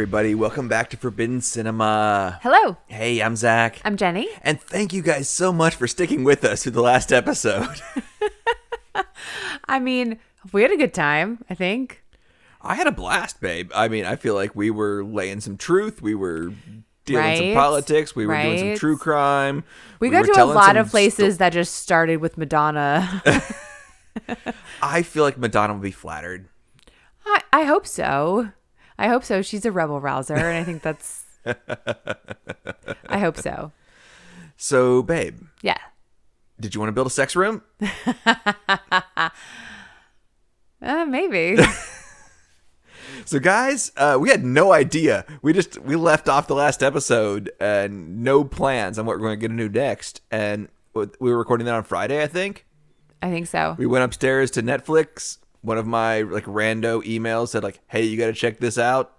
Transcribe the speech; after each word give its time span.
Everybody, 0.00 0.34
welcome 0.34 0.66
back 0.66 0.88
to 0.90 0.96
Forbidden 0.96 1.42
Cinema. 1.42 2.40
Hello, 2.42 2.78
Hey, 2.86 3.20
I'm 3.20 3.36
Zach. 3.36 3.82
I'm 3.84 3.98
Jenny. 3.98 4.30
and 4.40 4.58
thank 4.58 4.94
you 4.94 5.02
guys 5.02 5.28
so 5.28 5.52
much 5.52 5.74
for 5.74 5.86
sticking 5.86 6.24
with 6.24 6.42
us 6.42 6.62
through 6.62 6.72
the 6.72 6.80
last 6.80 7.12
episode. 7.12 7.82
I 9.66 9.78
mean, 9.78 10.18
we 10.54 10.62
had 10.62 10.70
a 10.70 10.78
good 10.78 10.94
time, 10.94 11.44
I 11.50 11.54
think. 11.54 12.02
I 12.62 12.76
had 12.76 12.86
a 12.86 12.92
blast, 12.92 13.42
babe. 13.42 13.70
I 13.74 13.88
mean, 13.88 14.06
I 14.06 14.16
feel 14.16 14.32
like 14.32 14.56
we 14.56 14.70
were 14.70 15.04
laying 15.04 15.40
some 15.40 15.58
truth. 15.58 16.00
We 16.00 16.14
were 16.14 16.54
dealing 17.04 17.36
some 17.36 17.52
politics. 17.52 18.16
We 18.16 18.26
were 18.26 18.40
doing 18.40 18.58
some 18.58 18.76
true 18.78 18.96
crime. 18.96 19.64
We, 20.00 20.08
were 20.08 20.24
go 20.24 20.32
to 20.32 20.44
a 20.44 20.46
lot 20.46 20.78
of 20.78 20.88
places 20.88 21.36
that 21.36 21.50
just 21.50 21.74
started 21.74 22.22
with 22.22 22.38
Madonna. 22.38 23.22
I 24.82 25.02
feel 25.02 25.24
like 25.24 25.36
Madonna 25.36 25.74
would 25.74 25.82
be 25.82 25.90
flattered. 25.90 26.48
I, 27.26 27.42
I 27.52 27.64
hope 27.64 27.86
so. 27.86 28.52
I 29.00 29.08
hope 29.08 29.24
so. 29.24 29.40
She's 29.42 29.64
a 29.64 29.72
rebel 29.72 29.98
rouser, 30.00 30.34
and 30.34 30.56
I 30.58 30.62
think 30.62 30.82
that's. 30.82 31.24
I 33.08 33.18
hope 33.18 33.36
so. 33.38 33.72
So, 34.56 35.02
babe, 35.02 35.38
Yeah. 35.62 35.78
did 36.60 36.74
you 36.74 36.80
want 36.80 36.88
to 36.88 36.92
build 36.92 37.06
a 37.06 37.10
sex 37.10 37.34
room? 37.34 37.62
Uh, 40.82 41.04
maybe. 41.04 41.62
So, 43.26 43.38
guys, 43.38 43.92
uh, 43.96 44.16
we 44.20 44.30
had 44.30 44.44
no 44.44 44.72
idea. 44.72 45.24
We 45.42 45.52
just 45.52 45.78
we 45.82 45.94
left 45.94 46.28
off 46.28 46.46
the 46.46 46.54
last 46.54 46.82
episode 46.82 47.50
and 47.60 48.24
no 48.24 48.44
plans 48.44 48.98
on 48.98 49.04
what 49.06 49.16
we're 49.18 49.22
going 49.26 49.38
to 49.38 49.48
get 49.48 49.50
into 49.50 49.68
next. 49.68 50.22
And 50.30 50.68
we 50.94 51.06
were 51.20 51.36
recording 51.38 51.66
that 51.66 51.74
on 51.74 51.84
Friday, 51.84 52.22
I 52.22 52.26
think. 52.26 52.66
I 53.20 53.30
think 53.30 53.46
so. 53.46 53.76
We 53.78 53.86
went 53.86 54.04
upstairs 54.04 54.50
to 54.52 54.62
Netflix. 54.62 55.38
One 55.62 55.78
of 55.78 55.86
my 55.86 56.22
like 56.22 56.44
rando 56.44 57.02
emails 57.04 57.48
said 57.48 57.62
like, 57.62 57.80
"Hey, 57.88 58.04
you 58.04 58.16
got 58.16 58.26
to 58.26 58.32
check 58.32 58.58
this 58.58 58.78
out," 58.78 59.12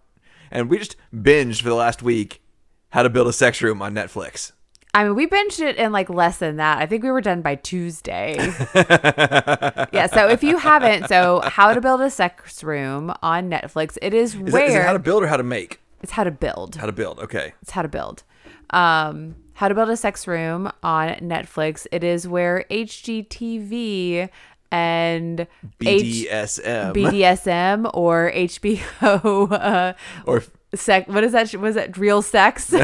and 0.49 0.69
we 0.69 0.79
just 0.79 0.95
binged 1.13 1.61
for 1.61 1.69
the 1.69 1.75
last 1.75 2.01
week 2.01 2.41
how 2.89 3.03
to 3.03 3.09
build 3.09 3.27
a 3.27 3.33
sex 3.33 3.61
room 3.61 3.81
on 3.81 3.93
Netflix. 3.93 4.51
I 4.93 5.05
mean, 5.05 5.15
we 5.15 5.25
binged 5.25 5.61
it 5.61 5.77
in 5.77 5.91
like 5.93 6.09
less 6.09 6.39
than 6.39 6.57
that. 6.57 6.79
I 6.79 6.85
think 6.85 7.03
we 7.03 7.11
were 7.11 7.21
done 7.21 7.41
by 7.41 7.55
Tuesday. 7.55 8.35
yeah. 8.75 10.07
So 10.07 10.27
if 10.27 10.43
you 10.43 10.57
haven't, 10.57 11.07
so 11.07 11.41
How 11.45 11.73
to 11.73 11.79
Build 11.79 12.01
a 12.01 12.09
Sex 12.09 12.61
Room 12.61 13.13
on 13.23 13.49
Netflix, 13.49 13.97
it 14.01 14.13
is, 14.13 14.35
Is, 14.35 14.51
where 14.51 14.65
it, 14.65 14.69
is 14.69 14.75
it 14.75 14.83
how 14.83 14.91
to 14.91 14.99
build 14.99 15.23
or 15.23 15.27
how 15.27 15.37
to 15.37 15.43
make? 15.43 15.79
it's 16.01 16.11
how 16.11 16.23
to 16.23 16.31
build. 16.31 16.75
How 16.75 16.87
to 16.87 16.91
build? 16.91 17.19
Okay. 17.19 17.53
It's 17.61 17.71
how 17.71 17.83
to 17.83 17.87
build. 17.87 18.23
Um, 18.71 19.35
how 19.53 19.67
to 19.67 19.75
build 19.75 19.89
a 19.89 19.95
sex 19.97 20.27
room 20.27 20.69
on 20.83 21.09
Netflix. 21.19 21.85
It 21.91 22.03
is 22.03 22.27
where 22.27 22.65
HGTV 22.71 24.29
and 24.71 25.41
H- 25.85 26.27
BDSM 26.29 26.93
BDSM 26.93 27.89
or 27.93 28.31
HBO 28.33 29.51
uh, 29.51 29.93
or 30.25 30.43
sec. 30.73 31.07
What 31.07 31.23
is 31.23 31.33
that? 31.33 31.53
Was 31.55 31.75
that 31.75 31.97
real 31.97 32.21
sex 32.21 32.73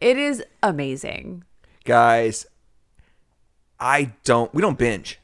is 0.00 0.44
amazing. 0.62 1.44
guys. 1.84 2.46
I 3.78 4.12
don't. 4.24 4.52
We 4.54 4.62
don't 4.62 4.78
binge. 4.78 5.20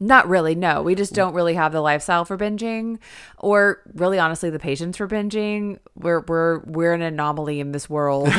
Not 0.00 0.28
really. 0.28 0.54
No, 0.54 0.82
we 0.82 0.94
just 0.94 1.12
mm. 1.12 1.16
don't 1.16 1.34
really 1.34 1.54
have 1.54 1.72
the 1.72 1.80
lifestyle 1.80 2.24
for 2.24 2.38
binging, 2.38 2.98
or 3.38 3.82
really, 3.94 4.18
honestly, 4.18 4.48
the 4.48 4.58
patience 4.58 4.96
for 4.96 5.08
binging. 5.08 5.78
We're 5.96 6.20
we're 6.20 6.60
we're 6.60 6.94
an 6.94 7.02
anomaly 7.02 7.58
in 7.58 7.72
this 7.72 7.90
world, 7.90 8.28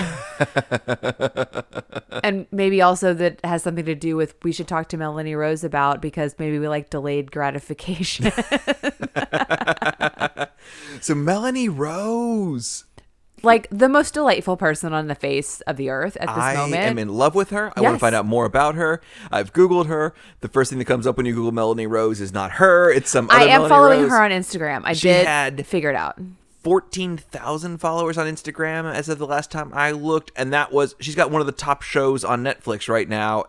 and 2.24 2.48
maybe 2.52 2.82
also 2.82 3.14
that 3.14 3.44
has 3.44 3.64
something 3.64 3.86
to 3.86 3.96
do 3.96 4.16
with 4.16 4.36
we 4.44 4.54
should 4.54 4.70
talk 4.70 4.88
to 4.90 4.98
Melanie 4.98 5.36
Rose 5.36 5.66
about 5.66 6.02
because 6.02 6.36
maybe 6.40 6.60
we 6.60 6.70
like 6.70 6.90
delayed 6.90 7.32
gratification. 7.32 8.32
So 11.02 11.16
Melanie 11.16 11.70
Rose. 11.70 12.86
Like 13.44 13.68
the 13.72 13.90
most 13.90 14.14
delightful 14.14 14.58
person 14.58 14.94
on 14.94 15.08
the 15.08 15.16
face 15.16 15.62
of 15.62 15.78
the 15.78 15.90
earth 15.90 16.16
at 16.18 16.28
this 16.28 16.38
I 16.38 16.56
moment. 16.56 16.82
I 16.82 16.86
am 16.86 16.98
in 16.98 17.10
love 17.10 17.36
with 17.36 17.50
her. 17.52 17.72
I 17.76 17.82
want 17.82 17.96
to 17.96 18.00
find 18.00 18.16
out 18.16 18.26
more 18.26 18.46
about 18.46 18.76
her. 18.76 19.02
I've 19.32 19.54
Googled 19.54 19.88
her. 19.88 20.14
The 20.42 20.48
first 20.48 20.70
thing 20.70 20.80
that 20.80 20.86
comes 20.86 21.06
up 21.08 21.18
when 21.18 21.26
you 21.26 21.34
Google 21.34 21.52
Melanie 21.52 21.88
Rose 21.88 22.22
is 22.22 22.32
not 22.34 22.52
her. 22.54 22.92
It's 22.92 23.10
some 23.10 23.30
other 23.30 23.40
I 23.40 23.44
am 23.44 23.50
Melanie 23.64 23.70
following 23.70 24.02
Rose. 24.02 24.10
her 24.12 24.22
on 24.24 24.32
Instagram. 24.32 24.82
I 24.84 24.94
She 24.94 25.08
did 25.10 25.26
had- 25.28 25.66
figure 25.66 25.90
it 25.90 25.96
out. 25.96 26.18
14,000 26.64 27.78
followers 27.78 28.18
on 28.18 28.28
Instagram 28.28 28.92
as 28.94 29.08
of 29.10 29.18
the 29.18 29.26
last 29.26 29.50
time 29.50 29.72
I 29.74 29.92
looked 29.92 30.32
and 30.36 30.52
that 30.54 30.72
was 30.72 30.94
she's 31.00 31.16
got 31.16 31.32
one 31.32 31.40
of 31.42 31.46
the 31.48 31.54
top 31.54 31.82
shows 31.82 32.24
on 32.24 32.44
Netflix 32.44 32.88
right 32.90 33.08
now. 33.08 33.46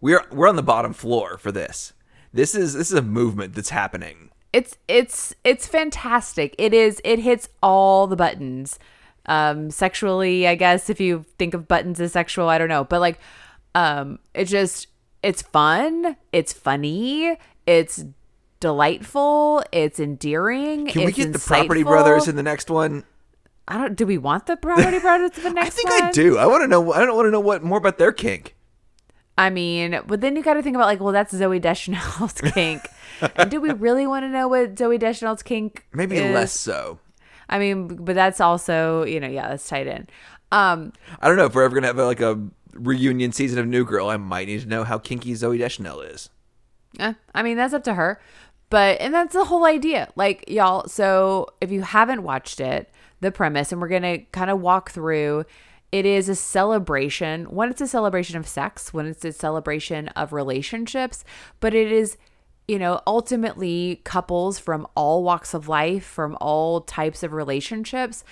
We're 0.00 0.24
we're 0.30 0.48
on 0.48 0.56
the 0.56 0.62
bottom 0.62 0.92
floor 0.92 1.36
for 1.38 1.50
this. 1.52 1.92
This 2.32 2.54
is 2.54 2.74
this 2.74 2.90
is 2.90 2.98
a 2.98 3.02
movement 3.02 3.54
that's 3.54 3.70
happening. 3.70 4.29
It's 4.52 4.76
it's 4.88 5.34
it's 5.44 5.66
fantastic. 5.66 6.54
It 6.58 6.74
is 6.74 7.00
it 7.04 7.20
hits 7.20 7.48
all 7.62 8.06
the 8.06 8.16
buttons. 8.16 8.78
Um 9.26 9.70
sexually, 9.70 10.48
I 10.48 10.54
guess 10.54 10.90
if 10.90 11.00
you 11.00 11.24
think 11.38 11.54
of 11.54 11.68
buttons 11.68 12.00
as 12.00 12.12
sexual, 12.12 12.48
I 12.48 12.58
don't 12.58 12.68
know. 12.68 12.84
But 12.84 13.00
like 13.00 13.20
um 13.74 14.18
it 14.34 14.46
just 14.46 14.88
it's 15.22 15.42
fun, 15.42 16.16
it's 16.32 16.52
funny, 16.52 17.36
it's 17.66 18.04
delightful, 18.58 19.62
it's 19.72 20.00
endearing. 20.00 20.86
Can 20.86 21.04
we 21.04 21.12
get 21.12 21.32
the 21.32 21.38
Property. 21.38 21.82
Brothers 21.82 22.28
in 22.28 22.36
the 22.36 22.42
next 22.42 22.70
one? 22.70 23.04
I 23.68 23.78
don't 23.78 23.94
do 23.96 24.04
we 24.06 24.18
want 24.18 24.46
the 24.46 24.56
Property 24.56 24.98
Brothers 24.98 25.36
in 25.38 25.44
the 25.44 25.50
next 25.54 25.66
I 25.66 25.70
think 25.76 25.90
one? 25.90 26.02
I 26.02 26.10
do. 26.10 26.38
I 26.38 26.46
want 26.46 26.62
to 26.62 26.68
know 26.68 26.92
I 26.92 27.00
don't 27.04 27.14
want 27.14 27.26
to 27.26 27.30
know 27.30 27.40
what 27.40 27.62
more 27.62 27.78
about 27.78 27.98
their 27.98 28.12
kink. 28.12 28.56
I 29.40 29.48
mean, 29.48 29.98
but 30.06 30.20
then 30.20 30.36
you 30.36 30.42
got 30.42 30.54
to 30.54 30.62
think 30.62 30.76
about 30.76 30.84
like, 30.84 31.00
well, 31.00 31.14
that's 31.14 31.32
Zooey 31.32 31.62
Deschanel's 31.62 32.34
kink. 32.54 32.86
and 33.36 33.50
do 33.50 33.58
we 33.58 33.70
really 33.70 34.06
want 34.06 34.24
to 34.24 34.28
know 34.28 34.48
what 34.48 34.74
Zooey 34.74 34.98
Deschanel's 34.98 35.42
kink? 35.42 35.86
Maybe 35.94 36.18
is? 36.18 36.34
less 36.34 36.52
so. 36.52 36.98
I 37.48 37.58
mean, 37.58 37.88
but 38.04 38.14
that's 38.14 38.38
also, 38.38 39.02
you 39.04 39.18
know, 39.18 39.28
yeah, 39.28 39.48
that's 39.48 39.66
tied 39.66 39.86
in. 39.86 40.08
Um, 40.52 40.92
I 41.22 41.28
don't 41.28 41.38
know 41.38 41.46
if 41.46 41.54
we're 41.54 41.62
ever 41.62 41.74
gonna 41.74 41.86
have 41.86 41.96
like 41.96 42.20
a 42.20 42.38
reunion 42.74 43.32
season 43.32 43.58
of 43.58 43.66
New 43.66 43.86
Girl. 43.86 44.08
I 44.08 44.18
might 44.18 44.46
need 44.46 44.60
to 44.60 44.68
know 44.68 44.84
how 44.84 44.98
kinky 44.98 45.32
Zooey 45.32 45.56
Deschanel 45.56 46.02
is. 46.02 46.28
eh, 46.98 47.14
I 47.34 47.42
mean, 47.42 47.56
that's 47.56 47.72
up 47.72 47.84
to 47.84 47.94
her. 47.94 48.20
But 48.68 49.00
and 49.00 49.14
that's 49.14 49.32
the 49.32 49.46
whole 49.46 49.64
idea. 49.64 50.12
Like, 50.16 50.44
y'all, 50.48 50.86
so 50.86 51.48
if 51.62 51.70
you 51.70 51.80
haven't 51.80 52.24
watched 52.24 52.60
it, 52.60 52.90
the 53.20 53.32
premise, 53.32 53.72
and 53.72 53.80
we're 53.80 53.88
gonna 53.88 54.18
kind 54.32 54.50
of 54.50 54.60
walk 54.60 54.90
through. 54.90 55.46
It 55.92 56.06
is 56.06 56.28
a 56.28 56.34
celebration. 56.34 57.44
When 57.46 57.70
it's 57.70 57.80
a 57.80 57.88
celebration 57.88 58.36
of 58.36 58.46
sex, 58.46 58.94
when 58.94 59.06
it's 59.06 59.24
a 59.24 59.32
celebration 59.32 60.08
of 60.08 60.32
relationships, 60.32 61.24
but 61.58 61.74
it 61.74 61.90
is 61.90 62.16
you 62.70 62.78
know, 62.78 63.00
ultimately 63.04 64.00
couples 64.04 64.60
from 64.60 64.86
all 64.94 65.24
walks 65.24 65.54
of 65.54 65.66
life, 65.66 66.04
from 66.04 66.38
all 66.40 66.82
types 66.82 67.24
of 67.24 67.32
relationships, 67.32 68.22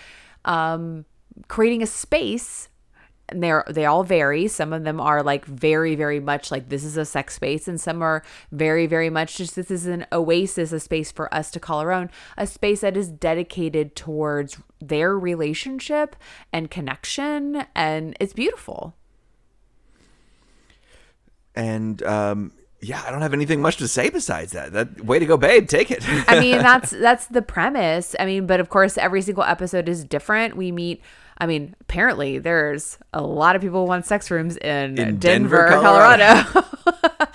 um, 0.45 1.05
creating 1.49 1.83
a 1.83 1.87
space. 1.87 2.69
And 3.31 3.43
they're 3.43 3.65
they 3.69 3.85
all 3.85 4.05
vary. 4.05 4.49
Some 4.49 4.73
of 4.73 4.85
them 4.85 5.01
are 5.01 5.23
like 5.23 5.45
very, 5.45 5.95
very 5.95 6.21
much 6.21 6.51
like 6.51 6.69
this 6.69 6.85
is 6.85 6.97
a 6.97 7.05
sex 7.05 7.35
space, 7.35 7.69
and 7.69 7.81
some 7.81 8.03
are 8.03 8.23
very, 8.53 8.87
very 8.87 9.11
much 9.11 9.37
just 9.37 9.55
this 9.55 9.71
is 9.71 9.87
an 9.87 10.07
oasis, 10.13 10.73
a 10.73 10.81
space 10.81 11.13
for 11.13 11.33
us 11.35 11.51
to 11.51 11.61
call 11.61 11.81
our 11.81 11.93
own, 11.93 12.11
a 12.37 12.47
space 12.47 12.81
that 12.81 12.97
is 12.97 13.09
dedicated 13.09 13.95
towards 13.95 14.59
their 14.81 15.19
relationship 15.19 16.17
and 16.53 16.71
connection, 16.71 17.67
and 17.75 18.17
it's 18.21 18.33
beautiful. 18.33 18.95
And 21.55 22.03
um, 22.05 22.53
yeah, 22.81 23.03
I 23.05 23.11
don't 23.11 23.23
have 23.23 23.35
anything 23.35 23.61
much 23.61 23.79
to 23.79 23.89
say 23.89 24.09
besides 24.09 24.53
that. 24.53 24.73
That 24.73 25.05
way 25.05 25.19
to 25.19 25.27
go, 25.27 25.37
babe. 25.37 25.69
Take 25.69 25.91
it. 25.91 26.05
I 26.29 26.39
mean, 26.39 26.59
that's 26.59 26.91
that's 26.91 27.27
the 27.27 27.43
premise. 27.43 28.15
I 28.21 28.27
mean, 28.27 28.47
but 28.47 28.61
of 28.61 28.69
course, 28.69 28.97
every 28.97 29.23
single 29.23 29.43
episode 29.43 29.89
is 29.89 30.05
different. 30.05 30.57
We 30.57 30.71
meet. 30.71 31.03
I 31.41 31.47
mean, 31.47 31.75
apparently, 31.81 32.39
there's 32.39 32.99
a 33.13 33.23
lot 33.23 33.55
of 33.57 33.63
people 33.63 33.83
who 33.83 33.89
want 33.89 34.07
sex 34.07 34.31
rooms 34.31 34.57
in, 34.57 34.99
In 34.99 35.19
Denver, 35.19 35.69
Denver, 35.69 35.81
Colorado. 35.81 36.67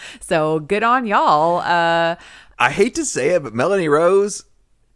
so 0.20 0.60
good 0.60 0.84
on 0.84 1.06
y'all. 1.06 1.60
Uh, 1.60 2.16
I 2.60 2.70
hate 2.70 2.96
to 2.96 3.06
say 3.06 3.30
it, 3.30 3.44
but 3.44 3.54
Melanie 3.54 3.88
Rose, 3.88 4.44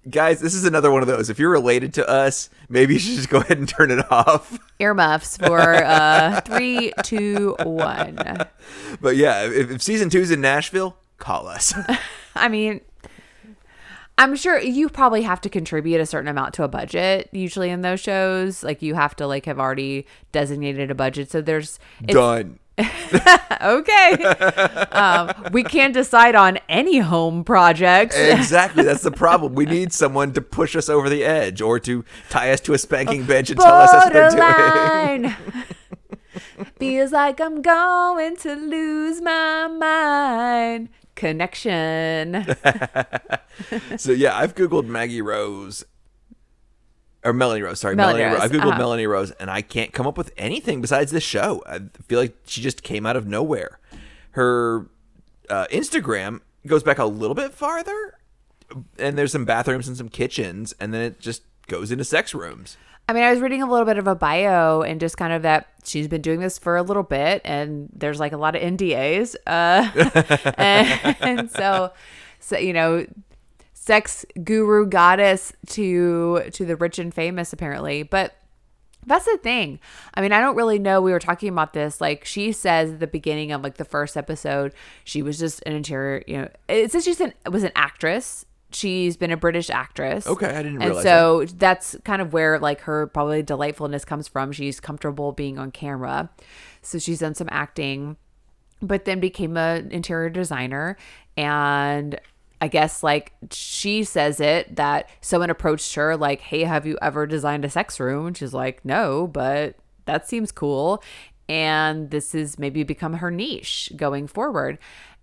guys, 0.09 0.41
this 0.41 0.53
is 0.53 0.65
another 0.65 0.91
one 0.91 1.01
of 1.01 1.07
those. 1.07 1.29
If 1.29 1.39
you're 1.39 1.49
related 1.49 1.93
to 1.95 2.07
us, 2.07 2.49
maybe 2.69 2.93
you 2.93 2.99
should 2.99 3.15
just 3.15 3.29
go 3.29 3.37
ahead 3.41 3.57
and 3.57 3.67
turn 3.67 3.91
it 3.91 4.09
off. 4.11 4.59
earmuffs 4.79 5.37
for 5.37 5.59
uh, 5.59 6.41
three, 6.41 6.91
two, 7.03 7.55
one. 7.63 8.19
But 9.01 9.15
yeah, 9.15 9.45
if, 9.45 9.71
if 9.71 9.81
season 9.81 10.09
two's 10.09 10.31
in 10.31 10.41
Nashville, 10.41 10.97
call 11.17 11.47
us. 11.47 11.73
I 12.35 12.47
mean, 12.47 12.81
I'm 14.17 14.35
sure 14.35 14.59
you 14.59 14.89
probably 14.89 15.21
have 15.21 15.41
to 15.41 15.49
contribute 15.49 16.01
a 16.01 16.05
certain 16.05 16.27
amount 16.27 16.55
to 16.55 16.63
a 16.63 16.67
budget. 16.67 17.29
Usually 17.31 17.69
in 17.69 17.81
those 17.81 17.99
shows, 17.99 18.63
like 18.63 18.81
you 18.81 18.95
have 18.95 19.15
to 19.17 19.27
like 19.27 19.45
have 19.45 19.59
already 19.59 20.07
designated 20.31 20.89
a 20.89 20.95
budget. 20.95 21.29
So 21.29 21.41
there's 21.41 21.79
it's, 22.01 22.13
Done. 22.13 22.59
okay. 23.61 24.13
um, 24.91 25.31
we 25.51 25.63
can't 25.63 25.93
decide 25.93 26.35
on 26.35 26.57
any 26.69 26.99
home 26.99 27.43
projects. 27.43 28.15
Exactly. 28.17 28.83
That's 28.83 29.03
the 29.03 29.11
problem. 29.11 29.55
We 29.55 29.65
need 29.65 29.93
someone 29.93 30.33
to 30.33 30.41
push 30.41 30.75
us 30.75 30.89
over 30.89 31.09
the 31.09 31.23
edge 31.23 31.61
or 31.61 31.79
to 31.81 32.03
tie 32.29 32.51
us 32.51 32.61
to 32.61 32.73
a 32.73 32.77
spanking 32.77 33.23
bench 33.23 33.49
and 33.49 33.59
tell 33.59 33.73
us 33.73 33.91
that's 33.91 34.05
what 34.05 34.13
they're 34.13 35.19
doing. 35.19 35.35
Feels 36.77 37.11
like 37.11 37.39
I'm 37.39 37.61
going 37.61 38.35
to 38.37 38.55
lose 38.55 39.21
my 39.21 39.67
mind. 39.67 40.89
Connection. 41.17 42.45
so 43.97 44.11
yeah, 44.13 44.37
I've 44.37 44.55
googled 44.55 44.85
Maggie 44.85 45.21
Rose 45.21 45.83
or 47.23 47.33
Melanie 47.33 47.61
Rose. 47.61 47.79
Sorry, 47.79 47.95
Melanie 47.95 48.19
Melanie, 48.19 48.33
Rose. 48.33 48.41
Rose, 48.41 48.51
I've 48.51 48.51
googled 48.55 48.69
uh-huh. 48.71 48.79
Melanie 48.79 49.07
Rose, 49.07 49.31
and 49.31 49.51
I 49.51 49.61
can't 49.61 49.91
come 49.91 50.07
up 50.07 50.17
with 50.17 50.31
anything 50.37 50.79
besides 50.79 51.11
this 51.11 51.23
show. 51.23 51.63
I 51.67 51.79
feel 52.07 52.19
like 52.19 52.37
she 52.45 52.61
just 52.61 52.83
came 52.83 53.05
out 53.05 53.15
of 53.15 53.27
nowhere. 53.27 53.79
Her 54.31 54.87
uh, 55.49 55.67
Instagram 55.71 56.41
goes 56.65 56.83
back 56.83 56.99
a 56.99 57.05
little 57.05 57.35
bit 57.35 57.53
farther, 57.53 58.17
and 58.97 59.17
there's 59.17 59.31
some 59.31 59.45
bathrooms 59.45 59.87
and 59.87 59.97
some 59.97 60.09
kitchens, 60.09 60.73
and 60.79 60.93
then 60.93 61.01
it 61.01 61.19
just 61.19 61.41
goes 61.67 61.91
into 61.91 62.03
sex 62.03 62.33
rooms. 62.33 62.77
I 63.09 63.13
mean, 63.13 63.23
I 63.23 63.31
was 63.31 63.39
reading 63.39 63.61
a 63.61 63.69
little 63.69 63.85
bit 63.85 63.97
of 63.97 64.05
a 64.07 64.15
bio 64.15 64.81
and 64.81 64.99
just 64.99 65.15
kind 65.17 65.31
of 65.31 65.43
that 65.43 65.67
she's 65.85 66.09
been 66.09 66.21
doing 66.21 66.41
this 66.41 66.57
for 66.57 66.75
a 66.75 66.83
little 66.83 67.03
bit, 67.03 67.41
and 67.45 67.89
there's 67.93 68.19
like 68.19 68.33
a 68.33 68.37
lot 68.37 68.55
of 68.55 68.61
NDAs, 68.61 69.35
uh, 69.47 70.51
and, 70.57 71.15
and 71.21 71.51
so, 71.51 71.93
so 72.39 72.57
you 72.57 72.73
know, 72.73 73.05
sex 73.73 74.25
guru 74.43 74.85
goddess 74.85 75.53
to 75.67 76.49
to 76.51 76.65
the 76.65 76.75
rich 76.75 76.99
and 76.99 77.13
famous 77.13 77.53
apparently, 77.53 78.03
but. 78.03 78.33
That's 79.05 79.23
the 79.23 79.37
thing. 79.37 79.79
I 80.15 80.21
mean, 80.21 80.33
I 80.33 80.41
don't 80.41 80.57
really 80.57 80.79
know. 80.79 80.99
We 80.99 81.13
were 81.13 81.19
talking 81.19 81.47
about 81.47 81.71
this. 81.71 82.01
Like, 82.01 82.25
she 82.25 82.51
says 82.51 82.91
at 82.91 82.99
the 82.99 83.07
beginning 83.07 83.53
of 83.53 83.63
like 83.63 83.77
the 83.77 83.85
first 83.85 84.17
episode, 84.17 84.73
she 85.05 85.21
was 85.21 85.39
just 85.39 85.63
an 85.65 85.71
interior. 85.71 86.25
You 86.27 86.37
know, 86.39 86.49
it 86.67 86.91
says 86.91 87.05
she's 87.05 87.21
an 87.21 87.31
was 87.49 87.63
an 87.63 87.71
actress. 87.73 88.45
She's 88.71 89.15
been 89.15 89.31
a 89.31 89.37
British 89.37 89.69
actress. 89.69 90.27
Okay, 90.27 90.47
I 90.47 90.61
didn't 90.61 90.81
And 90.81 90.89
realize 90.89 91.03
so 91.03 91.45
that's 91.45 91.95
kind 92.03 92.21
of 92.21 92.33
where 92.33 92.59
like 92.59 92.81
her 92.81 93.07
probably 93.07 93.41
delightfulness 93.41 94.03
comes 94.03 94.27
from. 94.27 94.51
She's 94.51 94.79
comfortable 94.79 95.31
being 95.31 95.57
on 95.57 95.71
camera. 95.71 96.29
So 96.81 96.99
she's 96.99 97.19
done 97.19 97.33
some 97.33 97.47
acting, 97.49 98.17
but 98.81 99.05
then 99.05 99.19
became 99.19 99.55
an 99.55 99.91
interior 99.91 100.29
designer. 100.29 100.97
And 101.37 102.19
I 102.59 102.67
guess 102.67 103.03
like 103.03 103.33
she 103.51 104.03
says 104.03 104.41
it 104.41 104.75
that 104.75 105.09
someone 105.21 105.49
approached 105.49 105.95
her 105.95 106.17
like, 106.17 106.41
"Hey, 106.41 106.63
have 106.63 106.85
you 106.85 106.97
ever 107.01 107.25
designed 107.25 107.63
a 107.63 107.69
sex 107.69 107.99
room?" 107.99 108.27
And 108.27 108.37
she's 108.37 108.53
like, 108.53 108.83
"No, 108.83 109.27
but 109.27 109.75
that 110.05 110.27
seems 110.27 110.51
cool." 110.51 111.01
And 111.47 112.11
this 112.11 112.35
is 112.35 112.59
maybe 112.59 112.83
become 112.83 113.13
her 113.13 113.31
niche 113.31 113.93
going 113.95 114.27
forward. 114.27 114.77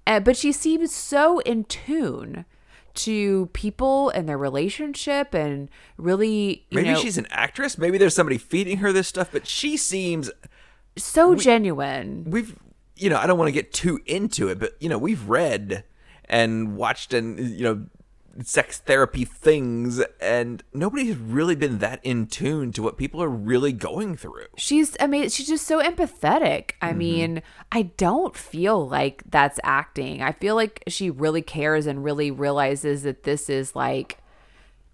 Uh, 0.06 0.20
but 0.20 0.36
she 0.36 0.52
seems 0.52 0.94
so 0.94 1.40
in 1.40 1.64
tune 1.64 2.44
to 2.94 3.46
people 3.52 4.10
and 4.10 4.28
their 4.28 4.38
relationship 4.38 5.34
and 5.34 5.68
really 5.96 6.66
you 6.70 6.76
Maybe 6.76 6.90
know 6.90 6.96
she's 6.96 7.18
an 7.18 7.26
actress. 7.30 7.76
Maybe 7.78 7.98
there's 7.98 8.14
somebody 8.14 8.38
feeding 8.38 8.78
her 8.78 8.92
this 8.92 9.08
stuff, 9.08 9.30
but 9.32 9.46
she 9.46 9.76
seems 9.76 10.30
so 10.96 11.34
genuine 11.34 12.24
we've 12.26 12.56
you 12.96 13.10
know 13.10 13.18
i 13.18 13.26
don't 13.26 13.38
want 13.38 13.48
to 13.48 13.52
get 13.52 13.72
too 13.72 14.00
into 14.06 14.48
it 14.48 14.58
but 14.58 14.72
you 14.80 14.88
know 14.88 14.98
we've 14.98 15.28
read 15.28 15.84
and 16.26 16.76
watched 16.76 17.12
and 17.12 17.38
you 17.38 17.62
know 17.62 17.86
sex 18.42 18.78
therapy 18.78 19.24
things 19.24 20.02
and 20.20 20.62
nobody's 20.72 21.16
really 21.16 21.54
been 21.54 21.78
that 21.78 22.00
in 22.02 22.26
tune 22.26 22.72
to 22.72 22.82
what 22.82 22.96
people 22.96 23.22
are 23.22 23.28
really 23.28 23.72
going 23.72 24.16
through 24.16 24.46
she's 24.56 24.96
amazing. 24.98 25.30
she's 25.30 25.46
just 25.46 25.66
so 25.66 25.80
empathetic 25.80 26.72
i 26.82 26.88
mm-hmm. 26.88 26.98
mean 26.98 27.42
i 27.70 27.82
don't 27.82 28.36
feel 28.36 28.88
like 28.88 29.22
that's 29.30 29.60
acting 29.62 30.22
i 30.22 30.32
feel 30.32 30.54
like 30.54 30.82
she 30.88 31.10
really 31.10 31.42
cares 31.42 31.86
and 31.86 32.02
really 32.02 32.30
realizes 32.30 33.04
that 33.04 33.22
this 33.22 33.48
is 33.48 33.76
like 33.76 34.18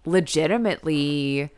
legitimately 0.05 1.51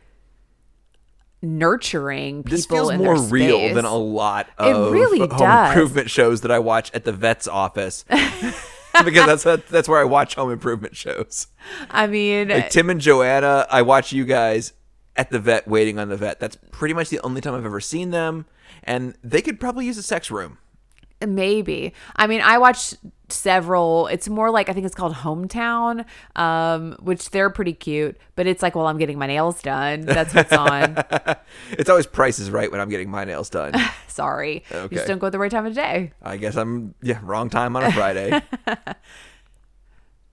nurturing 1.41 2.43
people 2.43 2.89
in 2.89 2.99
the 2.99 3.03
room. 3.03 3.17
this 3.17 3.29
feels 3.29 3.29
more 3.29 3.29
real 3.29 3.73
than 3.73 3.83
a 3.83 3.95
lot 3.95 4.47
of 4.57 4.91
It 4.91 4.91
really 4.93 5.19
home 5.19 5.29
does. 5.37 5.69
improvement 5.69 6.09
shows 6.09 6.41
that 6.41 6.51
i 6.51 6.59
watch 6.59 6.91
at 6.93 7.03
the 7.03 7.11
vet's 7.11 7.47
office 7.47 8.05
because 9.05 9.43
that's 9.43 9.69
that's 9.69 9.87
where 9.89 9.99
i 9.99 10.03
watch 10.03 10.35
home 10.35 10.51
improvement 10.51 10.95
shows. 10.95 11.47
I 11.89 12.07
mean 12.07 12.49
like 12.49 12.69
tim 12.69 12.89
and 12.89 13.01
joanna 13.01 13.65
i 13.69 13.81
watch 13.81 14.13
you 14.13 14.25
guys 14.25 14.73
at 15.15 15.29
the 15.29 15.39
vet 15.39 15.67
waiting 15.67 15.99
on 15.99 16.09
the 16.09 16.17
vet. 16.17 16.39
That's 16.39 16.57
pretty 16.71 16.93
much 16.93 17.09
the 17.09 17.19
only 17.19 17.41
time 17.41 17.53
i've 17.53 17.65
ever 17.65 17.79
seen 17.79 18.11
them. 18.11 18.45
And 18.83 19.15
they 19.23 19.41
could 19.41 19.59
probably 19.59 19.85
use 19.85 19.97
a 19.97 20.03
sex 20.03 20.31
room. 20.31 20.57
Maybe. 21.25 21.93
I 22.15 22.27
mean, 22.27 22.41
I 22.41 22.57
watched 22.57 22.97
several. 23.33 24.07
It's 24.07 24.29
more 24.29 24.49
like 24.51 24.69
I 24.69 24.73
think 24.73 24.85
it's 24.85 24.95
called 24.95 25.13
Hometown, 25.13 26.05
um, 26.35 26.95
which 27.01 27.29
they're 27.31 27.49
pretty 27.49 27.73
cute. 27.73 28.17
But 28.35 28.47
it's 28.47 28.61
like, 28.63 28.75
well, 28.75 28.87
I'm 28.87 28.97
getting 28.97 29.17
my 29.17 29.27
nails 29.27 29.61
done. 29.61 30.01
That's 30.01 30.33
what's 30.33 30.53
on. 30.53 30.97
It's 31.71 31.89
always 31.89 32.05
Price 32.05 32.39
is 32.39 32.49
Right 32.49 32.71
when 32.71 32.79
I'm 32.79 32.89
getting 32.89 33.09
my 33.09 33.25
nails 33.25 33.49
done. 33.49 33.73
Sorry, 34.07 34.63
you 34.71 34.89
just 34.89 35.07
don't 35.07 35.19
go 35.19 35.27
at 35.27 35.31
the 35.31 35.39
right 35.39 35.51
time 35.51 35.65
of 35.65 35.73
day. 35.73 36.11
I 36.21 36.37
guess 36.37 36.55
I'm 36.55 36.95
yeah 37.01 37.19
wrong 37.23 37.49
time 37.49 37.75
on 37.75 37.83
a 37.83 37.91
Friday. 37.91 38.41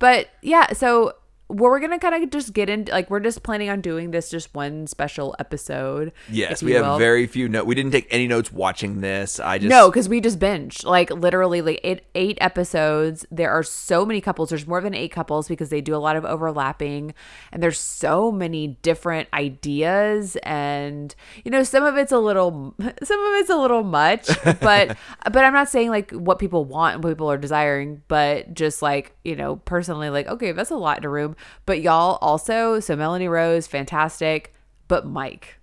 But 0.01 0.31
yeah, 0.41 0.73
so 0.73 1.13
we're 1.51 1.81
gonna 1.81 1.99
kind 1.99 2.23
of 2.23 2.31
just 2.31 2.53
get 2.53 2.69
into, 2.69 2.93
like, 2.93 3.11
we're 3.11 3.21
just 3.21 3.43
planning 3.43 3.69
on 3.69 3.81
doing 3.81 4.11
this 4.11 4.31
just 4.31 4.55
one 4.55 4.87
special 4.87 5.35
episode. 5.39 6.13
yes, 6.31 6.63
we 6.63 6.73
have 6.73 6.87
will. 6.87 6.99
very 6.99 7.27
few 7.27 7.49
notes. 7.49 7.67
We 7.67 7.75
didn't 7.75 7.93
take 7.93 8.07
any 8.11 8.27
notes 8.27 8.53
watching 8.53 9.01
this. 9.01 9.41
I 9.41 9.59
just 9.59 9.69
No, 9.69 9.91
because 9.91 10.09
we 10.09 10.21
just 10.21 10.39
binged 10.39 10.85
like 10.85 11.11
literally 11.11 11.63
like 11.63 11.81
eight, 11.83 12.03
eight 12.15 12.39
episodes. 12.41 13.27
There 13.31 13.51
are 13.51 13.63
so 13.63 14.05
many 14.07 14.21
couples. 14.21 14.51
There's 14.51 14.67
more 14.67 14.81
than 14.81 14.95
eight 14.95 15.13
couples 15.13 15.49
because 15.49 15.71
they 15.71 15.81
do 15.81 15.95
a 15.95 15.99
lot 15.99 16.17
of 16.17 16.25
overlapping, 16.25 17.15
and 17.53 17.63
there's 17.63 17.79
so 17.79 18.31
many 18.31 18.79
different 18.83 19.29
ideas. 19.33 20.37
And 20.43 21.15
you 21.45 21.51
know, 21.51 21.63
some 21.63 21.83
of 21.85 21.97
it's 21.97 22.13
a 22.13 22.19
little, 22.19 22.75
some 22.81 23.21
of 23.21 23.35
it's 23.41 23.51
a 23.51 23.57
little 23.57 23.83
much. 23.83 24.29
But 24.61 24.97
but 25.25 25.45
I'm 25.45 25.53
not 25.53 25.69
saying 25.69 25.91
like 25.91 26.11
what 26.11 26.39
people 26.39 26.65
want 26.65 26.97
and 26.97 27.05
what 27.05 27.11
people 27.11 27.31
are 27.31 27.39
desiring, 27.39 28.03
but 28.09 28.53
just 28.53 28.83
like 28.83 29.17
you 29.25 29.37
know, 29.37 29.57
personally, 29.57 30.11
like 30.11 30.27
okay, 30.27 30.53
that's 30.53 30.71
a 30.71 30.77
lot 30.77 30.99
in 30.99 31.05
a 31.05 31.09
room. 31.09 31.37
But 31.67 31.81
y'all 31.81 32.19
also, 32.21 32.81
so 32.81 32.97
Melanie 32.97 33.29
Rose, 33.29 33.67
fantastic. 33.67 34.55
But 34.89 35.07
Mike, 35.07 35.59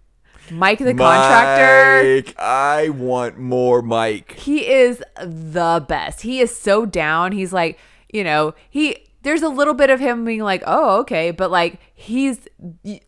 Mike 0.52 0.80
the 0.80 0.94
contractor. 0.94 2.16
Mike, 2.16 2.36
I 2.40 2.90
want 2.90 3.38
more 3.38 3.82
Mike. 3.82 4.34
He 4.34 4.68
is 4.68 5.04
the 5.22 5.86
best. 5.88 6.22
He 6.22 6.40
is 6.40 6.58
so 6.58 6.86
down. 6.86 7.34
He's 7.34 7.52
like, 7.52 7.78
you 8.12 8.24
know, 8.24 8.54
he 8.70 8.98
there's 9.24 9.42
a 9.42 9.50
little 9.50 9.74
bit 9.74 9.90
of 9.90 10.00
him 10.00 10.24
being 10.24 10.42
like, 10.42 10.64
"Oh, 10.66 11.00
okay," 11.00 11.32
but 11.32 11.52
like 11.52 11.80
he's 11.94 12.48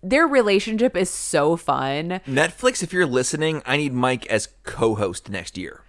their 0.04 0.28
relationship 0.28 0.98
is 0.98 1.10
so 1.10 1.56
fun. 1.56 2.20
Netflix, 2.28 2.84
if 2.84 2.92
you're 2.92 3.06
listening, 3.06 3.62
I 3.66 3.78
need 3.78 3.94
Mike 3.94 4.26
as 4.28 4.50
co-host 4.64 5.30
next 5.30 5.58
year. 5.58 5.84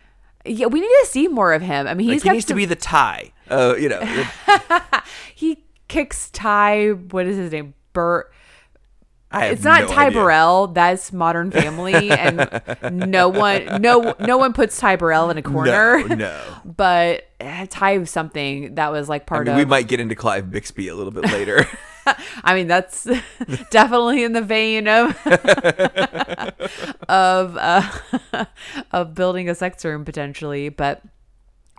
Yeah, 0.46 0.66
we 0.66 0.80
need 0.80 0.86
to 0.86 1.06
see 1.06 1.28
more 1.28 1.52
of 1.52 1.62
him. 1.62 1.86
I 1.86 1.94
mean, 1.94 2.08
Like, 2.08 2.22
he 2.22 2.30
needs 2.30 2.46
to 2.46 2.54
be 2.54 2.64
the 2.64 2.76
tie. 2.76 3.32
Uh, 3.50 3.74
you 3.78 3.88
know, 3.88 4.00
he 5.34 5.64
kicks 5.90 6.30
Ty. 6.30 6.90
What 6.90 7.26
is 7.26 7.36
his 7.36 7.52
name? 7.52 7.74
Burt. 7.92 8.32
I 9.32 9.44
have 9.44 9.52
It's 9.52 9.64
not 9.64 9.82
no 9.82 9.86
Ty 9.88 10.06
idea. 10.06 10.20
Burrell. 10.20 10.66
That's 10.68 11.12
Modern 11.12 11.50
Family, 11.50 12.10
and 12.10 12.48
no 13.12 13.28
one, 13.46 13.80
no, 13.80 14.14
no 14.18 14.38
one 14.38 14.52
puts 14.52 14.78
Ty 14.78 14.96
Burrell 14.96 15.30
in 15.30 15.38
a 15.38 15.42
corner. 15.42 16.06
No, 16.08 16.14
no. 16.14 16.40
But 16.64 17.24
uh, 17.40 17.66
Ty 17.68 18.04
something 18.04 18.74
that 18.76 18.90
was 18.90 19.08
like 19.08 19.22
I 19.22 19.24
part 19.26 19.46
mean, 19.46 19.54
of. 19.54 19.58
we 19.58 19.64
might 19.64 19.86
get 19.88 20.00
into 20.00 20.14
Clive 20.14 20.50
Bixby 20.50 20.88
a 20.88 20.94
little 20.94 21.12
bit 21.12 21.24
later. 21.24 21.66
I 22.42 22.54
mean, 22.54 22.66
that's 22.66 23.06
definitely 23.70 24.24
in 24.24 24.32
the 24.32 24.42
vein 24.42 24.88
of 24.88 25.16
of 27.08 27.56
uh, 27.56 28.44
of 28.90 29.14
building 29.14 29.48
a 29.48 29.54
sex 29.54 29.84
room 29.84 30.04
potentially, 30.04 30.68
but. 30.70 31.02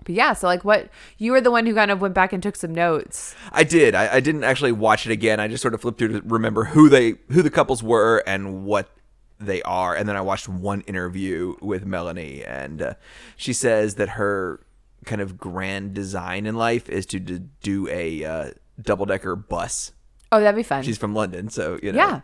But 0.04 0.14
yeah, 0.14 0.32
so 0.32 0.46
like 0.46 0.64
what 0.64 0.88
you 1.18 1.32
were 1.32 1.40
the 1.40 1.50
one 1.50 1.66
who 1.66 1.74
kind 1.74 1.90
of 1.90 2.00
went 2.00 2.14
back 2.14 2.32
and 2.32 2.42
took 2.42 2.56
some 2.56 2.74
notes. 2.74 3.34
I 3.52 3.64
did. 3.64 3.94
I, 3.94 4.14
I 4.14 4.20
didn't 4.20 4.44
actually 4.44 4.72
watch 4.72 5.06
it 5.06 5.12
again. 5.12 5.40
I 5.40 5.48
just 5.48 5.62
sort 5.62 5.74
of 5.74 5.80
flipped 5.80 5.98
through 5.98 6.20
to 6.20 6.22
remember 6.26 6.64
who 6.64 6.88
they 6.88 7.14
who 7.30 7.42
the 7.42 7.50
couples 7.50 7.82
were 7.82 8.22
and 8.26 8.64
what 8.64 8.90
they 9.38 9.62
are. 9.62 9.94
And 9.94 10.08
then 10.08 10.16
I 10.16 10.20
watched 10.20 10.48
one 10.48 10.82
interview 10.82 11.54
with 11.60 11.84
Melanie, 11.84 12.44
and 12.44 12.82
uh, 12.82 12.94
she 13.36 13.52
says 13.52 13.96
that 13.96 14.10
her 14.10 14.64
kind 15.04 15.20
of 15.20 15.36
grand 15.36 15.94
design 15.94 16.46
in 16.46 16.54
life 16.54 16.88
is 16.88 17.06
to 17.06 17.18
d- 17.18 17.40
do 17.62 17.88
a 17.88 18.24
uh, 18.24 18.50
double 18.80 19.06
decker 19.06 19.34
bus. 19.34 19.92
Oh, 20.30 20.40
that'd 20.40 20.56
be 20.56 20.62
fun. 20.62 20.82
She's 20.82 20.98
from 20.98 21.14
London, 21.14 21.48
so 21.50 21.78
you 21.82 21.92
know. 21.92 21.98
yeah. 21.98 22.20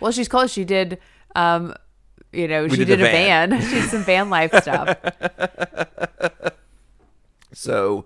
Well, 0.00 0.12
she's 0.12 0.28
close. 0.28 0.52
She 0.52 0.64
did 0.64 0.98
um 1.34 1.74
you 2.32 2.48
know, 2.48 2.68
she 2.68 2.76
did 2.76 2.86
did, 2.86 3.00
a 3.00 3.04
van. 3.04 3.50
van. 3.50 3.60
she 3.68 3.74
did 3.76 3.90
some 3.90 4.02
van 4.02 4.30
life 4.30 4.54
stuff. 4.54 4.96
So 7.56 8.04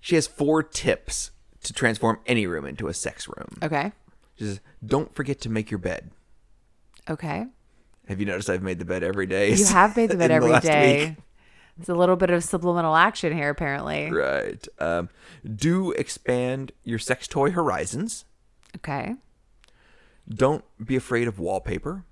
she 0.00 0.14
has 0.16 0.26
four 0.26 0.62
tips 0.62 1.30
to 1.62 1.72
transform 1.72 2.18
any 2.26 2.46
room 2.46 2.66
into 2.66 2.88
a 2.88 2.94
sex 2.94 3.26
room. 3.26 3.56
Okay. 3.62 3.92
She 4.36 4.44
says, 4.44 4.60
"Don't 4.84 5.14
forget 5.14 5.40
to 5.40 5.48
make 5.48 5.70
your 5.70 5.78
bed." 5.78 6.10
Okay. 7.08 7.46
Have 8.08 8.20
you 8.20 8.26
noticed 8.26 8.50
I've 8.50 8.62
made 8.62 8.78
the 8.78 8.84
bed 8.84 9.02
every 9.02 9.26
day? 9.26 9.54
You 9.54 9.64
have 9.66 9.96
made 9.96 10.10
the 10.10 10.16
bed 10.18 10.30
every 10.30 10.50
last 10.50 10.64
day. 10.64 11.08
week? 11.08 11.16
It's 11.78 11.88
a 11.88 11.94
little 11.94 12.16
bit 12.16 12.30
of 12.30 12.44
subliminal 12.44 12.94
action 12.94 13.32
here 13.32 13.50
apparently. 13.50 14.10
Right. 14.10 14.66
Um, 14.78 15.08
do 15.44 15.92
expand 15.92 16.72
your 16.84 16.98
sex 16.98 17.26
toy 17.26 17.50
horizons. 17.50 18.24
Okay. 18.76 19.14
Don't 20.28 20.64
be 20.84 20.96
afraid 20.96 21.28
of 21.28 21.38
wallpaper. 21.38 22.04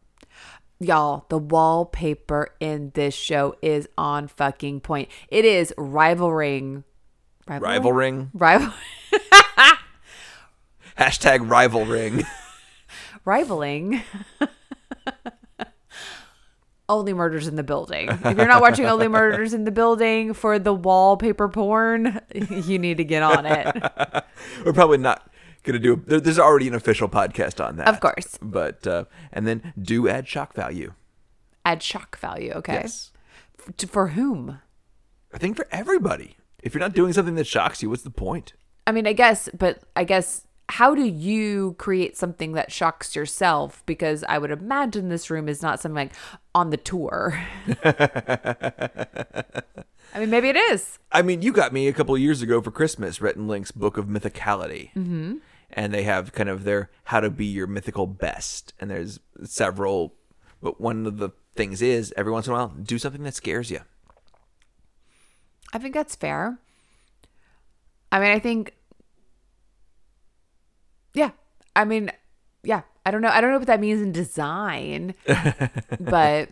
Y'all, 0.81 1.25
the 1.29 1.39
wallpaper 1.39 2.49
in 2.61 2.91
this 2.95 3.15
show 3.15 3.55
is 3.63 3.89
on 3.97 4.29
fucking 4.29 4.81
point. 4.81 5.09
It 5.29 5.45
is 5.45 5.73
rivaling 5.79 6.85
Rival 7.47 7.93
ring. 7.93 8.31
rival 8.35 8.73
Hashtag 10.99 11.49
rival 11.51 11.85
ring. 11.85 12.25
rivaling. 13.25 14.03
Only 16.89 17.15
Murders 17.15 17.49
in 17.49 17.57
the 17.57 17.63
Building. 17.63 18.11
If 18.11 18.37
you're 18.37 18.47
not 18.47 18.61
watching 18.61 18.85
Only 18.87 19.09
Murders 19.09 19.55
in 19.55 19.65
the 19.65 19.71
Building 19.71 20.35
for 20.35 20.59
the 20.59 20.75
wallpaper 20.75 21.49
porn, 21.49 22.21
you 22.35 22.79
need 22.79 22.99
to 22.99 23.05
get 23.05 23.23
on 23.23 23.47
it. 23.47 23.75
We're 24.65 24.75
probably 24.75 24.99
not 24.99 25.27
gonna 25.65 25.79
do. 25.79 26.03
There, 26.07 26.21
there's 26.21 26.39
already 26.39 26.69
an 26.69 26.75
official 26.75 27.09
podcast 27.09 27.65
on 27.65 27.77
that, 27.77 27.89
Of 27.89 28.01
course. 28.01 28.39
But 28.41 28.87
uh, 28.87 29.05
and 29.33 29.47
then 29.47 29.73
do 29.81 30.09
add 30.09 30.29
shock 30.29 30.55
value. 30.55 30.95
Add 31.65 31.83
shock 31.83 32.19
value, 32.19 32.53
okay? 32.53 32.75
Yes, 32.75 33.11
F- 33.59 33.89
For 33.91 34.09
whom? 34.09 34.61
I 35.33 35.39
think 35.39 35.57
for 35.57 35.67
everybody. 35.73 36.37
If 36.63 36.73
you're 36.75 36.81
not 36.81 36.95
doing 36.95 37.13
something 37.13 37.35
that 37.35 37.47
shocks 37.47 37.83
you, 37.83 37.91
what's 37.91 38.03
the 38.03 38.11
point? 38.11 38.55
I 38.87 38.93
mean, 38.93 39.07
I 39.07 39.13
guess, 39.13 39.49
but 39.53 39.81
I 39.97 40.05
guess 40.05 40.47
how 40.71 40.95
do 40.95 41.05
you 41.05 41.75
create 41.79 42.17
something 42.17 42.53
that 42.53 42.73
shocks 42.73 43.15
yourself? 43.17 43.83
Because 43.85 44.25
I 44.29 44.39
would 44.39 44.51
imagine 44.51 45.09
this 45.09 45.29
room 45.31 45.49
is 45.49 45.63
not 45.63 45.81
something 45.81 45.95
like 46.09 46.13
on 46.55 46.71
the 46.71 46.77
tour. 46.79 47.39
I 50.15 50.21
mean, 50.21 50.31
maybe 50.31 50.49
it 50.49 50.57
is. 50.57 50.99
I 51.13 51.23
mean, 51.23 51.43
you 51.43 51.53
got 51.53 51.73
me 51.73 51.89
a 51.89 51.93
couple 51.93 52.15
of 52.15 52.21
years 52.21 52.41
ago 52.41 52.61
for 52.63 52.71
Christmas, 52.71 53.21
Rhett 53.21 53.37
and 53.37 53.49
Link's 53.49 53.73
Book 53.73 53.97
of 53.97 54.07
Mythicality. 54.07 54.93
Mm-hmm. 54.95 55.37
And 55.75 55.93
they 55.93 56.05
have 56.05 56.33
kind 56.33 56.49
of 56.49 56.65
their 56.65 56.91
how 57.05 57.21
to 57.21 57.31
be 57.31 57.47
your 57.47 57.67
mythical 57.67 58.07
best. 58.07 58.73
And 58.81 58.91
there's 58.91 59.21
several, 59.43 60.15
but 60.63 60.81
one 60.81 61.05
of 61.07 61.19
the 61.19 61.31
things 61.55 61.83
is 61.83 62.15
every 62.17 62.33
once 62.33 62.47
in 62.47 62.53
a 62.53 62.57
while, 62.57 62.69
do 62.69 62.99
something 62.99 63.25
that 63.25 63.35
scares 63.35 63.71
you. 63.71 63.81
I 65.73 65.79
think 65.79 65.95
that's 65.95 66.15
fair. 66.15 66.59
I 68.13 68.21
mean, 68.21 68.31
I 68.31 68.39
think, 68.39 68.75
yeah. 71.13 71.31
I 71.75 71.85
mean, 71.85 72.13
yeah. 72.63 72.83
I 73.07 73.11
don't 73.11 73.21
know. 73.21 73.29
I 73.29 73.41
don't 73.41 73.51
know 73.51 73.59
what 73.59 73.67
that 73.67 73.81
means 73.81 74.01
in 74.01 74.13
design, 74.13 75.15
but 76.01 76.49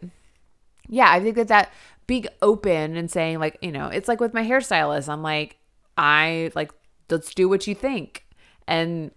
yeah, 0.88 1.11
I 1.11 1.21
think 1.21 1.37
that 1.37 1.49
that 1.49 1.73
being 2.07 2.26
open 2.43 2.97
and 2.97 3.11
saying 3.11 3.38
like, 3.38 3.59
you 3.62 3.73
know, 3.73 3.87
it's 3.87 4.09
like 4.09 4.21
with 4.21 4.35
my 4.35 4.45
hairstylist. 4.45 5.09
I'm 5.09 5.23
like, 5.23 5.57
I 5.97 6.50
like, 6.55 6.71
let's 7.11 7.35
do 7.35 7.49
what 7.49 7.67
you 7.67 7.75
think, 7.75 8.22
and 8.66 9.11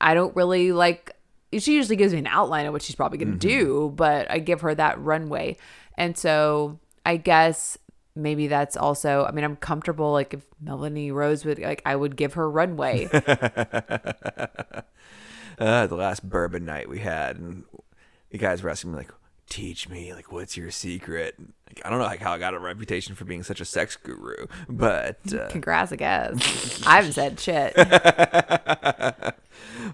I 0.00 0.14
don't 0.14 0.34
really 0.36 0.72
like. 0.72 1.12
She 1.56 1.74
usually 1.74 1.96
gives 1.96 2.12
me 2.12 2.18
an 2.18 2.26
outline 2.26 2.66
of 2.66 2.72
what 2.72 2.82
she's 2.82 2.96
probably 2.96 3.18
going 3.18 3.32
to 3.32 3.38
do, 3.38 3.92
but 3.96 4.30
I 4.30 4.38
give 4.38 4.60
her 4.60 4.74
that 4.74 5.00
runway, 5.00 5.56
and 5.96 6.16
so 6.16 6.78
I 7.06 7.16
guess 7.16 7.78
maybe 8.14 8.48
that's 8.48 8.76
also 8.76 9.24
i 9.26 9.30
mean 9.30 9.44
i'm 9.44 9.54
comfortable 9.54 10.10
like 10.10 10.34
if 10.34 10.44
melanie 10.60 11.12
rose 11.12 11.44
would 11.44 11.60
like 11.60 11.80
i 11.86 11.94
would 11.94 12.16
give 12.16 12.34
her 12.34 12.50
runway 12.50 13.08
uh, 15.58 15.86
the 15.86 15.94
last 15.94 16.28
bourbon 16.28 16.64
night 16.64 16.88
we 16.88 17.00
had, 17.00 17.36
and 17.36 17.64
the 18.30 18.38
guys 18.38 18.62
were 18.62 18.70
asking 18.70 18.92
me 18.92 18.98
like, 18.98 19.12
"Teach 19.48 19.88
me, 19.88 20.14
like, 20.14 20.32
what's 20.32 20.56
your 20.56 20.70
secret?" 20.70 21.36
Like, 21.38 21.48
I 21.84 21.90
don't 21.90 21.98
know 21.98 22.08
how 22.20 22.32
I 22.32 22.38
got 22.38 22.54
a 22.54 22.58
reputation 22.58 23.14
for 23.14 23.24
being 23.24 23.42
such 23.42 23.60
a 23.60 23.64
sex 23.64 23.96
guru, 23.96 24.46
but 24.68 25.18
uh, 25.32 25.48
congrats 25.48 25.92
i 25.92 25.96
guess. 25.96 26.82
I 26.86 26.96
haven't 26.96 27.12
said 27.12 27.38
shit. 27.40 27.74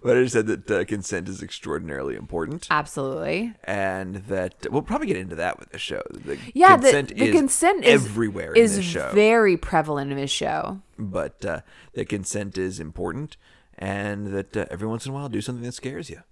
But 0.02 0.16
I 0.16 0.23
just 0.23 0.35
said 0.35 0.47
that 0.47 0.71
uh, 0.71 0.85
consent 0.85 1.28
is 1.28 1.43
extraordinarily 1.43 2.14
important, 2.16 2.66
absolutely. 2.71 3.54
And 3.64 4.16
that 4.26 4.66
we'll 4.71 4.83
probably 4.83 5.07
get 5.07 5.16
into 5.16 5.37
that 5.37 5.59
with 5.59 5.71
the 5.71 5.78
show. 5.78 6.02
The 6.11 6.38
yeah 6.52 6.76
the 6.76 6.83
consent 6.83 7.09
the 7.16 7.25
is 7.25 7.35
consent 7.35 7.85
is 7.85 8.04
everywhere 8.04 8.52
is 8.52 8.73
in 8.73 8.76
this 8.78 8.87
show, 8.87 9.11
very 9.14 9.57
prevalent 9.57 10.11
in 10.11 10.19
this 10.19 10.31
show. 10.31 10.81
But 10.99 11.45
uh, 11.45 11.61
that 11.95 12.09
consent 12.09 12.59
is 12.59 12.81
important, 12.81 13.37
and 13.78 14.28
that 14.28 14.57
uh, 14.57 14.66
every 14.71 14.88
once 14.88 15.07
in 15.07 15.12
a 15.12 15.14
while 15.14 15.28
do 15.28 15.40
something 15.40 15.64
that 15.64 15.73
scares 15.73 16.11
you, 16.11 16.23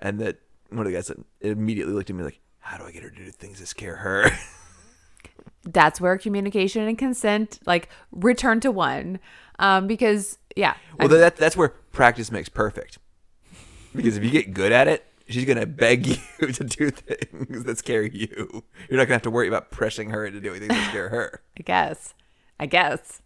and 0.00 0.18
that 0.20 0.38
one 0.70 0.80
of 0.80 0.86
the 0.86 0.96
guys 0.96 1.08
that 1.08 1.18
immediately 1.40 1.94
looked 1.94 2.10
at 2.10 2.16
me 2.16 2.24
like, 2.24 2.40
"How 2.58 2.78
do 2.78 2.84
I 2.84 2.90
get 2.90 3.02
her 3.02 3.10
to 3.10 3.24
do 3.24 3.30
things 3.30 3.60
that 3.60 3.66
scare 3.66 3.96
her?" 3.96 4.30
that's 5.64 6.00
where 6.00 6.18
communication 6.18 6.86
and 6.86 6.98
consent 6.98 7.58
like 7.66 7.88
return 8.12 8.60
to 8.60 8.70
one 8.70 9.18
um 9.58 9.86
because 9.86 10.38
yeah 10.56 10.74
Well, 10.98 11.08
that 11.08 11.36
that's 11.36 11.56
where 11.56 11.70
practice 11.92 12.30
makes 12.30 12.48
perfect. 12.48 12.98
Because 13.94 14.16
if 14.16 14.24
you 14.24 14.30
get 14.30 14.52
good 14.52 14.72
at 14.72 14.88
it, 14.88 15.06
she's 15.28 15.44
gonna 15.44 15.66
beg 15.66 16.06
you 16.40 16.52
to 16.52 16.64
do 16.64 16.90
things 16.90 17.64
that 17.64 17.78
scare 17.78 18.02
you. 18.02 18.64
You're 18.88 18.98
not 18.98 19.04
gonna 19.04 19.14
have 19.14 19.22
to 19.22 19.30
worry 19.30 19.48
about 19.48 19.70
pressing 19.70 20.10
her 20.10 20.26
into 20.26 20.40
doing 20.40 20.60
things 20.60 20.74
that 20.74 20.88
scare 20.90 21.08
her. 21.08 21.40
I 21.58 21.62
guess. 21.62 22.14
I 22.60 22.66
guess. 22.66 23.20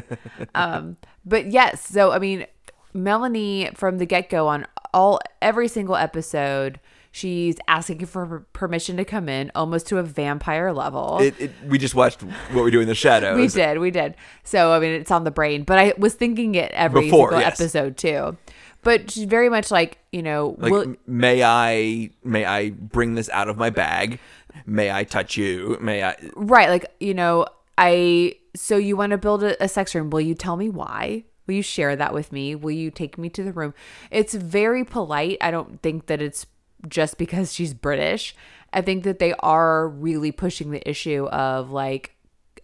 um, 0.54 0.96
but 1.24 1.50
yes, 1.50 1.84
so 1.84 2.12
I 2.12 2.18
mean, 2.18 2.46
Melanie 2.94 3.70
from 3.74 3.98
the 3.98 4.06
get 4.06 4.28
go 4.30 4.46
on 4.46 4.66
all 4.94 5.20
every 5.42 5.68
single 5.68 5.96
episode, 5.96 6.80
she's 7.10 7.56
asking 7.66 8.06
for 8.06 8.46
permission 8.52 8.96
to 8.96 9.04
come 9.04 9.28
in, 9.28 9.50
almost 9.54 9.86
to 9.88 9.98
a 9.98 10.02
vampire 10.02 10.72
level. 10.72 11.18
It, 11.20 11.40
it, 11.40 11.50
we 11.66 11.78
just 11.78 11.94
watched 11.94 12.22
what 12.22 12.64
we 12.64 12.70
do 12.70 12.80
in 12.80 12.88
the 12.88 12.94
shadows. 12.94 13.36
we 13.36 13.48
did, 13.48 13.78
we 13.78 13.90
did. 13.90 14.14
So 14.44 14.72
I 14.72 14.80
mean, 14.80 14.92
it's 14.92 15.10
on 15.10 15.24
the 15.24 15.30
brain. 15.30 15.64
But 15.64 15.78
I 15.78 15.94
was 15.98 16.14
thinking 16.14 16.54
it 16.54 16.70
every 16.72 17.02
Before, 17.02 17.30
single 17.30 17.40
yes. 17.40 17.60
episode 17.60 17.96
too. 17.96 18.36
But 18.82 19.10
she's 19.10 19.24
very 19.24 19.48
much 19.48 19.70
like 19.70 19.98
you 20.12 20.22
know, 20.22 20.56
Like, 20.58 20.72
will, 20.72 20.94
may 21.06 21.42
I 21.42 22.10
may 22.24 22.44
I 22.44 22.70
bring 22.70 23.14
this 23.14 23.28
out 23.30 23.48
of 23.48 23.56
my 23.56 23.70
bag? 23.70 24.20
May 24.66 24.90
I 24.90 25.04
touch 25.04 25.36
you? 25.36 25.78
May 25.80 26.02
I? 26.02 26.16
Right. 26.34 26.68
Like, 26.68 26.86
you 27.00 27.14
know, 27.14 27.46
I, 27.76 28.36
so 28.56 28.76
you 28.76 28.96
want 28.96 29.10
to 29.10 29.18
build 29.18 29.42
a, 29.42 29.62
a 29.62 29.68
sex 29.68 29.94
room. 29.94 30.10
Will 30.10 30.20
you 30.20 30.34
tell 30.34 30.56
me 30.56 30.68
why? 30.68 31.24
Will 31.46 31.54
you 31.54 31.62
share 31.62 31.96
that 31.96 32.12
with 32.12 32.32
me? 32.32 32.54
Will 32.54 32.72
you 32.72 32.90
take 32.90 33.16
me 33.16 33.28
to 33.30 33.42
the 33.42 33.52
room? 33.52 33.72
It's 34.10 34.34
very 34.34 34.84
polite. 34.84 35.38
I 35.40 35.50
don't 35.50 35.80
think 35.82 36.06
that 36.06 36.20
it's 36.20 36.46
just 36.86 37.18
because 37.18 37.52
she's 37.52 37.74
British. 37.74 38.34
I 38.72 38.82
think 38.82 39.04
that 39.04 39.18
they 39.18 39.32
are 39.40 39.88
really 39.88 40.30
pushing 40.30 40.70
the 40.70 40.88
issue 40.88 41.26
of 41.26 41.70
like, 41.70 42.14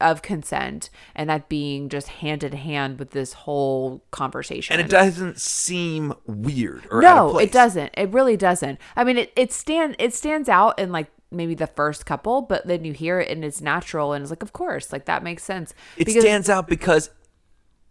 of 0.01 0.23
consent 0.23 0.91
and 1.15 1.31
that 1.31 1.49
being 1.49 1.89
just 1.89 2.09
hand 2.09 2.43
in 2.43 2.53
hand 2.53 2.99
with 2.99 3.13
this 3.13 3.33
whole 3.33 4.05
conversation. 4.11 4.75
And 4.75 4.85
it 4.85 4.91
doesn't 4.91 5.41
seem 5.41 6.15
weird 6.27 6.87
or 6.91 7.01
No, 7.01 7.39
it 7.39 7.53
doesn't. 7.53 7.93
It 7.97 8.11
really 8.11 8.37
doesn't. 8.37 8.81
I 8.97 9.05
mean, 9.05 9.19
it 9.19 9.33
it 9.37 9.53
stand 9.53 9.97
it 9.99 10.13
stands 10.13 10.49
out 10.49 10.79
in 10.79 10.93
like 10.93 11.07
maybe 11.31 11.55
the 11.55 11.67
first 11.67 12.07
couple, 12.07 12.43
but 12.43 12.67
then 12.67 12.85
you 12.85 12.93
hear 12.93 13.21
it 13.21 13.31
and 13.31 13.45
it's 13.45 13.61
natural 13.61 14.13
and 14.13 14.23
it's 14.23 14.31
like, 14.31 14.43
of 14.43 14.53
course, 14.53 14.93
like 14.93 15.05
that 15.07 15.23
makes 15.23 15.43
sense. 15.43 15.75
It 15.97 16.11
stands 16.11 16.49
out 16.49 16.69
because 16.69 17.11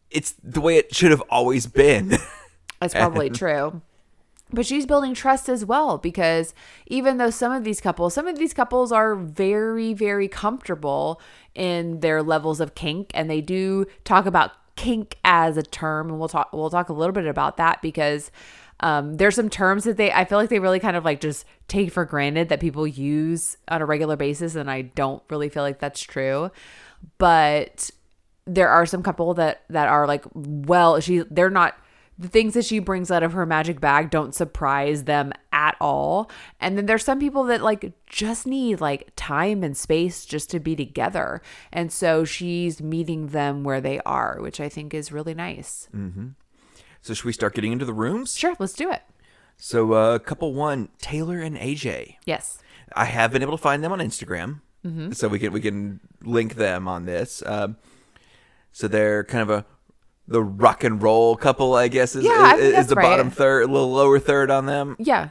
it's 0.10 0.34
the 0.44 0.62
way 0.62 0.78
it 0.78 0.94
should 0.94 1.12
have 1.12 1.24
always 1.30 1.68
been. 1.68 2.18
That's 2.80 2.94
probably 2.94 3.30
true. 3.32 3.82
But 4.54 4.68
she's 4.68 4.86
building 4.86 5.16
trust 5.16 5.50
as 5.50 5.66
well 5.66 5.98
because 5.98 6.54
even 6.86 7.18
though 7.18 7.32
some 7.32 7.52
of 7.52 7.64
these 7.64 7.82
couples, 7.82 8.14
some 8.14 8.28
of 8.28 8.38
these 8.38 8.54
couples 8.54 8.92
are 8.92 9.16
very, 9.16 9.94
very 9.94 10.28
comfortable 10.28 11.20
in 11.56 12.02
their 12.02 12.22
levels 12.22 12.60
of 12.60 12.76
kink, 12.76 13.10
and 13.16 13.30
they 13.30 13.42
do 13.42 13.86
talk 14.04 14.28
about 14.28 14.52
kink 14.76 15.18
as 15.26 15.58
a 15.58 15.64
term, 15.64 16.10
and 16.10 16.20
we'll 16.20 16.30
talk 16.30 16.54
we'll 16.54 16.70
talk 16.70 16.90
a 16.90 16.94
little 16.94 17.14
bit 17.14 17.26
about 17.26 17.58
that 17.58 17.82
because 17.82 18.32
um, 18.80 19.18
there's 19.18 19.36
some 19.36 19.50
terms 19.50 19.86
that 19.86 19.98
they 19.98 20.12
I 20.12 20.26
feel 20.26 20.38
like 20.38 20.50
they 20.50 20.60
really 20.60 20.80
kind 20.80 20.96
of 20.98 21.04
like 21.04 21.20
just 21.20 21.46
take 21.68 21.92
for 21.92 22.06
granted 22.06 22.50
that 22.50 22.60
people 22.60 22.86
use 22.86 23.58
on 23.68 23.82
a 23.82 23.86
regular 23.86 24.16
basis, 24.16 24.54
and 24.54 24.70
I 24.70 24.84
don't 24.84 25.24
really 25.30 25.50
feel 25.50 25.64
like 25.64 25.80
that's 25.80 26.02
true. 26.02 26.52
But 27.18 27.90
there 28.46 28.70
are 28.70 28.86
some 28.86 29.02
couple 29.02 29.34
that 29.36 29.64
that 29.70 29.88
are 29.88 30.06
like 30.06 30.26
well 30.34 31.00
she 31.00 31.20
they're 31.30 31.50
not 31.50 31.78
the 32.24 32.28
things 32.30 32.54
that 32.56 32.66
she 32.66 32.80
brings 32.80 33.12
out 33.12 33.22
of 33.22 33.34
her 33.34 33.46
magic 33.46 33.80
bag 33.80 34.10
don't 34.10 34.34
surprise 34.34 35.04
them 35.04 35.32
at 35.52 35.76
all 35.80 36.30
and 36.60 36.78
then 36.78 36.86
there's 36.88 37.04
some 37.04 37.20
people 37.20 37.44
that 37.44 37.62
like 37.62 37.94
just 38.08 38.48
need 38.48 38.82
like 38.82 39.12
time 39.16 39.64
and 39.64 39.78
space 39.78 40.26
just 40.26 40.50
to 40.50 40.60
be 40.60 40.76
together 40.76 41.42
and 41.72 41.92
so 41.92 42.26
she's 42.26 42.82
meeting 42.82 43.28
them 43.28 43.64
where 43.64 43.80
they 43.82 44.00
are 44.02 44.38
which 44.42 44.60
i 44.60 44.68
think 44.68 44.94
is 44.94 45.12
really 45.12 45.34
nice 45.36 45.88
Mm-hmm. 45.96 46.30
so 47.02 47.14
should 47.14 47.26
we 47.26 47.34
start 47.34 47.54
getting 47.54 47.72
into 47.72 47.86
the 47.86 47.94
rooms? 47.94 48.36
sure 48.36 48.56
let's 48.60 48.74
do 48.74 48.92
it 48.92 49.04
So 49.58 49.94
uh, 49.94 50.18
couple 50.20 50.54
one, 50.54 50.90
Taylor 51.00 51.40
and 51.40 51.56
AJ. 51.58 52.16
yes 52.26 52.58
I 52.96 53.06
have 53.06 53.32
been 53.32 53.42
able 53.42 53.58
to 53.58 53.62
find 53.62 53.84
them 53.84 53.92
on 53.92 54.00
Instagram, 54.00 54.62
Mm-hmm. 54.86 55.12
so 55.14 55.28
we 55.30 55.40
can 55.40 55.54
we 55.54 55.62
can 55.62 56.00
link 56.24 56.56
them 56.56 56.88
on 56.88 57.06
this. 57.06 57.42
Um, 57.46 57.78
so 58.74 58.88
they're 58.90 59.24
kind 59.24 59.42
of 59.42 59.50
a 59.50 59.66
the 60.28 60.42
rock 60.44 60.84
and 60.84 61.02
roll 61.02 61.36
couple, 61.36 61.74
I 61.76 61.88
guess, 61.88 62.16
is, 62.16 62.24
Yeah, 62.24 62.56
is, 62.56 62.74
is 62.80 62.88
the 62.88 62.96
right. 62.96 63.04
bottom 63.04 63.30
third, 63.30 63.64
a 63.64 63.68
little 63.68 63.92
lower 63.92 64.20
third 64.20 64.50
on 64.52 64.66
them. 64.66 64.96
yeah 65.00 65.30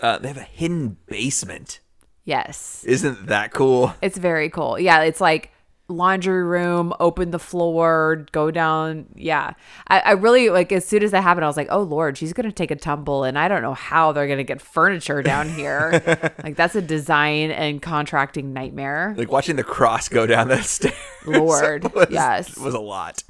Uh, 0.00 0.18
they 0.18 0.28
have 0.28 0.36
a 0.36 0.42
hidden 0.42 0.96
basement. 1.06 1.80
yes 2.24 2.84
Isn't 2.84 3.26
that 3.26 3.52
cool? 3.52 3.94
It's 4.00 4.18
very 4.18 4.48
cool. 4.48 4.78
Yeah, 4.78 5.02
it's 5.02 5.20
like 5.20 5.50
laundry 5.88 6.42
room, 6.42 6.94
open 7.00 7.32
the 7.32 7.38
floor, 7.38 8.24
go 8.32 8.50
down. 8.50 9.04
Yeah. 9.14 9.52
I, 9.88 10.00
I 10.00 10.10
really 10.12 10.48
like 10.48 10.72
as 10.72 10.86
soon 10.86 11.02
as 11.02 11.10
that 11.10 11.22
happened, 11.22 11.44
I 11.44 11.48
was 11.48 11.56
like, 11.56 11.68
oh 11.70 11.82
Lord, 11.82 12.16
she's 12.16 12.32
gonna 12.32 12.52
take 12.52 12.70
a 12.70 12.76
tumble 12.76 13.24
and 13.24 13.38
I 13.38 13.48
don't 13.48 13.60
know 13.60 13.74
how 13.74 14.12
they're 14.12 14.28
gonna 14.28 14.44
get 14.44 14.62
furniture 14.62 15.20
down 15.22 15.50
here. 15.50 16.00
like 16.44 16.56
that's 16.56 16.74
a 16.76 16.80
design 16.80 17.50
and 17.50 17.82
contracting 17.82 18.52
nightmare. 18.54 19.14
Like 19.18 19.30
watching 19.32 19.56
the 19.56 19.64
cross 19.64 20.08
go 20.08 20.26
down 20.26 20.48
that 20.48 20.64
stairs. 20.76 20.94
Lord, 21.26 21.92
was, 21.94 22.06
yes. 22.08 22.56
was 22.56 22.72
a 22.74 22.80
lot. 22.80 23.22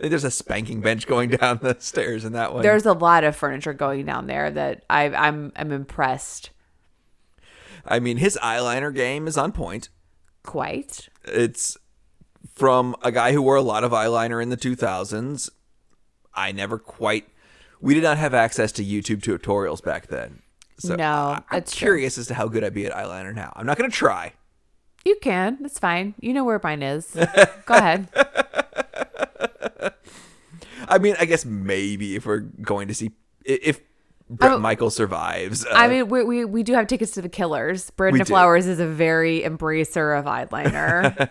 There's 0.00 0.24
a 0.24 0.30
spanking 0.30 0.80
bench 0.80 1.06
going 1.06 1.30
down 1.40 1.58
the 1.62 1.76
stairs 1.78 2.24
in 2.24 2.32
that 2.32 2.52
one. 2.54 2.62
There's 2.62 2.86
a 2.86 2.92
lot 2.94 3.22
of 3.24 3.36
furniture 3.36 3.72
going 3.74 4.06
down 4.06 4.26
there 4.26 4.50
that 4.50 4.84
I, 4.88 5.04
I'm 5.10 5.52
I'm 5.56 5.72
impressed. 5.72 6.50
I 7.86 7.98
mean, 7.98 8.16
his 8.18 8.38
eyeliner 8.42 8.94
game 8.94 9.26
is 9.26 9.36
on 9.36 9.52
point. 9.52 9.88
Quite. 10.42 11.08
It's 11.24 11.76
from 12.54 12.94
a 13.02 13.10
guy 13.12 13.32
who 13.32 13.42
wore 13.42 13.56
a 13.56 13.62
lot 13.62 13.84
of 13.84 13.92
eyeliner 13.92 14.42
in 14.42 14.48
the 14.50 14.56
2000s. 14.56 15.50
I 16.34 16.52
never 16.52 16.78
quite. 16.78 17.26
We 17.80 17.94
did 17.94 18.02
not 18.02 18.18
have 18.18 18.34
access 18.34 18.72
to 18.72 18.84
YouTube 18.84 19.20
tutorials 19.22 19.82
back 19.82 20.08
then. 20.08 20.42
So 20.78 20.94
No, 20.96 21.04
I- 21.04 21.34
I'm 21.36 21.42
that's 21.52 21.74
true. 21.74 21.86
curious 21.86 22.18
as 22.18 22.26
to 22.28 22.34
how 22.34 22.48
good 22.48 22.64
I'd 22.64 22.74
be 22.74 22.86
at 22.86 22.92
eyeliner 22.92 23.34
now. 23.34 23.52
I'm 23.56 23.66
not 23.66 23.76
going 23.78 23.90
to 23.90 23.96
try. 23.96 24.34
You 25.04 25.16
can. 25.22 25.58
That's 25.62 25.78
fine. 25.78 26.14
You 26.20 26.34
know 26.34 26.44
where 26.44 26.60
mine 26.62 26.82
is. 26.82 27.10
Go 27.66 27.74
ahead. 27.74 28.08
I 30.90 30.98
mean, 30.98 31.14
I 31.18 31.24
guess 31.24 31.44
maybe 31.44 32.16
if 32.16 32.26
we're 32.26 32.40
going 32.40 32.88
to 32.88 32.94
see 32.94 33.12
if 33.44 33.80
Brett 34.28 34.52
Oh. 34.52 34.58
Michael 34.58 34.90
survives. 34.90 35.64
Uh, 35.64 35.70
I 35.72 35.88
mean, 35.88 36.08
we, 36.08 36.22
we 36.22 36.44
we 36.44 36.62
do 36.62 36.74
have 36.74 36.86
tickets 36.86 37.12
to 37.12 37.22
the 37.22 37.28
Killers. 37.28 37.90
Brandon 37.90 38.20
We. 38.20 38.24
Flowers 38.24 38.66
is 38.66 38.78
a 38.78 38.86
very 38.86 39.40
embracer 39.40 40.16
of 40.18 40.26
eyeliner. 40.26 41.28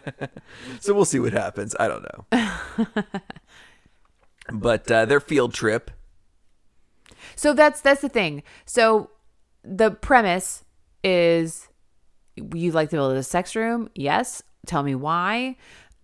so 0.81 0.93
we'll 0.93 1.05
see 1.05 1.19
what 1.19 1.31
happens. 1.31 1.75
I 1.79 1.87
don't 1.87 2.03
know. 2.03 3.03
but 4.53 4.89
uh, 4.91 5.05
their 5.05 5.19
field 5.19 5.53
trip. 5.53 5.91
so 7.35 7.53
that's 7.53 7.79
that's 7.81 8.01
the 8.01 8.09
thing. 8.09 8.43
So 8.65 9.11
the 9.63 9.91
premise 9.91 10.63
is 11.03 11.69
you'd 12.35 12.73
like 12.73 12.89
to 12.89 12.95
build 12.97 13.15
a 13.15 13.23
sex 13.23 13.55
room? 13.55 13.89
Yes. 13.95 14.43
Tell 14.65 14.83
me 14.83 14.93
why. 14.95 15.55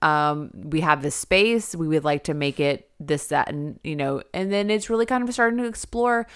Um, 0.05 0.51
we 0.53 0.81
have 0.81 1.01
this 1.01 1.15
space. 1.15 1.75
We 1.75 1.87
would 1.87 2.03
like 2.03 2.25
to 2.25 2.33
make 2.33 2.59
it 2.59 2.89
this, 2.99 3.27
that, 3.27 3.49
and 3.49 3.79
you 3.83 3.95
know, 3.95 4.21
and 4.33 4.51
then 4.51 4.69
it's 4.69 4.89
really 4.89 5.05
kind 5.05 5.27
of 5.27 5.33
starting 5.33 5.57
to 5.57 5.65
explore 5.65 6.27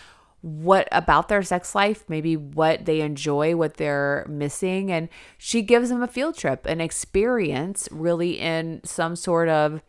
what 0.42 0.88
about 0.92 1.28
their 1.28 1.44
sex 1.44 1.76
life, 1.76 2.04
maybe 2.08 2.36
what 2.38 2.86
they 2.86 3.02
enjoy, 3.02 3.56
what 3.56 3.76
they're 3.76 4.26
missing. 4.28 4.92
And 4.92 5.10
she 5.38 5.62
gives 5.62 5.90
them 5.90 6.02
a 6.02 6.08
field 6.08 6.36
trip, 6.38 6.66
an 6.66 6.82
experience 6.82 7.90
really 7.92 8.40
in 8.40 8.82
some 8.84 9.16
sort 9.16 9.50
of 9.50 9.82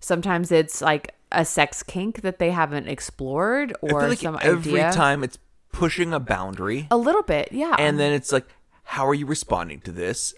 sometimes 0.00 0.52
it's 0.52 0.80
like 0.80 1.14
a 1.32 1.44
sex 1.44 1.82
kink 1.82 2.22
that 2.22 2.38
they 2.38 2.50
haven't 2.50 2.88
explored 2.88 3.74
or 3.82 4.08
like 4.08 4.18
some 4.18 4.38
every 4.40 4.72
idea. 4.72 4.86
Every 4.86 4.96
time 4.96 5.24
it's 5.24 5.38
pushing 5.72 6.12
a 6.12 6.20
boundary, 6.20 6.86
a 6.90 6.96
little 6.96 7.22
bit, 7.22 7.50
yeah. 7.52 7.76
and 7.78 7.98
then 7.98 8.12
it's 8.12 8.32
like, 8.32 8.46
how 8.84 9.06
are 9.06 9.14
you 9.14 9.26
responding 9.26 9.80
to 9.80 9.92
this? 9.92 10.34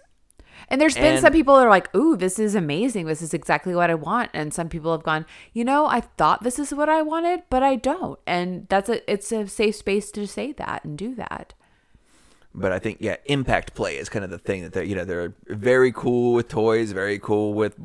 And 0.71 0.81
there's 0.81 0.95
been 0.95 1.15
And- 1.15 1.21
some 1.21 1.33
people 1.33 1.57
that 1.57 1.67
are 1.67 1.71
like, 1.71 1.95
"Ooh, 1.95 2.17
this 2.17 2.39
is 2.39 2.55
amazing. 2.55 3.07
This 3.07 3.23
is 3.23 3.35
exactly 3.35 3.75
what 3.75 3.91
I 3.91 3.95
want." 3.95 4.31
And 4.33 4.55
some 4.55 4.69
people 4.69 4.93
have 4.93 5.03
gone, 5.03 5.27
"You 5.53 5.65
know, 5.65 5.87
I 5.87 6.01
thought 6.01 6.45
this 6.45 6.59
is 6.59 6.73
what 6.73 6.89
I 6.89 7.03
wanted, 7.03 7.43
but 7.51 7.63
I 7.63 7.75
don't." 7.77 8.19
And 8.27 8.67
that's 8.69 8.89
a 8.89 9.11
it's 9.11 9.33
a 9.33 9.47
safe 9.49 9.75
space 9.77 10.11
to 10.13 10.27
say 10.27 10.53
that 10.53 10.85
and 10.85 10.97
do 10.97 11.15
that. 11.17 11.55
But 12.55 12.73
I 12.73 12.79
think 12.79 12.99
yeah, 13.01 13.17
impact 13.27 13.75
play 13.75 13.97
is 13.97 14.09
kind 14.09 14.25
of 14.25 14.31
the 14.31 14.39
thing 14.39 14.63
that 14.63 14.73
they're 14.73 14.83
you 14.85 14.95
know 14.95 15.05
they're 15.05 15.35
very 15.49 15.93
cool 15.93 16.35
with 16.35 16.49
toys, 16.49 16.93
very 16.93 17.19
cool 17.19 17.55
with 17.55 17.77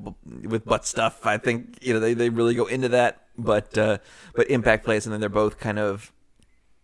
with 0.44 0.66
butt 0.66 0.86
stuff. 0.86 1.26
I 1.26 1.38
think 1.38 1.78
you 1.82 1.94
know 1.94 2.00
they, 2.00 2.14
they 2.14 2.30
really 2.30 2.56
go 2.56 2.66
into 2.66 2.90
that. 2.90 3.22
But 3.38 3.78
uh, 3.78 3.98
but 4.34 4.50
impact 4.50 4.86
play 4.86 4.98
is 4.98 5.04
something 5.04 5.20
they're 5.20 5.30
both 5.30 5.60
kind 5.60 5.78
of 5.78 6.12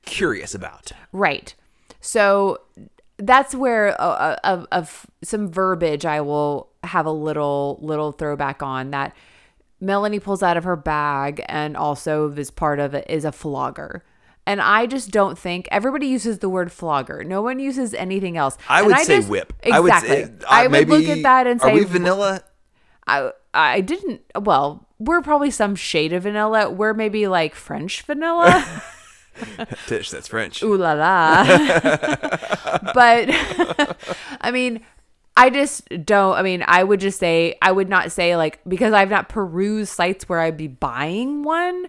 curious 0.04 0.54
about. 0.54 0.92
Right. 1.12 1.56
So 2.02 2.60
that's 3.22 3.56
where 3.56 4.00
uh, 4.02 4.36
of 4.44 4.68
of 4.72 5.06
some 5.24 5.50
verbiage 5.50 6.06
I 6.06 6.22
will 6.22 6.70
have 6.84 7.06
a 7.06 7.12
little 7.12 7.80
little 7.82 8.12
throwback 8.12 8.62
on 8.64 8.92
that 8.92 9.16
Melanie 9.80 10.20
pulls 10.20 10.44
out 10.44 10.58
of 10.58 10.64
her 10.64 10.76
bag 10.76 11.44
and 11.48 11.76
also 11.76 12.30
this 12.30 12.52
part 12.52 12.80
of 12.80 12.94
it 12.94 13.06
is 13.10 13.26
a 13.26 13.32
flogger. 13.32 14.04
And 14.46 14.60
I 14.60 14.86
just 14.88 15.12
don't 15.12 15.38
think 15.38 15.68
everybody 15.72 16.08
uses 16.08 16.40
the 16.40 16.50
word 16.50 16.72
flogger. 16.72 17.24
No 17.24 17.42
one 17.42 17.60
uses 17.60 17.94
anything 17.94 18.38
else. 18.38 18.58
I 18.68 18.82
would 18.82 18.98
say 19.00 19.18
just- 19.18 19.30
whip. 19.30 19.54
Exactly. 19.62 19.72
I 19.72 19.80
would, 19.80 19.94
say, 20.08 20.24
uh, 20.24 20.28
I 20.50 20.64
would 20.64 20.72
maybe, 20.72 20.92
look 20.92 21.06
at 21.06 21.24
that 21.24 21.48
and 21.48 21.62
are 21.62 21.66
say 21.68 21.74
we 21.74 21.84
vanilla? 21.84 22.44
I 23.08 23.32
I 23.54 23.82
didn't 23.82 24.22
well, 24.40 24.88
we're 25.00 25.22
probably 25.22 25.52
some 25.52 25.76
shade 25.76 26.14
of 26.14 26.24
vanilla. 26.24 26.70
We're 26.70 26.94
maybe 26.94 27.28
like 27.28 27.56
French 27.56 28.02
vanilla. 28.04 28.84
Tish, 29.88 30.10
that's 30.10 30.28
French. 30.28 30.62
ooh 30.64 30.78
la 30.78 30.94
la. 30.94 31.44
but 32.94 33.30
I 34.42 34.52
mean, 34.52 34.82
I 35.38 35.50
just 35.50 35.88
don't. 36.06 36.36
I 36.36 36.42
mean, 36.42 36.64
I 36.68 36.84
would 36.84 37.00
just 37.00 37.20
say 37.20 37.56
I 37.62 37.72
would 37.72 37.90
not 37.90 38.12
say 38.12 38.36
like 38.36 38.60
because 38.68 38.94
I've 38.94 39.10
not 39.10 39.30
perused 39.30 39.94
sites 39.94 40.28
where 40.28 40.40
I'd 40.40 40.58
be 40.58 40.68
buying 40.68 41.44
one 41.44 41.88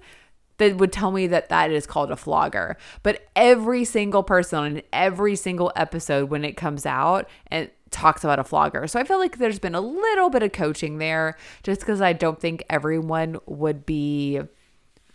that 0.58 0.76
would 0.76 0.92
tell 0.92 1.10
me 1.10 1.26
that 1.26 1.48
that 1.48 1.70
is 1.70 1.86
called 1.86 2.10
a 2.10 2.16
flogger. 2.16 2.76
But 3.02 3.28
every 3.34 3.84
single 3.84 4.22
person 4.22 4.64
in 4.64 4.82
every 4.92 5.34
single 5.34 5.72
episode 5.74 6.30
when 6.30 6.44
it 6.44 6.56
comes 6.56 6.86
out 6.86 7.28
and 7.48 7.68
talks 7.90 8.24
about 8.24 8.38
a 8.38 8.44
flogger. 8.44 8.86
So 8.86 8.98
I 8.98 9.04
feel 9.04 9.18
like 9.18 9.38
there's 9.38 9.58
been 9.58 9.74
a 9.74 9.80
little 9.80 10.30
bit 10.30 10.42
of 10.42 10.52
coaching 10.52 10.98
there 10.98 11.36
just 11.62 11.80
because 11.80 12.00
I 12.00 12.12
don't 12.12 12.40
think 12.40 12.64
everyone 12.70 13.38
would 13.46 13.84
be 13.84 14.40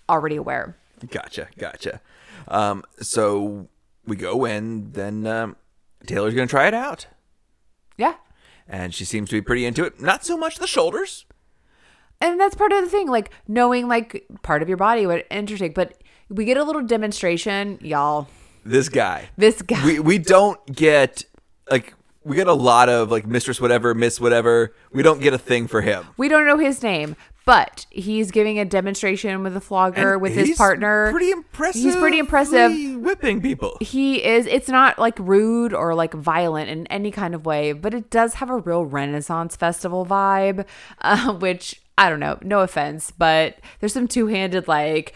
already 0.10 0.36
aware. 0.36 0.78
Gotcha, 1.10 1.48
gotcha. 1.58 2.02
Um, 2.47 2.83
so 2.99 3.67
we 4.05 4.15
go 4.15 4.45
in, 4.45 4.91
then 4.93 5.25
um, 5.27 5.55
Taylor's 6.05 6.33
gonna 6.33 6.47
try 6.47 6.67
it 6.67 6.73
out, 6.73 7.07
Yeah. 7.97 8.15
and 8.67 8.93
she 8.93 9.03
seems 9.05 9.29
to 9.29 9.36
be 9.36 9.41
pretty 9.41 9.65
into 9.65 9.83
it. 9.83 9.99
Not 10.01 10.23
so 10.25 10.38
much 10.38 10.57
the 10.57 10.67
shoulders. 10.67 11.25
and 12.21 12.39
that's 12.39 12.55
part 12.55 12.71
of 12.71 12.83
the 12.83 12.89
thing 12.89 13.07
like 13.07 13.29
knowing 13.47 13.88
like 13.88 14.25
part 14.41 14.62
of 14.63 14.67
your 14.67 14.77
body 14.77 15.05
what 15.05 15.27
interesting 15.29 15.71
but 15.71 16.01
we 16.29 16.45
get 16.45 16.57
a 16.57 16.63
little 16.63 16.81
demonstration 16.81 17.77
y'all 17.79 18.27
This 18.65 18.89
guy. 18.89 19.29
this 19.38 19.62
guy 19.62 19.86
we 19.86 19.99
we 19.99 20.17
don't 20.17 20.60
get 20.75 21.23
like 21.69 21.93
we 22.23 22.36
get 22.36 22.47
a 22.47 22.53
lot 22.53 22.89
of 22.89 23.12
like 23.12 23.27
mistress 23.27 23.62
whatever 23.62 23.93
miss 23.93 24.19
whatever 24.19 24.73
we 24.91 25.03
don't 25.03 25.21
get 25.21 25.33
a 25.33 25.38
thing 25.38 25.67
for 25.67 25.81
him 25.81 26.07
we 26.17 26.27
don't 26.27 26.47
know 26.47 26.57
his 26.57 26.81
name 26.81 27.15
but 27.47 27.88
he's 27.89 28.29
giving 28.29 28.60
a 28.60 28.65
demonstration 28.65 29.41
with 29.41 29.55
a 29.57 29.62
flogger 29.62 30.13
And 30.13 30.21
with 30.21 30.33
his 30.36 30.49
he's 30.49 30.57
partner. 30.57 31.10
pretty 31.10 31.31
impressive 31.31 31.81
he's 31.81 31.95
pretty 31.95 32.19
impressive. 32.19 32.71
whipping 33.01 33.41
people. 33.41 33.77
He 33.81 34.23
is 34.23 34.45
it's 34.45 34.67
not 34.69 34.99
like 34.99 35.17
rude 35.17 35.73
or 35.73 35.95
like 35.95 36.13
violent 36.13 36.69
in 36.69 36.86
any 36.88 37.10
kind 37.10 37.33
of 37.33 37.45
way 37.45 37.71
but 37.71 37.93
it 37.95 38.10
does 38.12 38.36
have 38.36 38.49
a 38.49 38.57
real 38.57 38.86
renaissance 38.86 39.55
festival 39.55 40.05
vibe 40.05 40.65
uh, 41.01 41.33
which 41.33 41.81
i 41.97 42.10
don't 42.10 42.19
know 42.19 42.38
no 42.41 42.60
offense 42.60 43.12
but 43.12 43.57
there's 43.79 43.93
some 43.93 44.07
two-handed 44.07 44.67
like 44.67 45.13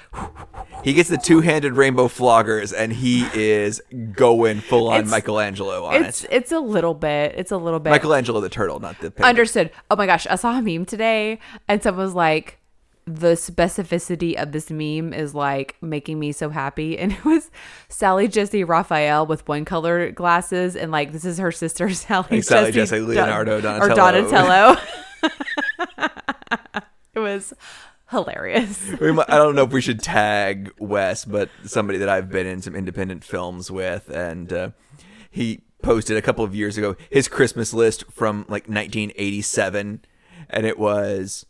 he 0.83 0.93
gets 0.93 1.09
the 1.09 1.17
two-handed 1.17 1.73
rainbow 1.73 2.07
floggers 2.07 2.73
and 2.75 2.93
he 2.93 3.25
is 3.33 3.81
going 4.13 4.59
full 4.61 4.87
on 4.89 4.95
It's- 5.01 5.11
michelangelo 5.11 5.85
on 5.85 6.03
it's 6.03 6.23
it 6.23 6.29
it's 6.31 6.51
a 6.51 6.59
little 6.59 6.93
bit 6.93 7.35
it's 7.37 7.51
a 7.51 7.57
little 7.57 7.79
bit 7.79 7.91
michelangelo 7.91 8.39
the 8.39 8.49
turtle 8.49 8.79
not 8.79 8.99
the 8.99 9.11
penguin. 9.11 9.29
Understood. 9.29 9.71
Oh 9.89 9.95
my 9.95 10.05
gosh, 10.05 10.25
I 10.27 10.35
saw 10.35 10.57
a 10.57 10.61
meme 10.61 10.85
today 10.85 11.39
and 11.67 11.83
someone 11.83 12.03
was 12.05 12.15
like, 12.15 12.57
the 13.05 13.33
specificity 13.33 14.35
of 14.41 14.51
this 14.51 14.69
meme 14.71 15.11
is 15.13 15.33
like 15.35 15.75
making 15.81 16.19
me 16.19 16.31
so 16.31 16.49
happy. 16.49 16.97
And 17.01 17.11
it 17.11 17.25
was 17.25 17.51
Sally 17.89 18.27
Jessy 18.27 18.63
Raphael 18.63 19.25
with 19.25 19.47
one 19.47 19.65
color 19.65 20.11
glasses, 20.11 20.75
and 20.75 20.91
like 20.91 21.11
this 21.11 21.25
is 21.25 21.37
her 21.39 21.51
sister 21.51 21.89
Sally 21.93 22.27
Like 22.31 22.43
Sally 22.43 22.71
Jessy 22.71 22.97
Jesse 22.97 22.99
Leonardo 23.01 23.57
or 23.57 23.61
Donatello. 23.61 23.95
Donatello. 23.95 24.81
it 27.13 27.19
was 27.19 27.53
hilarious. 28.09 28.91
Might- 29.01 29.29
I 29.29 29.37
don't 29.37 29.55
know 29.55 29.63
if 29.63 29.71
we 29.71 29.81
should 29.81 30.01
tag 30.01 30.71
Wes, 30.79 31.25
but 31.25 31.49
somebody 31.65 31.97
that 31.99 32.09
I've 32.09 32.29
been 32.29 32.47
in 32.47 32.61
some 32.61 32.75
independent 32.75 33.23
films 33.23 33.71
with, 33.71 34.09
and 34.09 34.51
uh, 34.51 34.69
he 35.29 35.61
posted 35.81 36.15
a 36.15 36.21
couple 36.21 36.45
of 36.45 36.53
years 36.53 36.77
ago 36.77 36.95
his 37.09 37.27
Christmas 37.27 37.73
list 37.73 38.03
from 38.11 38.39
like 38.49 38.67
1987, 38.67 40.05
and 40.49 40.65
it 40.65 40.77
was 40.77 41.45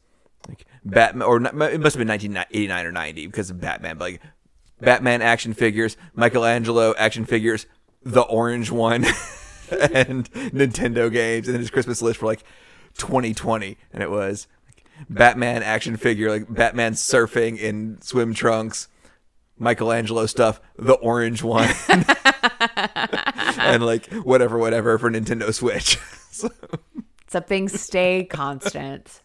like 0.48 0.66
Batman, 0.86 1.28
or 1.28 1.38
it 1.38 1.54
must 1.54 1.96
have 1.96 2.00
been 2.00 2.08
1989 2.08 2.86
or 2.86 2.92
90 2.92 3.28
because 3.28 3.50
of 3.50 3.60
Batman, 3.60 3.98
but 3.98 4.06
like 4.12 4.22
Batman 4.80 5.22
action 5.22 5.54
figures, 5.54 5.98
Michelangelo 6.16 6.94
action 6.98 7.26
figures, 7.26 7.66
the 8.04 8.22
orange 8.22 8.72
one, 8.72 9.04
and 9.94 10.32
Nintendo 10.34 11.12
games, 11.12 11.48
and 11.48 11.54
then 11.54 11.62
his 11.62 11.70
Christmas 11.70 12.02
list 12.02 12.20
for 12.20 12.26
like 12.26 12.44
2020, 12.98 13.78
and 13.94 14.04
it 14.04 14.10
was 14.12 14.48
Batman 15.10 15.64
action 15.64 15.98
figure, 15.98 16.30
like 16.30 16.52
Batman 16.54 16.94
surfing 16.94 17.58
in 17.58 18.02
swim 18.02 18.34
trunks, 18.34 18.88
Michelangelo 19.58 20.26
stuff, 20.26 20.60
the 20.78 20.94
orange 20.94 21.44
one, 21.44 21.70
and 23.58 23.84
like 23.86 24.08
whatever, 24.14 24.58
whatever 24.58 24.98
for 24.98 25.10
Nintendo 25.12 25.54
Switch. 25.54 25.98
So- 26.32 26.50
Something 27.28 27.68
stay 27.68 28.24
constant. 28.24 29.22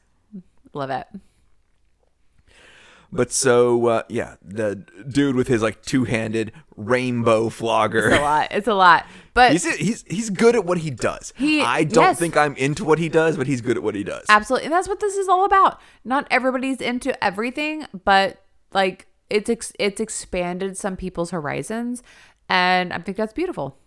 Love 0.74 0.90
it. 0.90 1.06
But 3.12 3.32
so 3.32 3.86
uh, 3.86 4.02
yeah, 4.08 4.36
the 4.42 4.76
dude 5.08 5.36
with 5.36 5.48
his 5.48 5.62
like 5.62 5.82
two-handed 5.82 6.52
rainbow 6.76 7.48
flogger. 7.48 8.08
It's 8.08 8.18
a 8.18 8.20
lot. 8.22 8.48
It's 8.50 8.68
a 8.68 8.74
lot. 8.74 9.06
But 9.34 9.52
He's 9.52 9.64
he's 9.76 10.04
he's 10.08 10.30
good 10.30 10.54
at 10.56 10.64
what 10.64 10.78
he 10.78 10.90
does. 10.90 11.32
He- 11.36 11.60
I 11.62 11.84
don't 11.84 12.04
yes. 12.04 12.18
think 12.18 12.36
I'm 12.36 12.54
into 12.56 12.84
what 12.84 12.98
he 12.98 13.08
does, 13.08 13.36
but 13.36 13.46
he's 13.46 13.60
good 13.60 13.76
at 13.76 13.82
what 13.82 13.94
he 13.94 14.02
does. 14.04 14.24
Absolutely. 14.28 14.66
And 14.66 14.72
that's 14.74 14.88
what 14.88 15.00
this 15.00 15.14
is 15.16 15.28
all 15.28 15.44
about. 15.44 15.80
Not 16.04 16.26
everybody's 16.30 16.80
into 16.80 17.22
everything, 17.24 17.86
but 18.04 18.42
like 18.72 19.06
it's 19.30 19.48
ex- 19.50 19.72
it's 19.78 20.00
expanded 20.00 20.76
some 20.76 20.96
people's 20.96 21.30
horizons 21.30 22.02
and 22.48 22.92
I 22.92 22.98
think 22.98 23.16
that's 23.16 23.32
beautiful. 23.32 23.78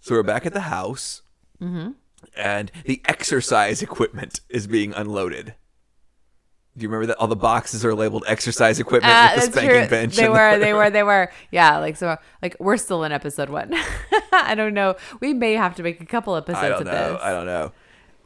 So 0.00 0.14
we're 0.14 0.22
back 0.22 0.46
at 0.46 0.52
the 0.52 0.60
house, 0.62 1.22
Mm-hmm. 1.62 1.92
and 2.36 2.70
the 2.84 3.00
exercise 3.06 3.80
equipment 3.82 4.40
is 4.48 4.66
being 4.66 4.92
unloaded. 4.92 5.54
Do 6.76 6.82
you 6.82 6.88
remember 6.88 7.06
that 7.06 7.18
all 7.18 7.28
the 7.28 7.36
boxes 7.36 7.84
are 7.84 7.94
labeled 7.94 8.24
exercise 8.26 8.80
equipment 8.80 9.12
Uh, 9.14 9.32
with 9.36 9.46
the 9.46 9.52
spanking 9.52 9.70
true. 9.82 9.88
bench? 9.88 10.16
They 10.16 10.28
were, 10.28 10.54
the- 10.54 10.58
they 10.64 10.72
were, 10.74 10.90
they 10.90 11.02
were. 11.04 11.30
Yeah, 11.52 11.78
like 11.78 11.96
so 11.96 12.16
like 12.42 12.56
we're 12.58 12.76
still 12.78 13.04
in 13.04 13.12
episode 13.12 13.48
1. 13.48 13.72
I 14.32 14.54
don't 14.56 14.74
know. 14.74 14.96
We 15.20 15.34
may 15.34 15.52
have 15.52 15.76
to 15.76 15.82
make 15.84 16.00
a 16.00 16.06
couple 16.06 16.34
episodes 16.34 16.64
I 16.64 16.68
don't 16.70 16.80
of 16.80 16.86
know. 16.86 17.12
this. 17.12 17.22
I 17.22 17.30
don't 17.30 17.46
know. 17.46 17.72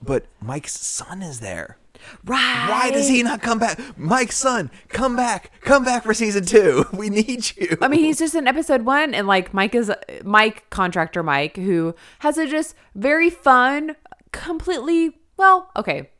But 0.00 0.26
Mike's 0.40 0.78
son 0.80 1.22
is 1.22 1.40
there. 1.40 1.76
right. 2.24 2.66
Why 2.70 2.90
does 2.90 3.08
he 3.08 3.22
not 3.22 3.42
come 3.42 3.58
back? 3.58 3.78
Mike's 3.98 4.36
son, 4.36 4.70
come 4.88 5.16
back. 5.16 5.50
Come 5.60 5.84
back 5.84 6.04
for 6.04 6.14
season 6.14 6.44
two. 6.46 6.86
We 6.92 7.10
need 7.10 7.52
you. 7.56 7.76
I 7.82 7.88
mean, 7.88 8.00
he's 8.00 8.18
just 8.18 8.34
in 8.34 8.46
episode 8.46 8.82
one, 8.82 9.12
and 9.12 9.26
like 9.26 9.52
Mike 9.52 9.74
is 9.74 9.92
Mike, 10.24 10.70
contractor 10.70 11.22
Mike, 11.22 11.56
who 11.56 11.94
has 12.20 12.38
a 12.38 12.46
just 12.46 12.74
very 12.94 13.28
fun, 13.28 13.96
completely 14.32 15.18
well, 15.36 15.70
okay, 15.76 16.10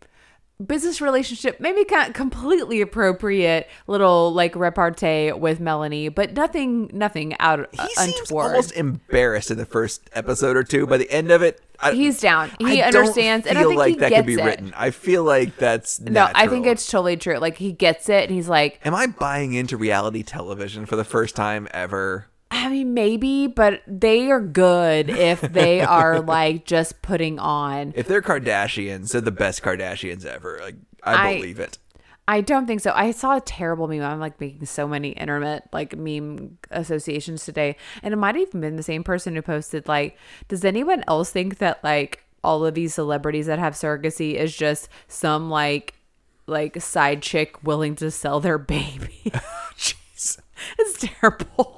business 0.65 1.01
relationship, 1.01 1.61
maybe 1.61 1.85
kind 1.85 2.09
of 2.09 2.15
completely 2.15 2.81
appropriate 2.81 3.69
little 3.87 4.33
like 4.33 4.57
repartee 4.57 5.33
with 5.33 5.61
Melanie, 5.61 6.09
but 6.09 6.35
nothing, 6.35 6.91
nothing 6.93 7.37
out 7.39 7.61
uh, 7.61 7.87
he 7.87 7.95
seems 7.95 8.19
untoward. 8.21 8.47
almost 8.47 8.73
embarrassed 8.73 9.51
in 9.51 9.59
the 9.59 9.67
first 9.67 10.09
episode 10.13 10.57
or 10.57 10.65
two. 10.65 10.87
By 10.87 10.97
the 10.99 11.11
end 11.11 11.31
of 11.31 11.43
it, 11.43 11.61
I, 11.81 11.93
He's 11.93 12.21
down. 12.21 12.51
He 12.59 12.83
I 12.83 12.91
don't 12.91 13.03
understands, 13.03 13.47
and 13.47 13.57
I 13.57 13.63
feel 13.63 13.71
think 13.71 13.79
like 13.79 13.99
that 13.99 14.13
could 14.13 14.27
be 14.27 14.35
it. 14.35 14.45
written. 14.45 14.75
I 14.77 14.91
feel 14.91 15.23
like 15.23 15.57
that's 15.57 16.01
no, 16.01 16.29
I 16.35 16.49
think 16.49 16.67
it's 16.67 16.91
totally 16.91 17.17
true. 17.17 17.39
Like 17.39 17.57
he 17.57 17.71
gets 17.73 18.09
it, 18.09 18.25
and 18.25 18.33
he's 18.33 18.49
like, 18.49 18.81
Am 18.85 18.95
I 18.95 19.07
buying 19.07 19.55
into 19.55 19.77
reality 19.77 20.25
television 20.25 20.87
for 20.87 20.97
the 20.97 21.05
first 21.05 21.37
time 21.37 21.69
ever? 21.73 22.27
I 22.69 22.73
mean, 22.73 22.93
maybe, 22.95 23.47
but 23.47 23.83
they 23.87 24.31
are 24.31 24.41
good 24.41 25.09
if 25.09 25.41
they 25.41 25.81
are 25.81 26.21
like 26.37 26.67
just 26.67 27.01
putting 27.03 27.39
on. 27.39 27.93
If 27.97 28.07
they're 28.09 28.21
Kardashians, 28.23 29.13
they're 29.13 29.21
the 29.23 29.31
best 29.33 29.63
Kardashians 29.63 30.27
ever. 30.27 30.59
Like 30.63 30.77
I, 31.03 31.31
I- 31.31 31.37
believe 31.37 31.59
it. 31.61 31.79
I 32.31 32.43
don't 32.43 32.67
think 32.67 32.83
so. 32.83 32.93
I 32.95 33.13
saw 33.13 33.39
a 33.39 33.41
terrible 33.41 33.89
meme. 33.89 34.03
I'm 34.03 34.21
like 34.21 34.39
making 34.39 34.67
so 34.67 34.87
many 34.87 35.13
internet 35.13 35.67
like 35.73 35.97
meme 35.97 36.59
associations 36.71 37.47
today. 37.47 37.75
And 38.03 38.13
it 38.13 38.19
might 38.19 38.35
have 38.35 38.49
even 38.49 38.61
been 38.61 38.77
the 38.77 38.83
same 38.83 39.03
person 39.03 39.35
who 39.35 39.41
posted 39.41 39.89
like, 39.89 40.19
does 40.47 40.63
anyone 40.63 41.03
else 41.09 41.31
think 41.31 41.57
that 41.57 41.83
like 41.83 42.23
all 42.45 42.67
of 42.67 42.75
these 42.75 42.93
celebrities 42.93 43.47
that 43.47 43.59
have 43.59 43.73
surrogacy 43.73 44.35
is 44.35 44.55
just 44.55 44.91
some 45.09 45.49
like 45.49 45.95
like 46.47 46.79
side 46.83 47.23
chick 47.23 47.65
willing 47.65 47.95
to 47.97 48.11
sell 48.11 48.41
their 48.41 48.59
baby? 48.77 49.23
Jeez. 49.79 50.39
it's 50.79 50.99
terrible. 51.01 51.78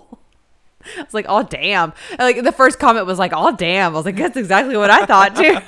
I 0.99 1.03
was 1.03 1.15
like, 1.15 1.27
oh 1.29 1.43
damn. 1.43 1.93
Like 2.19 2.43
the 2.43 2.53
first 2.53 2.79
comment 2.79 3.07
was 3.07 3.19
like, 3.19 3.33
oh 3.35 3.55
damn. 3.55 3.93
I 3.93 3.97
was 3.97 4.05
like, 4.05 4.17
that's 4.17 4.37
exactly 4.37 4.77
what 4.77 4.91
I 4.91 5.07
thought 5.07 5.37
too. 5.37 5.59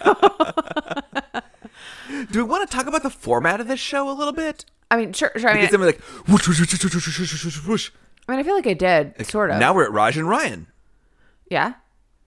Do 2.31 2.45
we 2.45 2.51
want 2.51 2.69
to 2.69 2.77
talk 2.77 2.87
about 2.87 3.03
the 3.03 3.11
format 3.11 3.61
of 3.61 3.69
this 3.69 3.81
show 3.81 4.09
a 4.11 4.13
little 4.13 4.33
bit? 4.33 4.65
I 4.91 4.97
mean, 4.97 5.13
sure, 5.13 5.33
sure. 5.37 5.51
I 5.51 5.55
mean, 5.55 5.63
Because 5.63 5.71
then 5.73 5.81
we're 5.81 5.87
like, 5.87 6.01
whoosh, 6.29 6.47
whoosh, 6.47 6.61
whoosh, 6.61 6.73
whoosh, 6.73 6.95
whoosh, 6.95 7.19
whoosh, 7.19 7.45
whoosh, 7.45 7.67
whoosh. 7.67 7.91
I 8.29 8.33
mean, 8.33 8.41
I 8.41 8.43
feel 8.43 8.55
like 8.55 8.67
I 8.67 8.75
did, 8.75 9.27
sort 9.27 9.51
of. 9.51 9.59
Now 9.59 9.75
we're 9.75 9.85
at 9.85 9.93
Raj 9.93 10.17
and 10.17 10.29
Ryan, 10.29 10.67
yeah. 11.51 11.75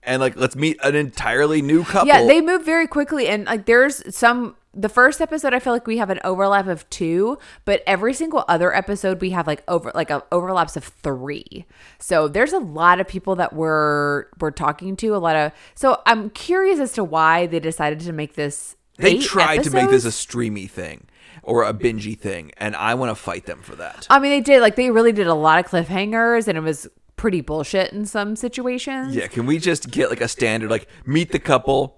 and 0.02 0.20
like 0.20 0.36
let's 0.36 0.54
meet 0.56 0.76
an 0.82 0.94
entirely 0.94 1.62
new 1.62 1.84
couple. 1.84 2.08
Yeah, 2.08 2.24
they 2.26 2.40
move 2.40 2.64
very 2.64 2.86
quickly, 2.86 3.28
and 3.28 3.46
like 3.46 3.66
there's 3.66 4.14
some. 4.14 4.55
The 4.78 4.90
first 4.90 5.22
episode, 5.22 5.54
I 5.54 5.58
feel 5.58 5.72
like 5.72 5.86
we 5.86 5.96
have 5.96 6.10
an 6.10 6.20
overlap 6.22 6.66
of 6.66 6.88
two, 6.90 7.38
but 7.64 7.82
every 7.86 8.12
single 8.12 8.44
other 8.46 8.74
episode 8.74 9.22
we 9.22 9.30
have 9.30 9.46
like 9.46 9.64
over 9.66 9.90
like 9.94 10.10
a 10.10 10.22
overlaps 10.30 10.76
of 10.76 10.84
three. 10.84 11.64
So 11.98 12.28
there's 12.28 12.52
a 12.52 12.58
lot 12.58 13.00
of 13.00 13.08
people 13.08 13.36
that 13.36 13.54
we're 13.54 14.26
we're 14.38 14.50
talking 14.50 14.94
to. 14.96 15.16
A 15.16 15.18
lot 15.18 15.34
of 15.34 15.52
so 15.74 16.02
I'm 16.04 16.28
curious 16.28 16.78
as 16.78 16.92
to 16.92 17.04
why 17.04 17.46
they 17.46 17.58
decided 17.58 18.00
to 18.00 18.12
make 18.12 18.34
this. 18.34 18.76
they 18.98 19.18
tried 19.18 19.64
to 19.64 19.70
make 19.70 19.88
this 19.88 20.04
a 20.04 20.12
streamy 20.12 20.66
thing 20.66 21.06
or 21.42 21.64
a 21.64 21.72
bingey 21.72 22.18
thing, 22.18 22.52
and 22.58 22.76
I 22.76 22.94
want 22.94 23.10
to 23.10 23.14
fight 23.14 23.46
them 23.46 23.62
for 23.62 23.76
that. 23.76 24.06
I 24.10 24.18
mean, 24.18 24.30
they 24.30 24.40
did 24.42 24.60
like 24.60 24.76
they 24.76 24.90
really 24.90 25.12
did 25.12 25.26
a 25.26 25.34
lot 25.34 25.58
of 25.58 25.70
cliffhangers, 25.70 26.48
and 26.48 26.58
it 26.58 26.62
was 26.62 26.86
pretty 27.16 27.40
bullshit 27.40 27.92
in 27.94 28.04
some 28.04 28.36
situations. 28.36 29.16
Yeah, 29.16 29.26
can 29.26 29.46
we 29.46 29.58
just 29.58 29.90
get 29.90 30.10
like 30.10 30.20
a 30.20 30.28
standard 30.28 30.70
like 30.70 30.86
meet 31.06 31.32
the 31.32 31.38
couple? 31.38 31.95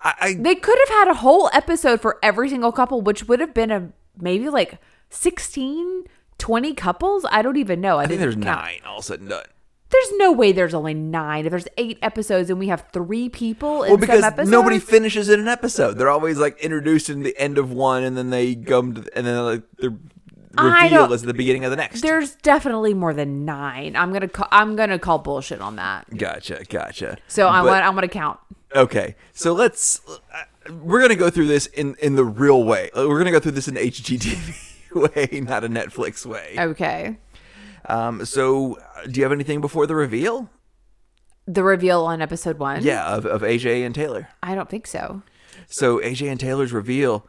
I, 0.00 0.14
I 0.20 0.34
They 0.34 0.54
could 0.54 0.78
have 0.86 0.98
had 0.98 1.08
a 1.08 1.14
whole 1.14 1.50
episode 1.52 2.00
for 2.00 2.18
every 2.22 2.48
single 2.48 2.72
couple, 2.72 3.00
which 3.00 3.26
would 3.28 3.40
have 3.40 3.54
been 3.54 3.70
a 3.70 3.90
maybe 4.20 4.48
like 4.48 4.80
16, 5.10 6.04
20 6.38 6.74
couples. 6.74 7.26
I 7.30 7.42
don't 7.42 7.56
even 7.56 7.80
know. 7.80 7.98
I, 7.98 8.04
I 8.04 8.06
think 8.06 8.20
there's 8.20 8.34
count. 8.34 8.46
nine 8.46 8.80
all 8.86 9.02
said 9.02 9.20
and 9.20 9.28
done. 9.28 9.44
There's 9.90 10.12
no 10.18 10.32
way 10.32 10.52
there's 10.52 10.74
only 10.74 10.92
nine. 10.92 11.46
If 11.46 11.50
there's 11.50 11.68
eight 11.78 11.98
episodes 12.02 12.50
and 12.50 12.58
we 12.58 12.68
have 12.68 12.84
three 12.92 13.30
people 13.30 13.84
in 13.84 13.90
Well, 13.90 13.98
because 13.98 14.22
episodes, 14.22 14.50
nobody 14.50 14.78
finishes 14.78 15.30
in 15.30 15.40
an 15.40 15.48
episode. 15.48 15.96
They're 15.96 16.10
always 16.10 16.36
like 16.38 16.60
introduced 16.60 17.08
in 17.08 17.22
the 17.22 17.36
end 17.38 17.56
of 17.56 17.72
one, 17.72 18.02
and 18.02 18.16
then 18.16 18.28
they 18.28 18.54
come 18.54 18.94
to, 18.94 19.16
and 19.16 19.26
then 19.26 19.42
like 19.42 19.62
they're 19.78 19.96
revealed 20.60 21.12
as 21.12 21.22
the 21.22 21.32
beginning 21.32 21.64
of 21.64 21.70
the 21.70 21.76
next. 21.76 22.02
there's 22.02 22.34
definitely 22.36 22.92
more 22.92 23.14
than 23.14 23.46
nine. 23.46 23.96
I'm 23.96 24.12
gonna 24.12 24.28
call, 24.28 24.48
I'm 24.50 24.76
gonna 24.76 24.98
call 24.98 25.20
bullshit 25.20 25.62
on 25.62 25.76
that. 25.76 26.14
Gotcha, 26.14 26.64
gotcha. 26.68 27.16
So 27.28 27.46
I 27.48 27.62
want 27.62 27.84
I'm 27.84 27.94
gonna 27.94 28.08
count. 28.08 28.38
Okay, 28.74 29.16
so 29.32 29.52
let's. 29.52 30.00
We're 30.70 31.00
gonna 31.00 31.16
go 31.16 31.30
through 31.30 31.46
this 31.46 31.66
in 31.66 31.94
in 32.00 32.16
the 32.16 32.24
real 32.24 32.64
way. 32.64 32.90
We're 32.94 33.18
gonna 33.18 33.30
go 33.30 33.40
through 33.40 33.52
this 33.52 33.68
in 33.68 33.74
HGTV 33.76 34.94
way, 34.94 35.40
not 35.40 35.64
a 35.64 35.68
Netflix 35.68 36.26
way. 36.26 36.54
Okay. 36.58 37.16
Um. 37.86 38.24
So, 38.24 38.78
do 39.10 39.18
you 39.18 39.24
have 39.24 39.32
anything 39.32 39.60
before 39.60 39.86
the 39.86 39.94
reveal? 39.94 40.50
The 41.46 41.62
reveal 41.62 42.04
on 42.04 42.20
episode 42.20 42.58
one. 42.58 42.82
Yeah, 42.82 43.06
of 43.16 43.24
of 43.24 43.40
AJ 43.42 43.86
and 43.86 43.94
Taylor. 43.94 44.28
I 44.42 44.54
don't 44.54 44.68
think 44.68 44.86
so. 44.86 45.22
So 45.66 45.98
AJ 45.98 46.30
and 46.30 46.40
Taylor's 46.40 46.72
reveal. 46.72 47.26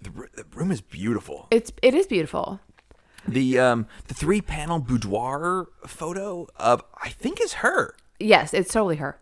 The, 0.00 0.10
the 0.10 0.44
room 0.54 0.70
is 0.70 0.80
beautiful. 0.80 1.46
It's 1.50 1.72
it 1.80 1.94
is 1.94 2.06
beautiful. 2.06 2.60
The 3.26 3.58
um 3.58 3.86
the 4.08 4.14
three 4.14 4.40
panel 4.40 4.78
boudoir 4.78 5.68
photo 5.86 6.48
of 6.56 6.82
I 7.02 7.08
think 7.10 7.40
is 7.40 7.54
her 7.54 7.94
Yes, 8.18 8.54
it's 8.54 8.72
totally 8.72 8.96
her. 8.96 9.18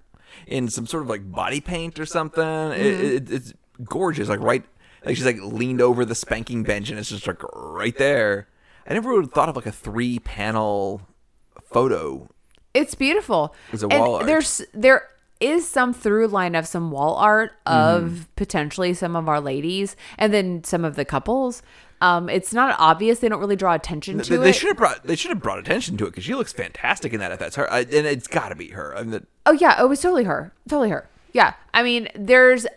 In 0.46 0.68
some 0.68 0.86
sort 0.86 1.02
of 1.02 1.08
like 1.08 1.30
body 1.30 1.60
paint 1.60 1.98
or 1.98 2.06
something. 2.06 2.42
Mm-hmm. 2.42 2.80
It, 2.80 3.04
it, 3.14 3.30
it's 3.30 3.52
gorgeous. 3.84 4.28
Like 4.28 4.40
right, 4.40 4.64
like 5.04 5.16
she's 5.16 5.26
like 5.26 5.40
leaned 5.40 5.80
over 5.80 6.04
the 6.04 6.14
spanking 6.14 6.62
bench 6.62 6.90
and 6.90 6.98
it's 6.98 7.08
just 7.10 7.26
like 7.26 7.42
right 7.52 7.96
there. 7.96 8.48
I 8.86 8.94
never 8.94 9.12
would 9.12 9.24
have 9.24 9.32
thought 9.32 9.48
of 9.48 9.56
like 9.56 9.66
a 9.66 9.72
three 9.72 10.18
panel 10.18 11.02
photo. 11.64 12.28
It's 12.74 12.94
beautiful. 12.94 13.54
It's 13.72 13.82
a 13.82 13.88
and 13.88 14.00
wall 14.00 14.14
art. 14.16 14.26
There's 14.26 14.62
there 14.72 15.08
is 15.40 15.66
some 15.66 15.92
through 15.94 16.28
line 16.28 16.54
of 16.54 16.66
some 16.66 16.90
wall 16.90 17.14
art 17.16 17.52
of 17.66 18.02
Mm-hmm. 18.02 18.22
potentially 18.36 18.92
some 18.94 19.16
of 19.16 19.28
our 19.28 19.40
ladies 19.40 19.96
and 20.18 20.32
then 20.34 20.62
some 20.64 20.84
of 20.84 20.96
the 20.96 21.04
couples. 21.04 21.62
Um, 22.02 22.28
it's 22.30 22.52
not 22.54 22.74
obvious. 22.78 23.18
They 23.18 23.28
don't 23.28 23.40
really 23.40 23.56
draw 23.56 23.74
attention 23.74 24.18
to 24.18 24.30
They, 24.30 24.36
they 24.36 24.50
it. 24.50 24.54
should 24.54 24.68
have 24.68 24.76
brought 24.78 25.04
they 25.04 25.16
should 25.16 25.30
have 25.30 25.42
brought 25.42 25.58
attention 25.58 25.96
to 25.98 26.06
it 26.06 26.10
because 26.10 26.24
she 26.24 26.34
looks 26.34 26.52
fantastic 26.52 27.12
in 27.12 27.20
that. 27.20 27.30
If 27.32 27.38
that's 27.38 27.56
her, 27.56 27.70
I, 27.70 27.80
and 27.80 27.92
it's 28.06 28.26
got 28.26 28.48
to 28.50 28.54
be 28.54 28.68
her. 28.68 28.96
I 28.96 29.02
mean, 29.02 29.14
it 29.14 29.26
Oh 29.46 29.52
yeah, 29.52 29.82
it 29.82 29.86
was 29.88 30.00
totally 30.00 30.24
her. 30.24 30.52
Totally 30.68 30.88
her. 30.90 31.08
Yeah. 31.32 31.54
I 31.74 31.82
mean, 31.82 32.08
there's 32.14 32.64
It 32.64 32.72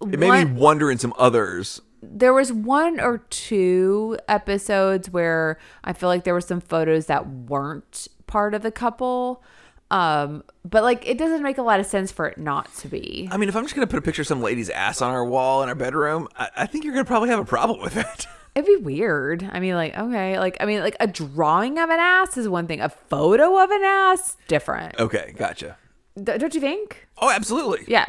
made 0.00 0.20
me 0.20 0.28
one, 0.28 0.54
wonder 0.56 0.90
in 0.90 0.98
some 0.98 1.12
others. 1.18 1.80
there 2.02 2.32
was 2.32 2.52
one 2.52 3.00
or 3.00 3.18
two 3.30 4.16
episodes 4.28 5.10
where 5.10 5.58
I 5.84 5.92
feel 5.92 6.08
like 6.08 6.24
there 6.24 6.34
were 6.34 6.40
some 6.40 6.60
photos 6.60 7.06
that 7.06 7.26
weren't 7.28 8.06
part 8.28 8.54
of 8.54 8.62
the 8.62 8.70
couple. 8.70 9.42
Um, 9.90 10.44
but 10.64 10.84
like 10.84 11.04
it 11.08 11.18
doesn't 11.18 11.42
make 11.42 11.58
a 11.58 11.62
lot 11.62 11.80
of 11.80 11.86
sense 11.86 12.12
for 12.12 12.28
it 12.28 12.38
not 12.38 12.72
to 12.76 12.86
be. 12.88 13.28
I 13.32 13.36
mean, 13.36 13.48
if 13.48 13.56
I'm 13.56 13.64
just 13.64 13.74
gonna 13.74 13.88
put 13.88 13.98
a 13.98 14.02
picture 14.02 14.22
of 14.22 14.28
some 14.28 14.40
lady's 14.40 14.70
ass 14.70 15.02
on 15.02 15.10
our 15.10 15.24
wall 15.24 15.64
in 15.64 15.68
our 15.68 15.74
bedroom, 15.74 16.28
I, 16.38 16.48
I 16.58 16.66
think 16.66 16.84
you're 16.84 16.94
gonna 16.94 17.04
probably 17.04 17.30
have 17.30 17.40
a 17.40 17.44
problem 17.44 17.80
with 17.80 17.96
it. 17.96 18.26
It'd 18.54 18.66
be 18.66 18.76
weird. 18.76 19.48
I 19.52 19.60
mean, 19.60 19.74
like, 19.74 19.96
okay, 19.96 20.38
like, 20.38 20.56
I 20.60 20.64
mean, 20.64 20.80
like 20.80 20.96
a 21.00 21.06
drawing 21.06 21.78
of 21.78 21.88
an 21.88 22.00
ass 22.00 22.36
is 22.36 22.48
one 22.48 22.66
thing. 22.66 22.80
A 22.80 22.88
photo 22.88 23.62
of 23.62 23.70
an 23.70 23.82
ass, 23.82 24.36
different. 24.48 24.98
okay, 24.98 25.32
gotcha. 25.36 25.76
D- 26.16 26.36
don't 26.36 26.54
you 26.54 26.60
think? 26.60 27.06
Oh, 27.18 27.30
absolutely. 27.30 27.84
Yeah. 27.86 28.08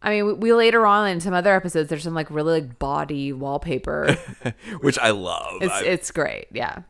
I 0.00 0.10
mean, 0.10 0.26
we, 0.26 0.32
we 0.34 0.52
later 0.52 0.86
on 0.86 1.08
in 1.08 1.20
some 1.20 1.34
other 1.34 1.52
episodes, 1.54 1.88
there's 1.88 2.04
some 2.04 2.14
like 2.14 2.30
really 2.30 2.60
like 2.60 2.78
body 2.78 3.32
wallpaper. 3.32 4.16
Which 4.80 4.96
I 5.00 5.10
love. 5.10 5.60
It's 5.60 5.72
I- 5.74 5.82
it's 5.82 6.10
great. 6.12 6.46
Yeah. 6.52 6.82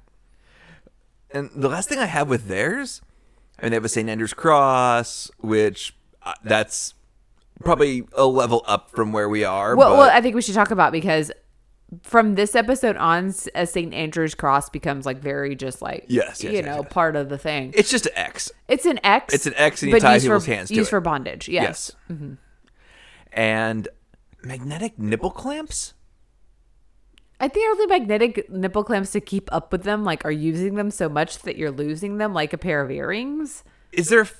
and 1.31 1.50
the 1.54 1.68
last 1.70 1.88
thing 1.88 1.98
I 1.98 2.04
have 2.07 2.28
with 2.28 2.48
theirs, 2.48 3.00
I 3.59 3.62
mean, 3.62 3.70
they 3.70 3.76
have 3.76 3.85
a 3.85 3.88
St. 3.88 4.09
Andrew's 4.09 4.35
cross, 4.35 5.31
which 5.38 5.94
uh, 6.22 6.35
that's 6.44 6.94
probably 7.64 8.07
a 8.14 8.26
level 8.26 8.62
up 8.66 8.90
from 8.90 9.12
where 9.12 9.28
we 9.28 9.42
are. 9.42 9.74
Well, 9.74 9.90
but 9.92 9.98
well, 9.98 10.11
I 10.12 10.20
think 10.20 10.35
we 10.35 10.42
should 10.42 10.54
talk 10.54 10.70
about 10.70 10.92
because 10.92 11.33
from 12.03 12.35
this 12.35 12.55
episode 12.55 12.96
on, 12.96 13.29
s- 13.29 13.46
as 13.48 13.72
St. 13.72 13.94
Andrew's 13.94 14.35
Cross 14.35 14.70
becomes 14.70 15.07
like 15.07 15.18
very 15.20 15.55
just 15.57 15.81
like 15.81 16.05
Yes, 16.09 16.42
yes, 16.42 16.53
you 16.53 16.59
yes, 16.59 16.64
know, 16.66 16.83
yes. 16.83 16.92
part 16.92 17.16
of 17.16 17.29
the 17.29 17.38
thing. 17.38 17.72
It's 17.74 17.90
just 17.90 18.07
an 18.07 18.12
X. 18.14 18.51
It's 18.68 18.85
an 18.87 19.01
X. 19.03 19.33
It's 19.35 19.46
an 19.46 19.55
X 19.57 19.83
and 19.83 19.92
you 19.92 19.98
tie 20.01 20.18
people's 20.18 20.44
for, 20.44 20.53
hands 20.53 20.68
to 20.68 20.74
used 20.74 20.88
it. 20.88 20.90
for 20.90 21.01
bondage. 21.01 21.48
Yes. 21.48 21.92
Mm-hmm. 22.11 22.35
And 23.33 23.88
magnetic 24.42 24.98
nipple 24.98 25.31
clamps? 25.31 25.94
I 27.40 27.46
think 27.48 27.79
the 27.79 27.87
magnetic 27.87 28.51
nipple 28.51 28.83
clamps 28.83 29.12
to 29.12 29.20
keep 29.20 29.48
up 29.53 29.70
with 29.70 29.85
them, 29.85 30.03
like 30.05 30.24
are 30.24 30.33
using 30.33 30.74
them 30.74 30.90
so 30.90 31.09
much 31.09 31.38
that 31.40 31.57
you're 31.57 31.70
losing 31.70 32.18
them, 32.18 32.35
like 32.35 32.53
a 32.53 32.59
pair 32.59 32.83
of 32.83 32.90
earrings. 32.90 33.62
Is 33.92 34.09
there. 34.09 34.22
f- 34.22 34.35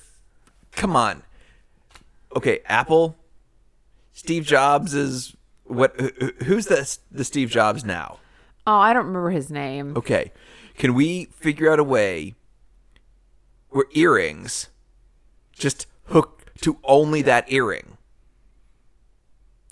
Come 0.73 0.95
on. 0.95 1.23
Okay, 2.35 2.59
Apple. 2.65 3.15
Steve 4.11 4.43
Jobs 4.45 4.93
is. 4.93 5.35
What? 5.69 5.99
who- 5.99 6.11
who- 6.19 6.45
Who's 6.45 6.65
the, 6.65 6.97
the 7.11 7.23
Steve 7.23 7.49
Jobs 7.49 7.85
now? 7.85 8.19
Oh, 8.67 8.75
I 8.77 8.91
don't 8.93 9.05
remember 9.05 9.29
his 9.31 9.49
name. 9.51 9.93
Okay. 9.95 10.31
Can 10.77 10.93
we 10.93 11.25
figure 11.25 11.71
out 11.71 11.79
a 11.79 11.83
way 11.83 12.35
where 13.69 13.85
earrings 13.93 14.69
just 15.53 15.85
hook 16.05 16.51
to 16.61 16.79
only 16.83 17.21
that 17.21 17.51
earring? 17.51 17.97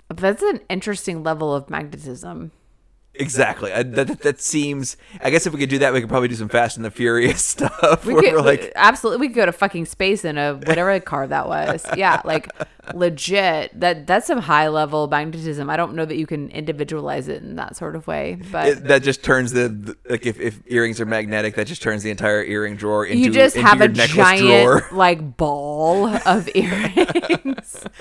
That's 0.09 0.41
an 0.43 0.61
interesting 0.69 1.23
level 1.23 1.53
of 1.53 1.69
magnetism. 1.69 2.51
Exactly. 3.19 3.71
I, 3.73 3.83
that, 3.83 4.19
that 4.21 4.41
seems. 4.41 4.97
I 5.21 5.29
guess 5.29 5.45
if 5.45 5.53
we 5.53 5.59
could 5.59 5.69
do 5.69 5.79
that, 5.79 5.93
we 5.93 6.01
could 6.01 6.09
probably 6.09 6.27
do 6.27 6.35
some 6.35 6.49
Fast 6.49 6.77
and 6.77 6.85
the 6.85 6.91
Furious 6.91 7.41
stuff. 7.43 8.05
We 8.05 8.15
could 8.15 8.43
like, 8.43 8.71
absolutely 8.75 9.27
we 9.27 9.27
could 9.29 9.35
go 9.35 9.45
to 9.45 9.51
fucking 9.51 9.85
space 9.85 10.23
in 10.25 10.37
a 10.37 10.55
whatever 10.55 10.99
car 10.99 11.27
that 11.27 11.47
was. 11.47 11.85
Yeah, 11.95 12.21
like 12.25 12.49
legit. 12.93 13.79
That 13.79 14.07
that's 14.07 14.27
some 14.27 14.39
high 14.39 14.67
level 14.67 15.07
magnetism. 15.07 15.69
I 15.69 15.77
don't 15.77 15.95
know 15.95 16.05
that 16.05 16.17
you 16.17 16.27
can 16.27 16.49
individualize 16.49 17.27
it 17.27 17.41
in 17.41 17.55
that 17.55 17.75
sort 17.75 17.95
of 17.95 18.07
way, 18.07 18.39
but 18.51 18.67
it, 18.67 18.83
that 18.85 19.03
just 19.03 19.23
turns 19.23 19.51
the, 19.51 19.69
the 19.69 19.97
like 20.09 20.25
if, 20.25 20.39
if 20.39 20.61
earrings 20.67 20.99
are 21.01 21.05
magnetic, 21.05 21.55
that 21.55 21.67
just 21.67 21.81
turns 21.81 22.03
the 22.03 22.11
entire 22.11 22.43
earring 22.43 22.75
drawer 22.75 23.05
into 23.05 23.19
you 23.23 23.31
just 23.31 23.55
into 23.55 23.67
have 23.67 23.81
a 23.81 23.87
giant 23.87 24.41
drawer. 24.41 24.87
like 24.91 25.37
ball 25.37 26.07
of 26.07 26.49
earrings. 26.55 27.85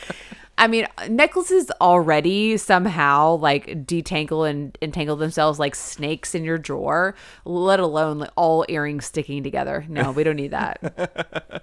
I 0.59 0.69
mean, 0.69 0.87
necklaces 1.09 1.71
already 1.81 2.57
somehow 2.57 3.37
like 3.37 3.66
detangle 3.87 4.49
and 4.49 4.77
entangle 4.81 5.16
themselves 5.16 5.59
like 5.59 5.75
snakes 5.75 6.35
in 6.35 6.45
your 6.45 6.57
drawer, 6.57 7.14
let 7.45 7.79
alone 7.79 8.21
like, 8.21 8.31
all 8.37 8.64
earrings 8.69 9.05
sticking 9.05 9.42
together. 9.42 9.85
No, 9.88 10.12
we 10.12 10.25
don't 10.25 10.37
need 10.37 10.53
that. 10.53 11.62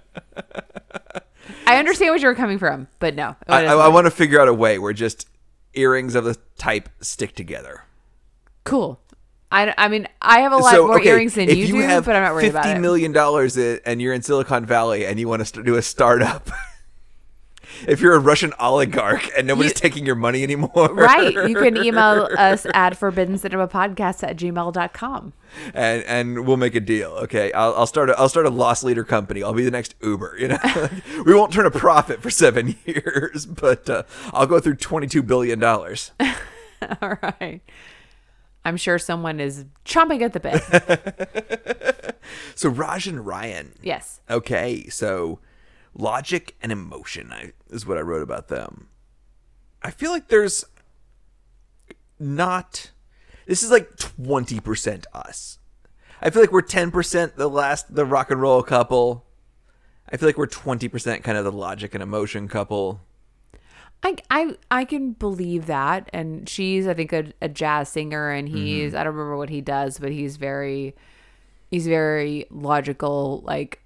I 1.66 1.78
understand 1.78 2.10
where 2.10 2.18
you're 2.18 2.34
coming 2.34 2.58
from, 2.58 2.86
but 3.00 3.14
no. 3.14 3.34
I, 3.48 3.66
I, 3.66 3.74
I 3.74 3.88
want 3.88 4.06
to 4.06 4.10
figure 4.10 4.40
out 4.40 4.48
a 4.48 4.54
way 4.54 4.78
where 4.78 4.92
just 4.92 5.28
earrings 5.74 6.14
of 6.14 6.24
the 6.24 6.36
type 6.56 6.88
stick 7.00 7.34
together. 7.34 7.84
cool. 8.62 9.00
I, 9.50 9.72
I 9.78 9.88
mean, 9.88 10.08
I 10.20 10.40
have 10.40 10.52
a 10.52 10.56
lot 10.56 10.74
more 10.78 11.00
earrings 11.00 11.34
than 11.34 11.48
if 11.48 11.56
you, 11.56 11.66
do, 11.68 12.00
but 12.00 12.16
I'm 12.16 12.22
not 12.24 12.34
worried 12.34 12.50
about 12.50 12.64
fifty 12.64 12.78
it. 12.78 12.80
million 12.80 13.12
dollars 13.12 13.56
and 13.56 14.02
you're 14.02 14.12
in 14.12 14.22
Silicon 14.22 14.66
Valley 14.66 15.06
and 15.06 15.20
you 15.20 15.28
want 15.28 15.46
to 15.46 15.62
do 15.62 15.76
a 15.76 15.82
startup. 15.82 16.50
If 17.86 18.00
you're 18.00 18.14
a 18.14 18.18
Russian 18.18 18.52
oligarch 18.58 19.30
and 19.36 19.46
nobody's 19.46 19.72
You- 19.72 19.74
taking 19.76 20.06
your 20.06 20.14
money 20.14 20.42
anymore, 20.42 20.90
right. 20.92 21.32
You 21.32 21.54
can 21.56 21.76
email 21.84 22.28
us 22.38 22.66
at 22.74 22.96
forbidden 22.96 23.38
cinema 23.38 23.68
podcast 23.68 24.22
at 24.26 24.36
gmail.com. 24.36 25.32
and 25.74 26.02
and 26.04 26.46
we'll 26.46 26.56
make 26.56 26.74
a 26.74 26.80
deal. 26.80 27.10
Okay, 27.12 27.52
I'll, 27.52 27.74
I'll 27.74 27.86
start 27.86 28.10
a, 28.10 28.18
I'll 28.18 28.28
start 28.28 28.46
a 28.46 28.50
loss 28.50 28.82
leader 28.82 29.04
company. 29.04 29.42
I'll 29.42 29.52
be 29.54 29.64
the 29.64 29.70
next 29.70 29.94
Uber. 30.02 30.36
You 30.38 30.48
know, 30.48 30.58
we 31.26 31.34
won't 31.34 31.52
turn 31.52 31.66
a 31.66 31.70
profit 31.70 32.20
for 32.22 32.30
seven 32.30 32.76
years, 32.84 33.46
but 33.46 33.88
uh, 33.90 34.02
I'll 34.32 34.46
go 34.46 34.60
through 34.60 34.76
twenty 34.76 35.06
two 35.06 35.22
billion 35.22 35.58
dollars. 35.58 36.12
All 37.00 37.16
right. 37.22 37.60
I'm 38.66 38.78
sure 38.78 38.98
someone 38.98 39.40
is 39.40 39.66
chomping 39.84 40.22
at 40.22 40.32
the 40.32 40.40
bit. 40.40 42.16
So 42.54 42.70
Raj 42.70 43.06
and 43.06 43.26
Ryan. 43.26 43.72
yes. 43.82 44.20
Okay, 44.30 44.88
so 44.88 45.38
logic 45.94 46.56
and 46.60 46.72
emotion 46.72 47.32
I, 47.32 47.52
is 47.70 47.86
what 47.86 47.98
I 47.98 48.02
wrote 48.02 48.22
about 48.22 48.48
them. 48.48 48.88
I 49.82 49.90
feel 49.90 50.10
like 50.10 50.28
there's 50.28 50.64
not. 52.18 52.90
This 53.46 53.62
is 53.62 53.70
like 53.70 53.96
twenty 53.96 54.60
percent 54.60 55.06
us. 55.12 55.58
I 56.22 56.30
feel 56.30 56.42
like 56.42 56.52
we're 56.52 56.62
ten 56.62 56.90
percent 56.90 57.36
the 57.36 57.48
last 57.48 57.94
the 57.94 58.06
rock 58.06 58.30
and 58.30 58.40
roll 58.40 58.62
couple. 58.62 59.26
I 60.10 60.16
feel 60.16 60.28
like 60.28 60.38
we're 60.38 60.46
twenty 60.46 60.88
percent 60.88 61.22
kind 61.22 61.36
of 61.36 61.44
the 61.44 61.52
logic 61.52 61.94
and 61.94 62.02
emotion 62.02 62.48
couple. 62.48 63.00
I, 64.02 64.16
I 64.30 64.56
I 64.70 64.84
can 64.84 65.12
believe 65.12 65.66
that. 65.66 66.08
And 66.12 66.48
she's, 66.48 66.86
I 66.86 66.94
think, 66.94 67.12
a, 67.12 67.32
a 67.42 67.48
jazz 67.48 67.88
singer, 67.88 68.30
and 68.30 68.48
mm-hmm. 68.48 68.56
he's, 68.56 68.94
I 68.94 69.04
don't 69.04 69.14
remember 69.14 69.36
what 69.36 69.50
he 69.50 69.60
does, 69.60 69.98
but 69.98 70.12
he's 70.12 70.36
very, 70.36 70.94
he's 71.70 71.86
very 71.86 72.46
logical, 72.50 73.42
like 73.44 73.82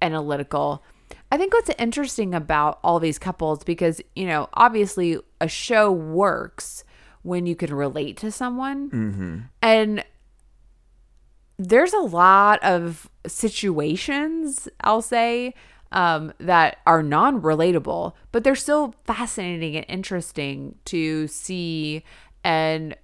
analytical. 0.00 0.82
I 1.30 1.36
think 1.36 1.52
what's 1.52 1.70
interesting 1.78 2.34
about 2.34 2.78
all 2.82 2.98
these 2.98 3.18
couples, 3.18 3.62
because, 3.62 4.00
you 4.16 4.26
know, 4.26 4.48
obviously 4.54 5.18
a 5.40 5.48
show 5.48 5.92
works 5.92 6.84
when 7.22 7.46
you 7.46 7.54
can 7.54 7.74
relate 7.74 8.16
to 8.18 8.30
someone. 8.30 8.88
And 9.60 10.04
there's 11.58 11.92
a 11.92 12.00
lot 12.00 12.62
of 12.62 13.10
situations, 13.26 14.68
I'll 14.80 15.02
say, 15.02 15.54
um, 15.92 16.32
that 16.38 16.78
are 16.86 17.02
non 17.02 17.42
relatable, 17.42 18.14
but 18.32 18.44
they're 18.44 18.54
still 18.54 18.94
fascinating 19.04 19.76
and 19.76 19.86
interesting 19.88 20.76
to 20.86 21.26
see. 21.26 22.04
And 22.44 22.96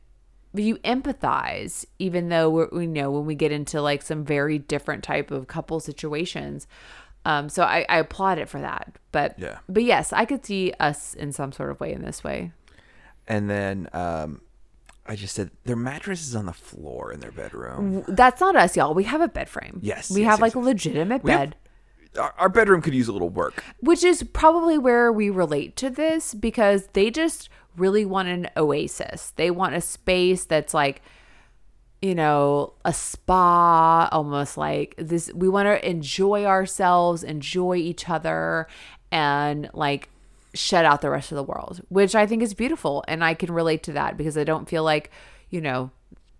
you 0.55 0.77
empathize, 0.79 1.85
even 1.99 2.29
though 2.29 2.49
we're, 2.49 2.69
we 2.71 2.87
know 2.87 3.11
when 3.11 3.27
we 3.27 3.35
get 3.35 3.51
into 3.53 3.83
like 3.83 4.03
some 4.03 4.25
very 4.25 4.59
different 4.59 5.03
type 5.03 5.31
of 5.31 5.49
couple 5.49 5.81
situations. 5.81 6.67
Um, 7.25 7.49
so 7.49 7.63
I, 7.63 7.87
I 7.89 7.99
applaud 7.99 8.39
it 8.39 8.49
for 8.49 8.61
that. 8.61 8.97
But 9.13 9.39
Yeah. 9.39 9.59
but 9.69 9.83
yes, 9.85 10.13
I 10.13 10.25
could 10.25 10.45
see 10.45 10.73
us 10.79 11.15
in 11.15 11.33
some 11.33 11.53
sort 11.53 11.71
of 11.71 11.81
way 11.81 11.93
in 11.93 12.03
this 12.03 12.23
way. 12.25 12.53
And 13.27 13.49
then 13.49 13.89
um, 13.93 14.43
I 15.07 15.17
just 15.17 15.35
said 15.35 15.51
their 15.65 15.77
mattress 15.77 16.27
is 16.27 16.37
on 16.37 16.47
the 16.47 16.53
floor 16.53 17.13
in 17.13 17.21
their 17.21 17.33
bedroom. 17.33 18.05
That's 18.09 18.41
not 18.41 18.57
us, 18.57 18.77
y'all. 18.77 18.93
We 18.95 19.05
have 19.05 19.21
a 19.23 19.29
bed 19.29 19.49
frame. 19.49 19.81
Yes, 19.83 20.11
we 20.11 20.21
yes, 20.21 20.31
have 20.31 20.39
yes, 20.39 20.43
like 20.43 20.55
a 20.55 20.59
yes. 20.59 20.67
legitimate 20.67 21.25
We 21.25 21.31
have- 21.31 21.41
bed. 21.41 21.57
Our, 22.17 22.33
our 22.39 22.49
bedroom 22.49 22.81
could 22.81 22.95
use 22.95 23.09
a 23.09 23.13
little 23.13 23.29
work. 23.31 23.65
which 23.81 24.05
is 24.05 24.23
probably 24.23 24.79
where 24.79 25.11
we 25.13 25.31
relate 25.31 25.75
to 25.77 25.91
this 25.91 26.33
because 26.33 26.87
they 26.93 27.11
just 27.11 27.49
really 27.77 28.05
want 28.05 28.29
an 28.29 28.49
oasis. 28.57 29.33
They 29.35 29.51
want 29.51 29.75
a 29.75 29.81
space 29.81 30.45
that's 30.45 30.73
like, 30.73 31.03
you 32.05 32.14
know, 32.14 32.75
a 32.85 32.93
spa, 32.93 34.11
almost 34.12 34.59
like 34.59 34.95
this. 34.99 35.33
We 35.35 35.49
want 35.49 35.69
to 35.69 35.88
enjoy 35.88 36.45
ourselves, 36.45 37.25
enjoy 37.25 37.77
each 37.77 38.11
other, 38.11 38.69
and 39.11 39.71
like 39.73 40.11
shut 40.53 40.85
out 40.85 41.01
the 41.01 41.09
rest 41.09 41.33
of 41.33 41.37
the 41.37 41.43
world, 41.43 41.81
which 41.88 42.14
I 42.14 42.27
think 42.27 42.43
is 42.43 42.53
beautiful. 42.53 43.05
And 43.09 43.25
I 43.25 43.33
can 43.33 43.51
relate 43.51 43.83
to 43.85 43.93
that 43.93 44.19
because 44.19 44.37
I 44.37 44.45
don't 44.45 44.69
feel 44.69 44.85
like, 44.85 45.11
you 45.49 45.62
know, 45.62 45.93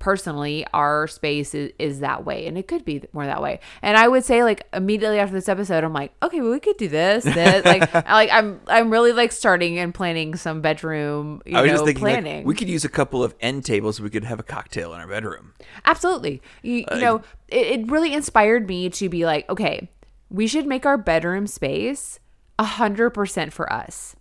personally 0.05 0.67
our 0.75 1.07
space 1.07 1.55
is, 1.55 1.73
is 1.79 2.01
that 2.01 2.27
way 2.27 2.47
and 2.47 2.59
it 2.59 2.69
could 2.69 2.85
be 2.85 3.03
more 3.15 3.25
that 3.25 3.41
way 3.41 3.59
and 3.81 3.97
i 3.97 4.07
would 4.07 4.23
say 4.23 4.45
like 4.45 4.67
immediately 4.75 5.19
after 5.19 5.33
this 5.33 5.49
episode 5.49 5.83
i'm 5.83 5.95
like 5.95 6.13
okay 6.23 6.43
well 6.43 6.51
we 6.51 6.61
could 6.61 6.77
do 6.77 6.89
this 6.89 7.25
this 7.35 7.65
like 7.65 7.95
like 7.95 8.29
i'm 8.31 8.61
i'm 8.67 8.91
really 8.91 9.15
like 9.15 9.33
starting 9.33 9.79
and 9.79 9.95
planning 9.95 10.37
some 10.37 10.61
bedroom 10.61 11.41
you 11.47 11.57
I 11.57 11.63
was 11.63 11.71
know 11.71 11.77
just 11.77 11.85
thinking 11.87 12.25
like, 12.25 12.45
we 12.45 12.55
could 12.55 12.69
use 12.69 12.85
a 12.85 12.89
couple 12.91 13.25
of 13.25 13.35
end 13.41 13.65
tables. 13.65 13.99
We 13.99 14.11
could 14.11 14.25
have 14.25 14.39
a 14.39 14.43
cocktail 14.43 14.93
in 14.93 15.01
our 15.01 15.09
bedroom. 15.09 15.55
absolutely 15.87 16.43
you, 16.61 16.85
you 16.93 17.01
know 17.01 17.23
it, 17.49 17.67
it 17.81 17.91
really 17.91 18.13
inspired 18.13 18.69
me 18.69 18.91
to 18.91 19.09
be 19.09 19.25
like 19.25 19.49
okay 19.49 19.89
we 20.29 20.47
should 20.47 20.67
make 20.67 20.85
our 20.85 20.99
bedroom 20.99 21.47
space 21.47 22.21
a 22.59 22.65
hundred 22.65 23.13
percent 23.13 23.55
for 23.55 23.73
us 23.73 24.15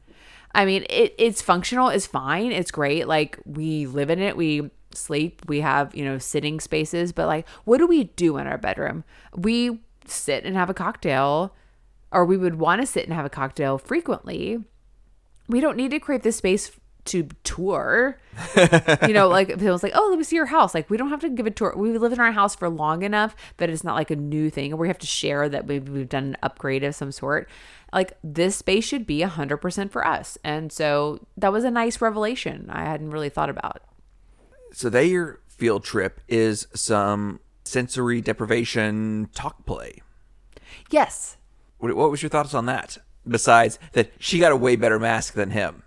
i 0.55 0.63
mean 0.63 0.85
it, 0.89 1.13
it's 1.17 1.41
functional 1.41 1.89
it's 1.89 2.07
fine 2.07 2.53
it's 2.53 2.71
great 2.71 3.05
like 3.05 3.37
we 3.43 3.85
live 3.85 4.09
in 4.09 4.19
it 4.19 4.37
we 4.37 4.71
sleep 4.95 5.41
we 5.47 5.61
have 5.61 5.93
you 5.95 6.03
know 6.03 6.17
sitting 6.17 6.59
spaces 6.59 7.11
but 7.11 7.27
like 7.27 7.47
what 7.65 7.77
do 7.77 7.87
we 7.87 8.05
do 8.05 8.37
in 8.37 8.47
our 8.47 8.57
bedroom 8.57 9.03
we 9.35 9.79
sit 10.05 10.43
and 10.43 10.55
have 10.55 10.69
a 10.69 10.73
cocktail 10.73 11.55
or 12.11 12.25
we 12.25 12.37
would 12.37 12.55
want 12.55 12.81
to 12.81 12.87
sit 12.87 13.05
and 13.05 13.13
have 13.13 13.25
a 13.25 13.29
cocktail 13.29 13.77
frequently 13.77 14.63
we 15.47 15.59
don't 15.59 15.77
need 15.77 15.91
to 15.91 15.99
create 15.99 16.23
this 16.23 16.37
space 16.37 16.71
to 17.05 17.27
tour. 17.43 18.17
you 19.07 19.13
know, 19.13 19.27
like 19.27 19.49
if 19.49 19.59
people's 19.59 19.83
like, 19.83 19.93
oh, 19.95 20.07
let 20.09 20.17
me 20.17 20.23
see 20.23 20.35
your 20.35 20.45
house. 20.45 20.73
Like 20.73 20.89
we 20.89 20.97
don't 20.97 21.09
have 21.09 21.19
to 21.21 21.29
give 21.29 21.45
a 21.45 21.51
tour. 21.51 21.73
We 21.75 21.97
live 21.97 22.13
in 22.13 22.19
our 22.19 22.31
house 22.31 22.55
for 22.55 22.69
long 22.69 23.03
enough 23.03 23.35
that 23.57 23.69
it's 23.69 23.83
not 23.83 23.95
like 23.95 24.11
a 24.11 24.15
new 24.15 24.49
thing, 24.49 24.75
we 24.77 24.87
have 24.87 24.97
to 24.99 25.07
share 25.07 25.49
that 25.49 25.67
we've, 25.67 25.87
we've 25.87 26.09
done 26.09 26.25
an 26.25 26.37
upgrade 26.41 26.83
of 26.83 26.95
some 26.95 27.11
sort. 27.11 27.49
Like 27.91 28.13
this 28.23 28.55
space 28.55 28.85
should 28.85 29.05
be 29.05 29.21
a 29.21 29.27
hundred 29.27 29.57
percent 29.57 29.91
for 29.91 30.05
us, 30.05 30.37
and 30.43 30.71
so 30.71 31.25
that 31.37 31.51
was 31.51 31.63
a 31.63 31.69
nice 31.69 32.01
revelation 32.01 32.67
I 32.71 32.85
hadn't 32.85 33.11
really 33.11 33.29
thought 33.29 33.49
about. 33.49 33.83
So 34.73 34.89
their 34.89 35.39
field 35.47 35.83
trip 35.83 36.19
is 36.27 36.67
some 36.73 37.39
sensory 37.63 38.21
deprivation 38.21 39.29
talk 39.33 39.65
play. 39.65 40.01
Yes, 40.89 41.37
What, 41.77 41.95
what 41.95 42.11
was 42.11 42.21
your 42.21 42.29
thoughts 42.29 42.53
on 42.53 42.65
that? 42.65 42.97
Besides 43.27 43.79
that, 43.93 44.11
she 44.19 44.39
got 44.39 44.51
a 44.51 44.55
way 44.55 44.75
better 44.75 44.99
mask 44.99 45.33
than 45.33 45.51
him. 45.51 45.83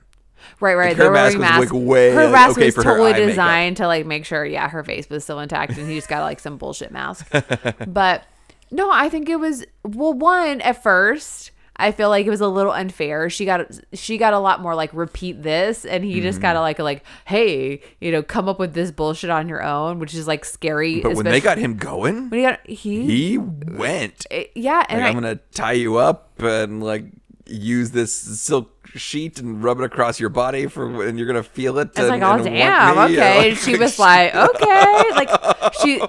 Right, 0.61 0.75
right. 0.75 0.97
Like, 0.97 0.99
her 0.99 1.11
mask 1.11 1.39
was, 1.39 1.71
like, 1.71 1.73
way, 1.73 2.13
her 2.13 2.31
mask 2.31 2.57
okay 2.57 2.67
was 2.67 2.75
for 2.75 2.85
her 2.85 2.97
totally 2.97 3.13
designed 3.13 3.77
to 3.79 3.87
like 3.87 4.07
make 4.07 4.25
sure, 4.25 4.45
yeah, 4.45 4.69
her 4.69 4.85
face 4.85 5.09
was 5.11 5.25
still 5.25 5.41
intact, 5.41 5.77
and 5.77 5.89
he 5.89 5.97
just 5.97 6.09
got 6.09 6.23
like 6.23 6.41
some 6.41 6.57
bullshit 6.57 6.93
mask. 6.93 7.29
but 7.87 8.25
no, 8.71 8.91
I 8.91 9.09
think 9.09 9.29
it 9.29 9.37
was 9.37 9.65
well. 9.83 10.13
One 10.15 10.61
at 10.61 10.83
first, 10.83 11.51
I 11.79 11.93
feel 11.93 12.09
like 12.09 12.27
it 12.27 12.31
was 12.31 12.41
a 12.41 12.49
little 12.49 12.73
unfair. 12.73 13.29
She 13.29 13.45
got 13.45 13.67
she 13.93 14.17
got 14.19 14.33
a 14.33 14.39
lot 14.39 14.61
more 14.63 14.75
like 14.75 14.91
repeat 14.95 15.43
this, 15.43 15.85
and 15.85 16.05
he 16.05 16.21
just 16.21 16.37
Mm-hmm. 16.37 16.43
got 16.43 16.53
to 16.55 16.61
like 16.61 16.79
like 16.79 17.05
hey, 17.27 17.81
you 18.01 18.11
know, 18.13 18.23
come 18.23 18.49
up 18.49 18.59
with 18.59 18.73
this 18.75 18.91
bullshit 18.91 19.31
on 19.31 19.49
your 19.49 19.63
own, 19.63 19.99
which 19.99 20.15
is 20.15 20.27
like 20.27 20.45
scary. 20.45 21.01
But 21.01 21.15
when 21.17 21.25
they 21.27 21.41
got 21.41 21.59
him 21.59 21.77
going, 21.77 22.31
when 22.31 22.41
he 22.41 22.47
got 22.47 22.67
he, 22.67 23.05
he 23.07 23.39
went. 23.39 24.27
eh, 24.31 24.45
yeah, 24.55 24.85
and 24.89 25.01
Like, 25.01 25.07
I, 25.07 25.09
I'm 25.09 25.15
gonna 25.15 25.41
tie 25.53 25.73
you 25.73 25.97
up 25.97 26.41
and 26.43 26.83
like 26.83 27.05
use 27.49 27.91
this 27.93 28.13
silk 28.13 28.73
sheet 28.95 29.39
and 29.39 29.63
rub 29.63 29.79
it 29.79 29.85
across 29.85 30.19
your 30.19 30.31
body 30.31 30.67
for, 30.67 31.07
and 31.07 31.19
you're 31.19 31.27
gonna 31.29 31.43
feel 31.43 31.79
it. 31.79 31.91
I 31.97 32.03
was 32.03 32.11
and, 32.11 32.21
like, 32.21 32.41
oh 32.41 32.43
damn, 32.43 32.99
okay. 33.11 33.51
And 33.51 33.59
she 33.59 33.77
was 33.77 33.99
like, 33.99 34.35
okay, 34.35 35.03
like 35.15 35.75
she. 35.83 36.01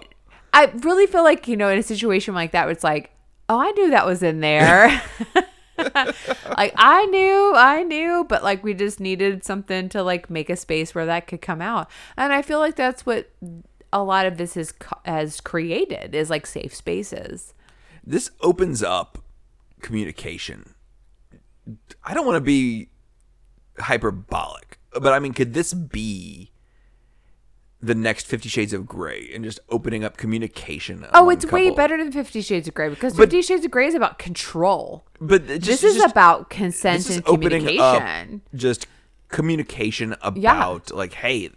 I 0.53 0.71
really 0.79 1.05
feel 1.07 1.23
like 1.23 1.47
you 1.47 1.57
know 1.57 1.69
in 1.69 1.77
a 1.77 1.83
situation 1.83 2.33
like 2.33 2.51
that, 2.53 2.69
it's 2.69 2.83
like, 2.83 3.11
oh, 3.49 3.59
I 3.59 3.71
knew 3.71 3.89
that 3.91 4.05
was 4.05 4.23
in 4.23 4.39
there. 4.39 5.01
like 5.77 6.73
I 6.75 7.05
knew, 7.05 7.53
I 7.55 7.83
knew, 7.83 8.25
but 8.27 8.43
like 8.43 8.63
we 8.63 8.73
just 8.73 8.99
needed 8.99 9.43
something 9.43 9.89
to 9.89 10.03
like 10.03 10.29
make 10.29 10.49
a 10.49 10.55
space 10.55 10.95
where 10.95 11.05
that 11.05 11.27
could 11.27 11.41
come 11.41 11.61
out, 11.61 11.89
and 12.15 12.33
I 12.33 12.41
feel 12.41 12.59
like 12.59 12.75
that's 12.75 13.05
what 13.05 13.29
a 13.93 14.03
lot 14.03 14.25
of 14.25 14.37
this 14.37 14.55
has 14.55 14.73
has 15.05 15.39
created 15.39 16.13
is 16.13 16.29
like 16.29 16.45
safe 16.45 16.75
spaces. 16.75 17.53
this 18.03 18.31
opens 18.41 18.81
up 18.81 19.19
communication. 19.81 20.73
I 22.03 22.13
don't 22.13 22.25
want 22.25 22.37
to 22.37 22.41
be 22.41 22.89
hyperbolic, 23.79 24.79
but 24.93 25.13
I 25.13 25.19
mean, 25.19 25.33
could 25.33 25.53
this 25.53 25.73
be 25.73 26.51
the 27.81 27.95
next 27.95 28.27
Fifty 28.27 28.49
Shades 28.49 28.73
of 28.73 28.85
Grey 28.85 29.29
and 29.33 29.43
just 29.43 29.59
opening 29.69 30.03
up 30.03 30.17
communication? 30.17 31.05
Oh, 31.13 31.29
it's 31.29 31.45
way 31.45 31.65
couple? 31.65 31.75
better 31.75 31.97
than 31.97 32.11
Fifty 32.11 32.41
Shades 32.41 32.67
of 32.67 32.73
Grey 32.73 32.89
because 32.89 33.13
But- 33.13 33.23
Fifty 33.23 33.41
Shades 33.41 33.65
of 33.65 33.71
Grey 33.71 33.87
is 33.87 33.95
about 33.95 34.19
control. 34.19 35.05
But 35.19 35.47
just, 35.47 35.65
this 35.65 35.83
is 35.83 35.95
just, 35.97 36.11
about 36.11 36.49
consent 36.49 36.99
is 36.99 37.17
and 37.17 37.25
communication. 37.25 38.41
just 38.55 38.87
communication 39.29 40.15
about 40.21 40.91
like, 40.91 41.13
hey, 41.13 41.49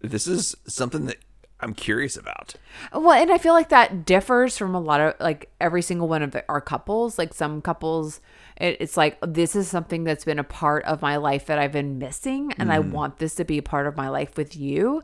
this 0.00 0.26
is 0.26 0.54
something 0.66 1.06
that 1.06 1.16
I'm 1.60 1.72
curious 1.72 2.16
about. 2.16 2.54
Well, 2.92 3.12
and 3.12 3.32
I 3.32 3.38
feel 3.38 3.54
like 3.54 3.70
that 3.70 4.04
differs 4.04 4.58
from 4.58 4.74
a 4.74 4.80
lot 4.80 5.00
of 5.00 5.14
like 5.20 5.50
every 5.60 5.80
single 5.82 6.06
one 6.08 6.22
of 6.22 6.32
the, 6.32 6.44
our 6.48 6.60
couples. 6.60 7.18
Like 7.18 7.32
some 7.32 7.62
couples, 7.62 8.20
it, 8.56 8.78
it's 8.80 8.96
like 8.96 9.18
this 9.20 9.56
is 9.56 9.68
something 9.68 10.04
that's 10.04 10.24
been 10.24 10.38
a 10.38 10.44
part 10.44 10.84
of 10.84 11.02
my 11.02 11.16
life 11.16 11.46
that 11.46 11.58
I've 11.58 11.72
been 11.72 11.98
missing, 11.98 12.52
and 12.58 12.72
I 12.72 12.78
want 12.78 13.18
this 13.18 13.34
to 13.36 13.44
be 13.44 13.58
a 13.58 13.62
part 13.62 13.86
of 13.86 13.96
my 13.96 14.08
life 14.08 14.36
with 14.36 14.56
you. 14.56 15.02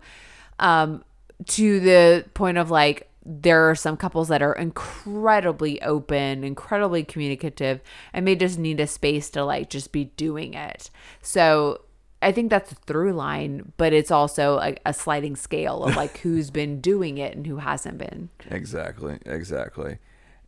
Um, 0.59 1.05
to 1.47 1.81
the 1.81 2.25
point 2.35 2.59
of 2.59 2.71
like 2.71 3.09
there 3.25 3.71
are 3.71 3.75
some 3.75 3.97
couples 3.97 4.29
that 4.29 4.43
are 4.43 4.53
incredibly 4.53 5.81
open, 5.83 6.43
incredibly 6.43 7.05
communicative, 7.05 7.81
and 8.13 8.27
they 8.27 8.35
just 8.35 8.59
need 8.59 8.81
a 8.81 8.87
space 8.87 9.31
to 9.31 9.45
like 9.45 9.71
just 9.71 9.93
be 9.93 10.05
doing 10.05 10.55
it. 10.55 10.91
So 11.21 11.83
I 12.21 12.33
think 12.33 12.51
that's 12.51 12.73
a 12.73 12.75
through 12.75 13.13
line, 13.13 13.73
but 13.77 13.93
it's 13.93 14.11
also 14.11 14.59
a, 14.59 14.77
a 14.87 14.93
sliding 14.93 15.37
scale 15.37 15.85
of 15.85 15.97
like 15.97 16.19
who's 16.23 16.51
been 16.51 16.81
doing 16.81 17.19
it 17.19 17.37
and 17.37 17.47
who 17.47 17.59
hasn't 17.59 17.99
been 17.99 18.29
Exactly, 18.51 19.19
exactly. 19.27 19.99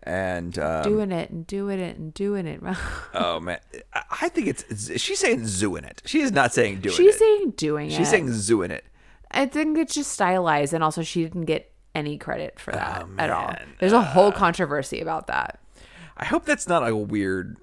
And 0.06 0.58
um, 0.58 0.82
doing 0.82 1.12
it 1.12 1.30
and 1.30 1.46
doing 1.46 1.80
it 1.80 1.96
and 1.96 2.12
doing 2.12 2.46
it. 2.46 2.60
oh 3.14 3.40
man, 3.40 3.58
I, 4.20 4.28
think 4.28 4.48
it's, 4.48 5.00
she's 5.00 5.18
saying 5.18 5.40
zooing 5.42 5.88
it. 5.88 6.02
She 6.04 6.20
is 6.20 6.30
not 6.30 6.52
saying 6.52 6.80
doing 6.80 6.94
She's 6.94 7.14
it. 7.14 7.18
saying 7.18 7.50
doing 7.56 7.90
it. 7.90 7.94
she's 7.94 8.10
saying 8.10 8.26
zooing 8.28 8.68
it. 8.70 8.84
I 9.30 9.46
think 9.46 9.78
it's 9.78 9.94
just 9.94 10.12
stylized, 10.12 10.74
and 10.74 10.84
also 10.84 11.02
she 11.02 11.22
didn't 11.22 11.46
get 11.46 11.72
any 11.94 12.18
credit 12.18 12.60
for 12.60 12.72
that 12.72 13.06
Oh, 13.06 13.14
at 13.18 13.30
all. 13.30 13.54
There's 13.80 13.92
a 13.94 14.02
whole 14.02 14.30
controversy 14.30 15.00
about 15.00 15.26
that. 15.28 15.58
I 16.18 16.26
hope 16.26 16.44
that's 16.44 16.68
not 16.68 16.86
a 16.86 16.94
weird 16.94 17.56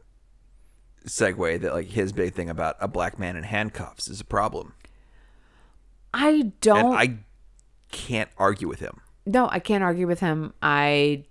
segue 1.05 1.61
that 1.61 1.73
like 1.73 1.87
his 1.89 2.11
big 2.11 2.33
thing 2.33 2.49
about 2.49 2.75
a 2.79 2.87
black 2.87 3.19
man 3.19 3.35
in 3.35 3.43
handcuffs 3.43 4.07
is 4.07 4.19
a 4.19 4.25
problem. 4.25 4.73
I 6.13 6.51
don't. 6.61 6.93
I 6.95 7.19
can't 7.91 8.29
argue 8.37 8.67
with 8.67 8.79
him. 8.79 8.99
no, 9.25 9.47
I 9.49 9.59
can't 9.59 9.83
argue 9.83 10.07
with 10.07 10.19
him. 10.21 10.53
I, 10.61 11.25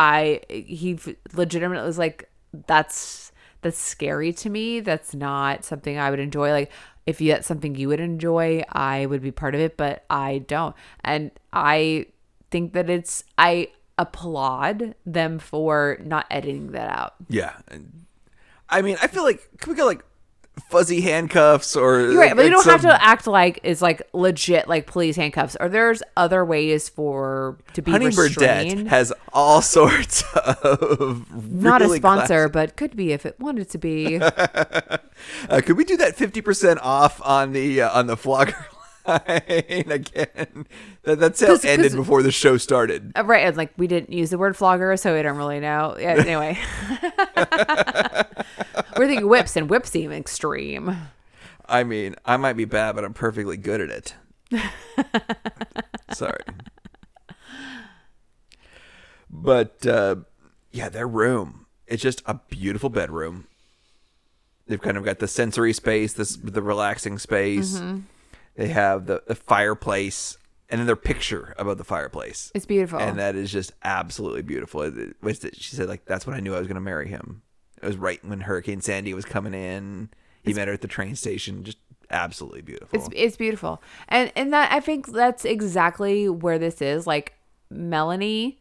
I, 0.00 0.40
he 0.48 0.98
legitimately 1.34 1.86
was 1.86 1.98
like, 1.98 2.30
that's 2.66 3.32
that's 3.60 3.76
scary 3.76 4.32
to 4.32 4.48
me. 4.48 4.80
That's 4.80 5.14
not 5.14 5.62
something 5.64 5.98
I 5.98 6.08
would 6.08 6.18
enjoy. 6.18 6.52
Like, 6.52 6.72
if 7.04 7.20
you, 7.20 7.32
that's 7.32 7.46
something 7.46 7.74
you 7.74 7.88
would 7.88 8.00
enjoy, 8.00 8.62
I 8.70 9.04
would 9.04 9.20
be 9.20 9.30
part 9.30 9.54
of 9.54 9.60
it, 9.60 9.76
but 9.76 10.04
I 10.08 10.38
don't. 10.38 10.74
And 11.04 11.30
I 11.52 12.06
think 12.50 12.72
that 12.72 12.88
it's 12.88 13.24
I 13.36 13.68
applaud 13.98 14.94
them 15.04 15.38
for 15.38 15.98
not 16.02 16.26
editing 16.30 16.72
that 16.72 16.90
out. 16.90 17.16
Yeah. 17.28 17.52
I 18.70 18.80
mean, 18.80 18.96
I 19.02 19.06
feel 19.06 19.22
like 19.22 19.46
can 19.58 19.72
we 19.72 19.76
go 19.76 19.84
like 19.84 20.02
fuzzy 20.68 21.00
handcuffs 21.00 21.76
or 21.76 22.00
You're 22.00 22.20
right, 22.20 22.36
but 22.36 22.44
you 22.44 22.50
don't 22.50 22.66
have 22.66 22.82
to 22.82 23.04
act 23.04 23.26
like 23.26 23.60
it's 23.62 23.82
like 23.82 24.02
legit 24.12 24.68
like 24.68 24.86
police 24.86 25.16
handcuffs. 25.16 25.56
Or 25.58 25.68
there's 25.68 26.02
other 26.16 26.44
ways 26.44 26.88
for 26.88 27.58
to 27.74 27.82
be 27.82 27.92
Honey 27.92 28.06
restrained. 28.06 28.86
Birdette 28.86 28.86
has 28.88 29.12
all 29.32 29.62
sorts 29.70 30.22
of 30.34 31.52
Not 31.52 31.82
a 31.82 31.86
really 31.86 31.98
sponsor, 31.98 32.48
but 32.48 32.76
could 32.76 32.96
be 32.96 33.12
if 33.12 33.24
it 33.26 33.38
wanted 33.40 33.70
to 33.70 33.78
be. 33.78 34.16
uh, 34.20 34.98
could 35.48 35.76
we 35.76 35.84
do 35.84 35.96
that 35.96 36.16
fifty 36.16 36.40
percent 36.40 36.80
off 36.82 37.20
on 37.22 37.52
the 37.52 37.82
uh, 37.82 37.98
on 37.98 38.06
the 38.06 38.16
flogger 38.16 38.52
line 38.52 38.79
again? 39.90 40.66
That, 41.02 41.18
that's 41.18 41.40
how 41.40 41.48
'Cause- 41.48 41.64
it 41.64 41.68
ended 41.70 41.92
'cause- 41.92 41.96
before 41.96 42.22
the 42.22 42.30
show 42.30 42.56
started. 42.56 43.12
Uh, 43.16 43.24
right, 43.24 43.46
and 43.46 43.56
like 43.56 43.72
we 43.76 43.86
didn't 43.86 44.12
use 44.12 44.30
the 44.30 44.38
word 44.38 44.56
flogger, 44.56 44.96
so 44.96 45.14
we 45.14 45.22
don't 45.22 45.36
really 45.36 45.60
know. 45.60 45.96
Yeah, 45.98 46.14
anyway, 46.18 46.58
we're 48.96 49.06
thinking 49.06 49.28
whips, 49.28 49.56
and 49.56 49.68
whips 49.70 49.90
seem 49.90 50.12
extreme. 50.12 50.96
I 51.68 51.84
mean, 51.84 52.16
I 52.24 52.36
might 52.36 52.54
be 52.54 52.64
bad, 52.64 52.94
but 52.96 53.04
I'm 53.04 53.14
perfectly 53.14 53.56
good 53.56 53.80
at 53.80 53.90
it. 53.90 54.14
Sorry. 56.12 56.40
But 59.30 59.86
uh, 59.86 60.16
yeah, 60.72 60.88
their 60.88 61.06
room. 61.08 61.66
It's 61.86 62.02
just 62.02 62.22
a 62.26 62.34
beautiful 62.50 62.88
bedroom. 62.90 63.46
They've 64.66 64.80
kind 64.80 64.96
of 64.96 65.04
got 65.04 65.18
the 65.18 65.26
sensory 65.28 65.72
space, 65.72 66.12
this 66.12 66.36
the 66.36 66.62
relaxing 66.62 67.18
space. 67.18 67.78
Mm-hmm. 67.78 67.98
They 68.60 68.68
have 68.68 69.06
the, 69.06 69.22
the 69.26 69.34
fireplace, 69.34 70.36
and 70.68 70.78
then 70.78 70.86
their 70.86 70.96
picture 70.96 71.54
above 71.58 71.78
the 71.78 71.84
fireplace. 71.84 72.52
It's 72.54 72.66
beautiful. 72.66 72.98
and 72.98 73.18
that 73.18 73.34
is 73.34 73.50
just 73.50 73.72
absolutely 73.82 74.42
beautiful. 74.42 74.82
It- 74.82 75.16
it 75.22 75.56
She 75.56 75.74
said, 75.76 75.88
like, 75.88 76.04
that's 76.04 76.26
when 76.26 76.36
I 76.36 76.40
knew 76.40 76.54
I 76.54 76.58
was 76.58 76.66
going 76.68 76.74
to 76.76 76.80
marry 76.80 77.08
him. 77.08 77.42
It 77.82 77.86
was 77.86 77.96
right 77.96 78.22
when 78.24 78.40
Hurricane 78.42 78.80
Sandy 78.82 79.14
was 79.14 79.24
coming 79.24 79.54
in. 79.54 80.10
He 80.42 80.52
met 80.52 80.68
her 80.68 80.74
at 80.74 80.82
the 80.82 80.88
train 80.88 81.16
station. 81.16 81.64
Just 81.64 81.78
absolutely 82.10 82.60
beautiful. 82.62 82.98
It's 82.98 83.08
it's 83.14 83.36
beautiful, 83.36 83.80
and 84.08 84.30
and 84.36 84.52
that 84.52 84.70
I 84.72 84.80
think 84.80 85.06
that's 85.12 85.44
exactly 85.44 86.28
where 86.28 86.58
this 86.58 86.82
is. 86.82 87.06
Like 87.06 87.34
Melanie 87.70 88.58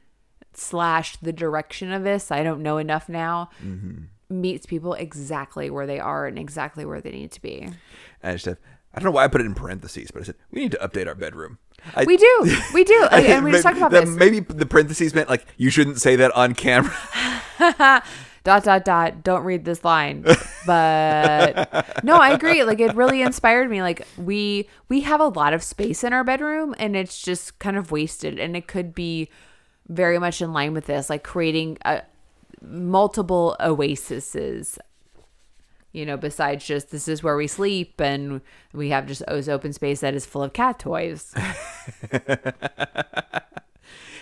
slash 0.54 1.18
the 1.18 1.34
direction 1.34 1.92
of 1.92 2.04
this. 2.04 2.32
I 2.32 2.44
don't 2.44 2.62
know 2.62 2.78
enough 2.78 3.10
now. 3.10 3.50
Mm-hmm. 3.64 4.04
Meets 4.42 4.66
people 4.66 4.94
exactly 4.94 5.70
where 5.70 5.88
they 5.88 6.00
are 6.00 6.28
and 6.28 6.38
exactly 6.38 6.86
where 6.86 7.02
they 7.02 7.12
need 7.12 7.32
to 7.32 7.42
be. 7.42 7.70
And 8.22 8.40
have, 8.40 8.58
I 9.00 9.02
don't 9.02 9.14
know 9.14 9.16
why 9.16 9.24
I 9.24 9.30
put 9.30 9.40
it 9.40 9.46
in 9.46 9.56
parentheses, 9.56 10.12
but 10.12 10.24
I 10.24 10.26
said 10.26 10.36
we 10.52 10.60
need 10.60 10.74
to 10.74 10.78
update 10.78 11.08
our 11.08 11.16
bedroom. 11.16 11.58
I, 11.96 12.04
We 12.04 12.18
do, 12.18 12.58
we 12.74 12.84
do, 12.84 13.08
and 13.14 13.26
and 13.26 13.46
we 13.46 13.52
just 13.52 13.64
talked 13.64 13.78
about 13.78 13.92
this. 13.92 14.10
Maybe 14.10 14.42
the 14.42 14.66
parentheses 14.66 15.16
meant 15.16 15.30
like 15.30 15.46
you 15.56 15.70
shouldn't 15.70 16.02
say 16.02 16.18
that 16.18 16.36
on 16.36 16.54
camera. 16.54 16.94
dot 18.44 18.64
dot 18.66 18.84
dot. 18.84 19.24
Don't 19.24 19.46
read 19.46 19.64
this 19.64 19.86
line. 19.86 20.26
But 20.66 22.04
no 22.04 22.18
i 22.18 22.32
agree. 22.32 22.66
Like 22.66 22.82
it 22.82 22.94
really 22.94 23.22
inspired 23.22 23.70
me. 23.70 23.82
Like 23.82 24.06
we 24.18 24.68
we 24.90 25.00
have 25.02 25.22
a 25.22 25.30
lot 25.30 25.54
of 25.54 25.64
space 25.64 26.04
in 26.04 26.12
our 26.12 26.26
bedroom 26.26 26.76
and 26.78 26.98
it's 26.98 27.22
just 27.22 27.58
kind 27.60 27.78
of 27.78 27.92
wasted 27.92 28.38
and 28.38 28.58
it 28.58 28.68
could 28.68 28.94
be 28.94 29.30
very 29.88 30.20
much 30.20 30.42
in 30.42 30.52
line 30.52 30.74
with 30.74 30.88
this 30.88 31.10
like 31.10 31.24
creating 31.24 31.78
a 31.86 32.02
multiple 32.62 33.56
oases 33.62 34.78
you 35.92 36.06
know 36.06 36.18
besides 36.18 36.66
just 36.66 36.92
this 36.92 37.08
is 37.08 37.24
where 37.24 37.36
we 37.36 37.48
sleep 37.48 38.00
and 38.00 38.42
we 38.74 38.90
have 38.90 39.08
just 39.08 39.24
O's 39.28 39.50
open 39.50 39.74
space 39.74 40.02
that 40.02 40.14
is 40.14 40.26
full 40.26 40.44
of 40.44 40.54
cat 40.54 40.80
toys 40.80 41.34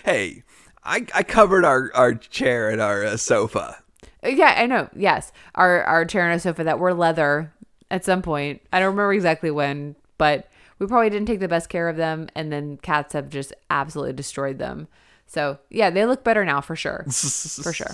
hey, 0.04 0.42
I, 0.84 1.06
I 1.14 1.22
covered 1.22 1.64
our, 1.64 1.90
our 1.94 2.14
chair 2.14 2.70
and 2.70 2.80
our 2.80 3.04
uh, 3.04 3.16
sofa. 3.16 3.82
Yeah, 4.24 4.54
I 4.56 4.66
know. 4.66 4.88
Yes, 4.96 5.32
our 5.54 5.84
our 5.84 6.04
chair 6.04 6.24
and 6.24 6.32
our 6.32 6.38
sofa 6.38 6.64
that 6.64 6.78
were 6.78 6.94
leather 6.94 7.52
at 7.90 8.04
some 8.04 8.22
point. 8.22 8.62
I 8.72 8.80
don't 8.80 8.90
remember 8.90 9.12
exactly 9.12 9.50
when, 9.50 9.94
but 10.16 10.48
we 10.78 10.86
probably 10.86 11.10
didn't 11.10 11.26
take 11.26 11.40
the 11.40 11.48
best 11.48 11.68
care 11.68 11.88
of 11.88 11.96
them, 11.96 12.28
and 12.34 12.52
then 12.52 12.78
cats 12.78 13.12
have 13.12 13.28
just 13.28 13.52
absolutely 13.70 14.14
destroyed 14.14 14.58
them. 14.58 14.88
So 15.26 15.58
yeah, 15.70 15.90
they 15.90 16.04
look 16.04 16.24
better 16.24 16.44
now 16.44 16.60
for 16.60 16.74
sure, 16.74 17.04
for 17.10 17.72
sure. 17.72 17.92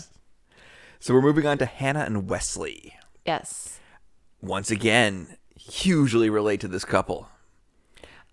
So 0.98 1.12
we're 1.12 1.20
moving 1.20 1.46
on 1.46 1.58
to 1.58 1.66
Hannah 1.66 2.04
and 2.04 2.28
Wesley. 2.28 2.94
Yes, 3.26 3.80
Once 4.42 4.70
again, 4.70 5.36
hugely 5.58 6.28
relate 6.30 6.60
to 6.60 6.68
this 6.68 6.84
couple. 6.84 7.28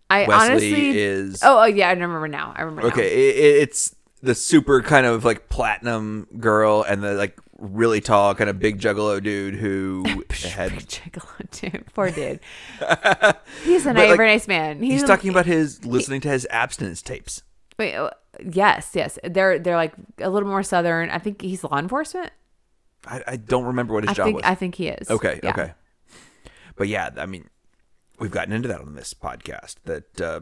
I 0.10 0.26
Wesley 0.28 0.50
honestly 0.50 1.00
is 1.00 1.40
Oh, 1.44 1.62
oh 1.62 1.64
yeah, 1.66 1.88
I 1.88 1.94
remember 1.94 2.28
now. 2.28 2.54
I 2.56 2.64
remember. 2.64 2.88
okay. 2.90 3.30
It, 3.30 3.36
it- 3.38 3.62
it's 3.64 3.96
the 4.22 4.36
super 4.36 4.82
kind 4.82 5.06
of 5.06 5.24
like 5.26 5.48
platinum 5.50 6.28
girl 6.40 6.84
and 6.84 7.02
the 7.02 7.14
like 7.14 7.40
really 7.58 8.02
tall 8.02 8.36
kind 8.36 8.50
of 8.50 8.60
big 8.60 8.80
juggalo 8.80 9.24
dude 9.24 9.56
who 9.56 10.04
had. 10.32 10.72
Gigolo, 10.74 11.50
dude. 11.52 11.86
Poor 11.94 12.12
dude. 12.12 12.40
He's 13.64 13.86
a 13.86 13.94
But, 13.94 14.10
like, 14.10 14.18
very 14.18 14.28
nice 14.30 14.48
man. 14.48 14.82
He's 14.84 15.04
talking 15.04 15.30
about 15.30 15.46
his 15.46 15.86
listening 15.86 16.20
to 16.22 16.30
his 16.30 16.46
abstinence 16.50 17.02
tapes. 17.02 17.44
Wait, 17.80 17.96
uh, 17.96 18.10
yes, 18.46 18.92
yes. 18.94 19.18
They're 19.24 19.58
they're 19.58 19.78
like 19.78 19.94
a 20.20 20.30
little 20.30 20.50
more 20.50 20.64
southern. 20.64 21.10
I 21.10 21.18
think 21.20 21.42
he's 21.42 21.64
law 21.64 21.78
enforcement. 21.80 22.32
I, 23.08 23.24
I 23.28 23.36
don't 23.38 23.66
remember 23.66 23.94
what 23.94 24.04
his 24.04 24.12
I 24.12 24.14
job 24.14 24.26
think 24.26 24.36
was. 24.38 24.46
I 24.46 24.56
think 24.56 24.76
he 24.76 24.88
is. 24.88 25.10
Okay, 25.10 25.40
Yeah. 25.44 25.50
okay. 25.52 25.74
But 26.76 26.88
yeah, 26.88 27.10
I 27.18 27.26
mean, 27.26 27.50
we've 28.20 28.32
gotten 28.32 28.54
into 28.54 28.68
that 28.70 28.82
on 28.82 28.96
this 28.96 29.14
podcast. 29.14 29.76
That 29.86 30.22
uh, 30.22 30.42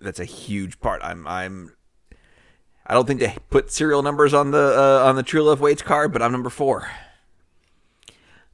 that's 0.00 0.20
a 0.20 0.24
huge 0.24 0.80
part. 0.80 1.00
I'm 1.02 1.26
I'm. 1.26 1.72
I 2.86 2.92
don't 2.92 3.06
think 3.06 3.20
they 3.20 3.34
put 3.50 3.70
serial 3.72 4.02
numbers 4.02 4.34
on 4.34 4.50
the 4.50 4.58
uh, 4.78 5.06
on 5.08 5.16
the 5.16 5.22
True 5.22 5.42
Love 5.42 5.60
Waits 5.60 5.82
card, 5.82 6.12
but 6.12 6.20
I'm 6.22 6.32
number 6.32 6.50
four. 6.50 6.88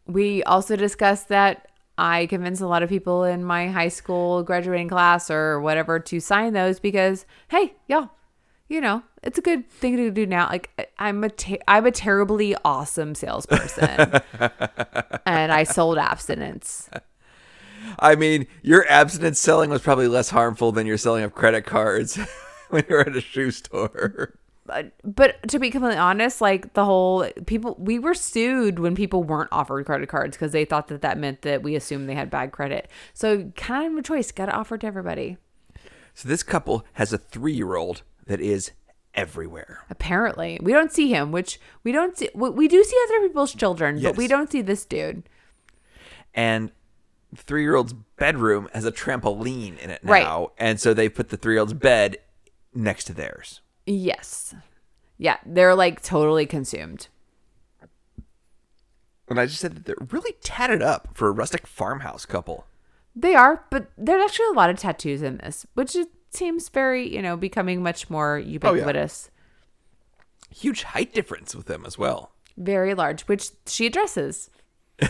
We 0.06 0.42
also 0.44 0.76
discussed 0.76 1.28
that 1.28 1.68
I 1.98 2.26
convinced 2.26 2.62
a 2.62 2.66
lot 2.66 2.82
of 2.82 2.88
people 2.88 3.24
in 3.24 3.44
my 3.44 3.68
high 3.68 3.88
school 3.88 4.42
graduating 4.42 4.88
class 4.88 5.30
or 5.30 5.60
whatever 5.60 6.00
to 6.00 6.20
sign 6.20 6.52
those 6.52 6.80
because, 6.80 7.26
hey, 7.48 7.74
y'all, 7.88 8.10
you 8.68 8.80
know, 8.80 9.02
it's 9.22 9.38
a 9.38 9.42
good 9.42 9.68
thing 9.70 9.96
to 9.96 10.10
do 10.10 10.26
now. 10.26 10.48
Like 10.48 10.90
I'm 10.98 11.22
a 11.24 11.28
ter- 11.28 11.58
I'm 11.68 11.86
a 11.86 11.90
terribly 11.90 12.56
awesome 12.64 13.14
salesperson, 13.14 14.20
and 15.26 15.52
I 15.52 15.64
sold 15.64 15.98
abstinence. 15.98 16.88
I 17.98 18.14
mean, 18.14 18.46
your 18.62 18.86
abstinence 18.88 19.38
selling 19.38 19.70
was 19.70 19.82
probably 19.82 20.08
less 20.08 20.30
harmful 20.30 20.72
than 20.72 20.86
your 20.86 20.98
selling 20.98 21.24
of 21.24 21.34
credit 21.34 21.66
cards 21.66 22.18
when 22.70 22.84
you 22.88 22.94
were 22.94 23.02
at 23.02 23.16
a 23.16 23.20
shoe 23.20 23.50
store. 23.50 24.34
But, 24.66 24.92
but 25.02 25.48
to 25.48 25.58
be 25.58 25.70
completely 25.70 25.98
honest, 25.98 26.40
like 26.40 26.74
the 26.74 26.84
whole 26.84 27.28
people, 27.46 27.74
we 27.78 27.98
were 27.98 28.14
sued 28.14 28.78
when 28.78 28.94
people 28.94 29.24
weren't 29.24 29.48
offered 29.50 29.84
credit 29.84 30.08
cards 30.08 30.36
because 30.36 30.52
they 30.52 30.64
thought 30.64 30.88
that 30.88 31.02
that 31.02 31.18
meant 31.18 31.42
that 31.42 31.62
we 31.62 31.74
assumed 31.74 32.08
they 32.08 32.14
had 32.14 32.30
bad 32.30 32.52
credit. 32.52 32.88
So 33.12 33.50
kind 33.56 33.92
of 33.92 33.98
a 33.98 34.02
choice, 34.02 34.30
got 34.30 34.46
to 34.46 34.52
offer 34.52 34.78
to 34.78 34.86
everybody. 34.86 35.38
So 36.14 36.28
this 36.28 36.44
couple 36.44 36.84
has 36.94 37.12
a 37.12 37.18
three 37.18 37.54
year 37.54 37.74
old 37.74 38.02
that 38.26 38.40
is 38.40 38.70
everywhere. 39.14 39.84
Apparently, 39.90 40.58
we 40.62 40.72
don't 40.72 40.92
see 40.92 41.08
him, 41.08 41.32
which 41.32 41.60
we 41.84 41.92
don't 41.92 42.16
see. 42.16 42.28
We 42.34 42.68
do 42.68 42.82
see 42.84 42.96
other 43.06 43.26
people's 43.26 43.54
children, 43.54 44.00
but 44.02 44.16
we 44.16 44.26
don't 44.28 44.50
see 44.50 44.62
this 44.62 44.84
dude. 44.84 45.24
and 46.34 46.70
three 47.36 47.62
year 47.62 47.76
old's 47.76 47.92
bedroom 48.16 48.68
has 48.72 48.84
a 48.84 48.90
trampoline 48.92 49.78
in 49.78 49.90
it 49.90 50.02
now. 50.04 50.10
Right. 50.40 50.48
And 50.58 50.80
so 50.80 50.92
they 50.94 51.08
put 51.08 51.28
the 51.28 51.36
three 51.36 51.54
year 51.54 51.60
old's 51.60 51.74
bed 51.74 52.18
next 52.74 53.04
to 53.04 53.12
theirs. 53.14 53.60
Yes, 53.86 54.54
yeah, 55.18 55.36
they're 55.44 55.74
like 55.74 56.02
totally 56.02 56.46
consumed. 56.46 57.08
And 59.28 59.38
I 59.38 59.46
just 59.46 59.60
said 59.60 59.76
that 59.76 59.84
they're 59.84 60.06
really 60.10 60.34
tatted 60.42 60.82
up 60.82 61.08
for 61.14 61.28
a 61.28 61.32
rustic 61.32 61.66
farmhouse 61.66 62.26
couple. 62.26 62.66
They 63.14 63.34
are, 63.34 63.64
but 63.70 63.90
there's 63.96 64.22
actually 64.22 64.46
a 64.48 64.56
lot 64.56 64.70
of 64.70 64.78
tattoos 64.78 65.22
in 65.22 65.36
this, 65.38 65.66
which 65.74 65.94
it 65.94 66.08
seems 66.30 66.68
very, 66.68 67.12
you 67.12 67.22
know, 67.22 67.36
becoming 67.36 67.82
much 67.82 68.08
more 68.10 68.38
ubiquitous. 68.38 69.30
Huge 70.54 70.82
height 70.82 71.12
difference 71.12 71.54
with 71.54 71.66
them 71.66 71.84
as 71.86 71.96
well. 71.98 72.32
very 72.56 72.92
large, 72.94 73.22
which 73.22 73.50
she 73.66 73.86
addresses. 73.86 74.50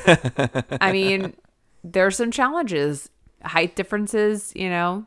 I 0.81 0.93
mean, 0.93 1.35
there's 1.83 2.17
some 2.17 2.31
challenges. 2.31 3.09
Height 3.43 3.75
differences, 3.75 4.53
you 4.55 4.69
know, 4.69 5.07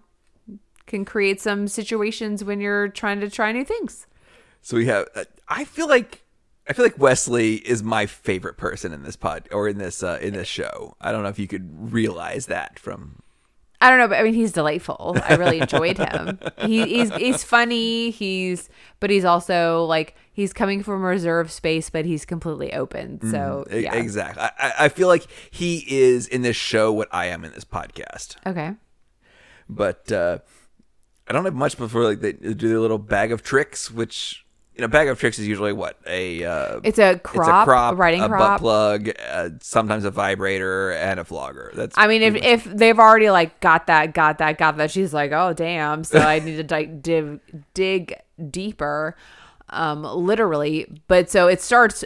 can 0.87 1.05
create 1.05 1.39
some 1.39 1.67
situations 1.67 2.43
when 2.43 2.59
you're 2.59 2.87
trying 2.89 3.19
to 3.21 3.29
try 3.29 3.51
new 3.51 3.63
things. 3.63 4.07
So 4.61 4.75
we 4.77 4.87
have. 4.87 5.07
uh, 5.15 5.23
I 5.47 5.65
feel 5.65 5.87
like 5.87 6.23
I 6.67 6.73
feel 6.73 6.83
like 6.85 6.97
Wesley 6.97 7.55
is 7.55 7.83
my 7.83 8.05
favorite 8.05 8.57
person 8.57 8.91
in 8.93 9.03
this 9.03 9.15
pod 9.15 9.47
or 9.51 9.67
in 9.67 9.77
this 9.77 10.01
uh, 10.03 10.17
in 10.21 10.33
this 10.33 10.47
show. 10.47 10.95
I 10.99 11.11
don't 11.11 11.23
know 11.23 11.29
if 11.29 11.39
you 11.39 11.47
could 11.47 11.93
realize 11.93 12.47
that 12.47 12.79
from. 12.79 13.21
I 13.83 13.89
don't 13.89 13.99
know, 13.99 14.07
but 14.07 14.17
I 14.19 14.23
mean, 14.23 14.33
he's 14.33 14.51
delightful. 14.53 15.15
I 15.23 15.35
really 15.35 15.59
enjoyed 15.59 15.97
him. 15.97 16.39
He, 16.59 16.85
he's 16.85 17.13
he's 17.15 17.43
funny. 17.43 18.11
He's 18.11 18.69
but 18.99 19.09
he's 19.09 19.25
also 19.25 19.83
like 19.85 20.15
he's 20.31 20.53
coming 20.53 20.81
from 20.83 21.03
a 21.03 21.05
reserve 21.07 21.51
space, 21.51 21.89
but 21.89 22.05
he's 22.05 22.23
completely 22.25 22.73
open. 22.73 23.19
So 23.29 23.65
E- 23.71 23.81
yeah, 23.81 23.95
Exactly. 23.95 24.41
I, 24.41 24.51
I- 24.57 24.73
I 24.85 24.89
feel 24.89 25.07
like 25.09 25.25
he 25.51 25.83
is 25.87 26.27
in 26.27 26.41
this 26.43 26.55
show 26.55 26.91
what 26.93 27.09
I 27.11 27.25
am 27.27 27.43
in 27.43 27.51
this 27.51 27.65
podcast. 27.65 28.37
okay. 28.47 28.75
but 29.69 30.11
uh, 30.11 30.37
I 31.27 31.33
don't 31.33 31.45
have 31.45 31.53
much 31.55 31.77
before 31.77 32.03
like 32.03 32.21
they 32.21 32.33
do 32.33 32.67
their 32.69 32.79
little 32.79 32.97
bag 32.97 33.31
of 33.31 33.43
tricks, 33.43 33.89
which 33.91 34.42
you 34.75 34.81
know, 34.81 34.87
bag 34.87 35.07
of 35.07 35.19
tricks 35.19 35.37
is 35.37 35.47
usually 35.47 35.71
what 35.73 35.97
a 36.07 36.43
uh, 36.43 36.79
It's 36.83 36.97
a 36.97 37.19
crop, 37.19 37.47
it's 37.47 37.47
a 37.47 37.63
crop, 37.65 37.93
a 37.93 37.95
riding 37.95 38.21
a 38.21 38.27
crop. 38.27 38.39
butt 38.39 38.59
plug, 38.59 39.11
uh, 39.29 39.49
sometimes 39.61 40.03
a 40.03 40.11
vibrator, 40.11 40.91
and 40.91 41.19
a 41.19 41.23
flogger. 41.23 41.71
That's 41.75 41.95
I 41.97 42.07
mean, 42.07 42.23
if, 42.23 42.35
if 42.35 42.63
they've 42.63 42.97
already 42.97 43.29
like 43.29 43.59
got 43.59 43.87
that, 43.87 44.13
got 44.13 44.39
that, 44.39 44.57
got 44.57 44.77
that, 44.77 44.89
she's 44.89 45.13
like, 45.13 45.31
oh 45.31 45.53
damn. 45.53 46.03
So 46.03 46.19
I 46.19 46.39
need 46.39 46.67
to 46.67 46.75
like 46.75 47.01
dig 47.03 47.39
dig 47.73 48.15
deeper, 48.49 49.15
um, 49.69 50.03
literally. 50.03 50.87
But 51.07 51.29
so 51.29 51.47
it 51.47 51.61
starts 51.61 52.03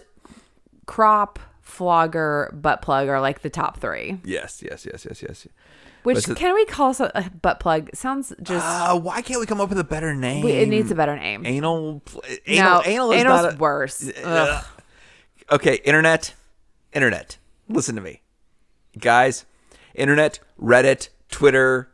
crop, 0.86 1.40
flogger, 1.62 2.54
butt 2.54 2.82
plug 2.82 3.08
are 3.08 3.22
like 3.22 3.42
the 3.44 3.50
top 3.50 3.80
three. 3.80 4.20
yes, 4.26 4.62
yes, 4.62 4.86
yes, 4.86 5.06
yes, 5.06 5.22
yes. 5.22 5.48
Which 6.04 6.18
it's- 6.20 6.38
can 6.38 6.54
we 6.56 6.66
call 6.66 6.94
so- 6.94 7.12
a 7.16 7.30
butt 7.30 7.60
plug? 7.60 7.90
Sounds 7.94 8.34
just 8.42 8.66
Uh, 8.66 8.98
why 8.98 9.22
can't 9.22 9.40
we 9.40 9.46
come 9.46 9.60
up 9.60 9.70
with 9.70 9.80
a 9.80 9.84
better 9.84 10.16
name? 10.16 10.44
we- 10.44 10.52
it 10.54 10.70
needs 10.70 10.90
a 10.92 10.96
better 10.96 11.16
name. 11.16 11.46
anal. 11.46 12.02
pl- 12.06 12.24
Anal. 12.46 12.76
no, 12.76 12.84
anal 12.86 13.12
is 13.12 13.20
anal's 13.22 13.44
not 13.44 13.54
a, 13.54 13.58
worse. 13.58 14.08
Ugh. 14.08 14.24
Ugh. 14.26 14.66
Okay, 15.52 15.76
internet, 15.86 16.34
internet. 16.94 17.38
Listen 17.70 17.96
to 17.96 18.02
me, 18.02 18.22
guys. 18.98 19.46
Internet, 19.96 20.40
Reddit, 20.62 21.10
Twitter, 21.30 21.90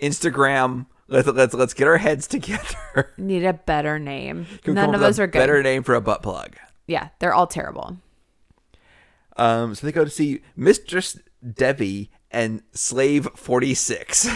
Instagram. 0.00 0.86
Let's 1.08 1.26
let's 1.26 1.54
let's 1.54 1.74
get 1.74 1.88
our 1.88 1.96
heads 1.96 2.26
together. 2.28 3.12
Need 3.16 3.44
a 3.44 3.54
better 3.54 3.98
name. 3.98 4.44
Can 4.44 4.52
we 4.52 4.58
come 4.58 4.74
None 4.74 4.84
up 4.90 4.94
of 4.96 5.00
with 5.00 5.02
a 5.02 5.06
those 5.06 5.20
are 5.20 5.26
good. 5.26 5.38
Better 5.38 5.62
name 5.62 5.82
for 5.82 5.94
a 5.94 6.00
butt 6.00 6.22
plug. 6.22 6.56
Yeah, 6.86 7.08
they're 7.18 7.34
all 7.34 7.46
terrible. 7.46 7.96
Um, 9.36 9.74
so 9.74 9.86
they 9.86 9.92
go 9.92 10.04
to 10.04 10.10
see 10.10 10.40
Mistress 10.56 11.18
Debbie 11.54 12.10
and 12.30 12.62
Slave 12.72 13.28
Forty 13.34 13.74
Six. 13.74 14.28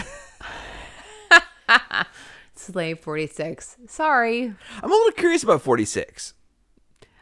Slave 2.55 2.99
forty 2.99 3.27
six. 3.27 3.75
Sorry, 3.87 4.43
I'm 4.81 4.91
a 4.91 4.93
little 4.93 5.11
curious 5.11 5.43
about 5.43 5.61
Forty 5.61 5.85
Six. 5.85 6.33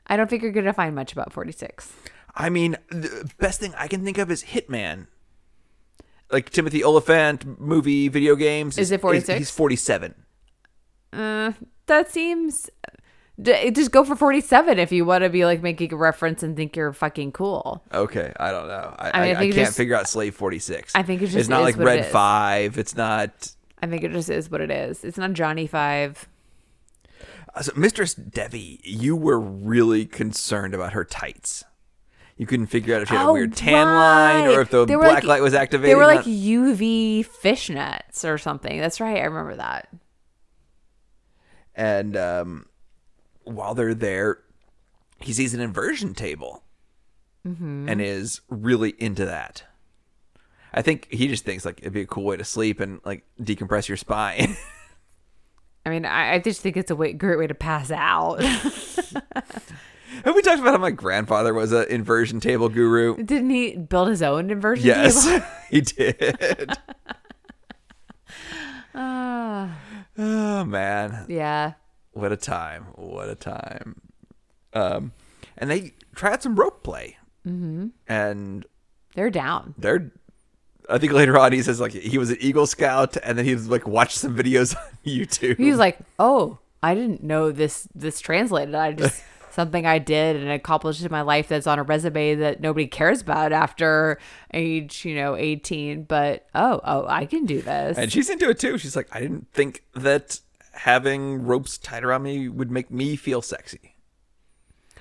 I 0.08 0.16
don't 0.16 0.30
think 0.30 0.44
you're 0.44 0.52
gonna 0.52 0.74
find 0.74 0.94
much 0.94 1.14
about 1.14 1.34
forty 1.34 1.52
six. 1.52 1.92
I 2.36 2.50
mean, 2.50 2.78
the 2.90 3.30
best 3.40 3.60
thing 3.60 3.74
I 3.78 3.88
can 3.88 4.04
think 4.04 4.18
of 4.18 4.30
is 4.32 4.44
Hitman. 4.44 5.08
Like 6.32 6.50
Timothy 6.50 6.84
Olyphant 6.84 7.60
movie, 7.60 8.08
video 8.08 8.36
games. 8.36 8.78
Is 8.78 8.92
it 8.92 9.02
46? 9.02 9.38
He's 9.38 9.52
47. 9.52 10.16
Uh, 11.12 11.52
that 11.88 12.10
seems. 12.10 12.70
D- 13.42 13.72
Just 13.72 13.92
go 13.92 14.04
for 14.04 14.16
47 14.16 14.80
if 14.80 14.92
you 14.92 15.06
want 15.06 15.24
to 15.24 15.30
be 15.30 15.46
like 15.46 15.62
making 15.62 15.94
a 15.94 15.96
reference 15.96 16.44
and 16.44 16.56
think 16.56 16.76
you're 16.76 16.94
fucking 16.94 17.32
cool. 17.32 17.84
Okay, 17.94 18.32
I 18.40 18.52
don't 18.52 18.68
know. 18.68 18.96
I, 19.00 19.12
I 19.14 19.22
mean, 19.28 19.36
I 19.36 19.40
I, 19.40 19.44
can't 19.44 19.56
just- 19.56 19.78
figure 19.78 19.96
out 19.96 20.08
Slave 20.08 20.36
46. 20.36 20.94
I 20.96 21.04
think 21.04 21.22
it 21.22 21.26
just 21.28 21.38
It's 21.38 21.50
not 21.50 21.62
like 21.62 21.76
what 21.78 21.84
it 21.88 22.02
Red 22.02 22.06
5. 22.08 22.78
It's 22.78 22.96
not. 22.96 23.52
I 23.82 23.88
think 23.88 24.04
it 24.04 24.12
just 24.12 24.30
is 24.30 24.50
what 24.52 24.62
it 24.62 24.70
is. 24.72 25.04
It's 25.04 25.18
not 25.18 25.34
Johnny 25.34 25.66
Five. 25.68 26.28
Uh, 27.56 27.62
So 27.64 27.72
Mistress 27.76 28.14
Debbie, 28.14 28.80
you 28.84 29.16
were 29.16 29.40
really 29.40 30.06
concerned 30.06 30.74
about 30.76 30.94
her 30.94 31.04
tights. 31.04 31.64
You 32.38 32.46
couldn't 32.48 32.68
figure 32.68 32.96
out 32.96 33.02
if 33.04 33.10
she 33.10 33.16
had 33.16 33.28
a 33.28 33.34
weird 33.34 33.56
tan 33.56 33.86
line 33.88 34.46
or 34.48 34.60
Oh, 34.60 34.62
if 34.62 34.70
the 34.72 34.86
black 34.86 35.00
like- 35.00 35.24
light 35.26 35.42
was 35.42 35.54
activated. 35.54 35.92
They 35.92 35.96
were 35.96 36.06
like 36.08 36.26
UV 36.26 37.26
fishnets 37.26 38.24
or 38.28 38.38
something. 38.38 38.80
That's 38.80 39.00
right. 39.02 39.18
I 39.18 39.26
remember 39.26 39.56
that. 39.58 39.90
and 41.76 42.18
um, 42.18 42.66
while 43.44 43.74
they're 43.76 43.94
there, 43.94 44.40
he 45.20 45.34
sees 45.34 45.54
an 45.54 45.60
inversion 45.62 46.14
table 46.14 46.64
Mm-hmm. 47.48 47.90
and 47.90 48.00
is 48.00 48.42
really 48.50 48.92
into 49.00 49.26
that. 49.26 49.64
I 50.74 50.84
think 50.84 51.08
he 51.12 51.28
just 51.28 51.44
thinks 51.44 51.66
like 51.66 51.80
it'd 51.80 51.92
be 51.92 52.02
a 52.02 52.06
cool 52.06 52.24
way 52.24 52.38
to 52.38 52.44
sleep 52.44 52.80
and 52.80 53.02
like 53.04 53.26
decompress 53.42 53.88
your 53.88 53.98
spine. 53.98 54.56
I 55.86 55.90
mean, 55.90 56.06
I, 56.06 56.34
I 56.34 56.40
just 56.40 56.62
think 56.62 56.78
it's 56.78 56.92
a 56.92 56.96
way, 56.96 57.14
great 57.14 57.40
way 57.40 57.48
to 57.48 57.56
pass 57.56 57.90
out. 57.90 58.44
Have 58.44 60.36
we 60.36 60.44
talked 60.44 60.60
about 60.60 60.74
how 60.74 60.78
my 60.78 60.92
grandfather 60.92 61.52
was 61.56 61.72
an 61.72 61.88
inversion 61.90 62.40
table 62.40 62.70
guru? 62.70 63.16
Didn't 63.18 63.50
he 63.50 63.76
build 63.76 64.10
his 64.10 64.22
own 64.22 64.52
inversion 64.52 64.86
Yes, 64.86 65.26
table? 65.26 65.44
Yes, 65.44 65.52
he 65.72 65.82
did. 65.82 66.78
Ah, 68.94 69.76
oh 70.18 70.64
man, 70.66 71.26
yeah. 71.28 71.74
What 72.14 72.32
a 72.32 72.38
time! 72.38 72.86
What 72.96 73.30
a 73.30 73.36
time! 73.36 74.02
Um, 74.74 75.14
and 75.58 75.70
they 75.70 75.94
out 76.24 76.44
some 76.44 76.56
rope 76.56 76.84
play, 76.84 77.18
mm-hmm. 77.48 77.88
and 78.08 78.66
They're 79.16 79.30
down. 79.30 79.76
they're 79.78 80.12
I 80.90 80.98
think 80.98 81.14
later 81.14 81.38
on 81.38 81.54
he 81.54 81.62
says 81.62 81.80
like 81.80 81.94
he 81.94 82.18
was 82.18 82.32
an 82.32 82.38
Eagle 82.40 82.66
Scout, 82.66 83.18
and 83.24 83.38
then 83.38 83.46
he 83.46 83.54
was 83.54 83.70
like 83.70 83.88
watched 83.88 84.18
some 84.18 84.36
videos 84.36 84.76
on 84.78 84.84
YouTube. 85.06 85.58
He's 85.58 85.78
like, 85.78 86.00
"Oh, 86.20 86.60
I 86.84 86.96
didn't 86.96 87.24
know 87.24 87.52
this 87.52 87.88
this 87.96 88.20
translated. 88.20 88.76
I 88.76 88.92
just 88.92 89.24
something 89.52 89.86
I 89.86 90.00
did 90.00 90.38
and 90.38 90.50
accomplished 90.50 91.04
in 91.04 91.12
my 91.12 91.22
life 91.22 91.48
that's 91.48 91.68
on 91.68 91.78
a 91.80 91.84
resume 91.84 92.36
that 92.36 92.62
nobody 92.62 92.88
cares 92.88 93.22
about 93.22 93.52
after 93.52 94.18
age, 94.54 95.04
you 95.04 95.14
know, 95.16 95.36
18, 95.36 96.04
but 96.04 96.48
oh, 96.56 96.80
oh, 96.84 97.06
I 97.08 97.26
can 97.26 97.46
do 97.46 97.62
this." 97.62 97.98
and 97.98 98.12
she's 98.12 98.30
into 98.30 98.50
it 98.50 98.60
too. 98.60 98.78
She's 98.78 98.96
like, 98.96 99.08
I 99.14 99.20
didn't 99.20 99.48
think 99.54 99.84
that 99.96 100.40
having 100.74 101.44
ropes 101.44 101.78
tied 101.78 102.04
around 102.04 102.24
me 102.24 102.48
would 102.50 102.72
make 102.72 102.90
me 102.92 103.16
feel 103.16 103.42
sexy. 103.42 103.96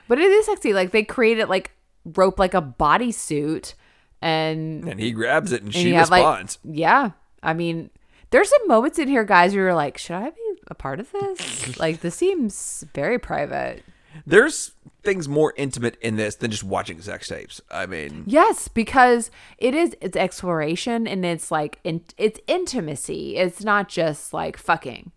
but 0.09 0.19
it 0.19 0.31
is 0.31 0.47
sexy. 0.47 0.73
Like 0.73 0.91
they 0.91 1.03
created 1.05 1.49
like 1.49 1.71
rope 2.05 2.39
like 2.39 2.55
a 2.55 2.63
bodysuit 2.63 3.75
and 4.23 4.87
And 4.89 5.01
he 5.01 5.13
grabs 5.13 5.53
it, 5.53 5.63
and, 5.63 5.75
and 5.75 5.83
she 5.83 5.93
have, 5.93 6.11
like- 6.11 6.21
responds. 6.25 6.59
yeah. 6.65 7.13
I 7.43 7.55
mean, 7.55 7.91
there's 8.31 8.51
some 8.51 8.69
moments 8.69 8.99
in 8.99 9.09
here 9.09 9.25
guys 9.25 9.55
where 9.55 9.65
you're 9.65 9.75
like, 9.75 9.97
"Should 9.97 10.17
I 10.17 10.31
be 10.31 10.61
a 10.67 10.75
part 10.75 11.01
of 11.01 11.11
this?" 11.13 11.79
like 11.81 12.01
this 12.01 12.15
seems 12.17 12.85
very 12.95 13.19
private. 13.19 13.83
There's 14.27 14.73
things 15.03 15.29
more 15.29 15.55
intimate 15.57 15.97
in 16.01 16.17
this 16.17 16.35
than 16.37 16.51
just 16.51 16.63
watching 16.65 17.01
sex 17.01 17.29
tapes. 17.29 17.61
I 17.71 17.87
mean, 17.87 18.25
Yes, 18.27 18.69
because 18.69 19.31
it 19.59 19.75
is 19.75 19.97
it's 20.01 20.17
exploration 20.17 21.07
and 21.07 21.25
it's 21.25 21.51
like 21.51 21.79
in, 21.85 22.03
it's 22.19 22.39
intimacy. 22.47 23.37
It's 23.37 23.65
not 23.65 23.89
just 23.89 24.33
like 24.35 24.57
fucking. 24.57 25.13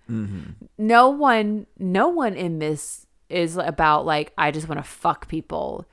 No 0.78 1.10
one, 1.10 1.68
no 1.78 2.08
one 2.10 2.34
in 2.36 2.60
this 2.60 3.06
is 3.30 3.58
about 3.58 4.06
like 4.06 4.32
I 4.38 4.52
just 4.52 4.68
want 4.68 4.80
to 4.80 4.84
fuck 4.88 5.28
people. 5.28 5.86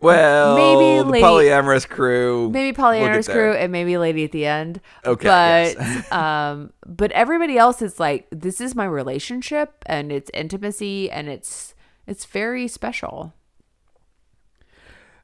well, 0.00 0.56
maybe 0.56 1.02
the 1.02 1.08
Lady- 1.10 1.24
polyamorous 1.24 1.88
crew, 1.88 2.50
Maybe 2.50 2.76
we'll 2.76 2.86
polyamorous 2.90 3.26
there. 3.26 3.34
crew 3.34 3.52
and 3.54 3.72
maybe 3.72 3.96
lady 3.96 4.24
at 4.24 4.32
the 4.32 4.44
end. 4.46 4.80
Okay, 5.04 5.24
but 5.24 5.82
yes. 5.82 6.12
um, 6.12 6.72
but 6.86 7.12
everybody 7.12 7.56
else 7.58 7.80
is 7.82 7.98
like 8.00 8.26
this 8.30 8.60
is 8.60 8.74
my 8.74 8.84
relationship 8.84 9.72
and 9.86 10.10
it's 10.12 10.30
intimacy 10.34 11.10
and 11.10 11.28
it's 11.28 11.74
it's 12.06 12.24
very 12.24 12.68
special. 12.68 13.32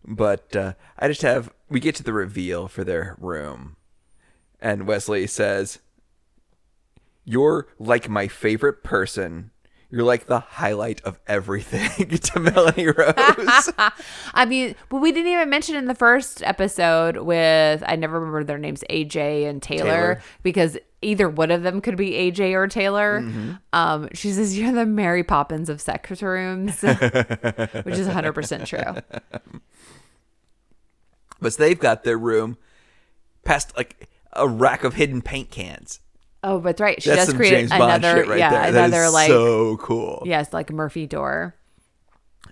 But 0.04 0.54
uh, 0.56 0.72
I 0.98 1.08
just 1.08 1.22
have 1.22 1.52
we 1.68 1.80
get 1.80 1.94
to 1.96 2.02
the 2.02 2.12
reveal 2.12 2.68
for 2.68 2.84
their 2.84 3.16
room, 3.20 3.76
and 4.60 4.86
Wesley 4.86 5.26
says, 5.26 5.78
"You're 7.24 7.68
like 7.78 8.08
my 8.08 8.26
favorite 8.26 8.82
person. 8.82 9.52
You're 9.92 10.04
like 10.04 10.26
the 10.26 10.40
highlight 10.40 11.02
of 11.02 11.20
everything." 11.26 12.08
to 12.18 12.40
Melanie 12.40 12.86
Rose. 12.86 13.14
I 14.34 14.46
mean, 14.46 14.74
but 14.88 14.96
we 14.96 15.12
didn't 15.12 15.30
even 15.30 15.50
mention 15.50 15.76
in 15.76 15.84
the 15.84 15.94
first 15.94 16.42
episode 16.42 17.18
with 17.18 17.84
I 17.86 17.94
never 17.96 18.18
remember 18.18 18.42
their 18.42 18.58
names, 18.58 18.82
AJ 18.88 19.48
and 19.48 19.62
Taylor, 19.62 19.84
Taylor. 19.84 20.22
because 20.42 20.78
either 21.02 21.28
one 21.28 21.50
of 21.50 21.62
them 21.62 21.80
could 21.80 21.96
be 21.96 22.12
AJ 22.12 22.54
or 22.54 22.66
Taylor. 22.68 23.20
Mm-hmm. 23.20 23.52
Um, 23.74 24.08
she 24.14 24.32
says 24.32 24.58
you're 24.58 24.72
the 24.72 24.86
Mary 24.86 25.22
Poppins 25.22 25.68
of 25.68 25.80
sex 25.80 26.22
rooms, 26.22 26.80
which 26.82 26.96
is 27.98 28.06
100 28.06 28.32
percent 28.32 28.66
true. 28.66 28.94
but 31.40 31.54
they've 31.56 31.78
got 31.78 32.04
their 32.04 32.18
room 32.18 32.56
past 33.44 33.76
like 33.76 34.08
a 34.32 34.48
rack 34.48 34.84
of 34.84 34.94
hidden 34.94 35.20
paint 35.20 35.50
cans. 35.50 36.00
Oh, 36.44 36.58
that's 36.58 36.80
right. 36.80 37.00
She 37.02 37.10
That's 37.10 37.26
does 37.26 37.34
create 37.34 37.50
James 37.50 37.70
another, 37.70 38.24
right 38.24 38.38
yeah, 38.38 38.70
there. 38.70 38.84
Another 38.84 39.10
like 39.10 39.28
so 39.28 39.76
cool. 39.76 40.22
yes, 40.26 40.52
like 40.52 40.72
Murphy 40.72 41.06
door. 41.06 41.54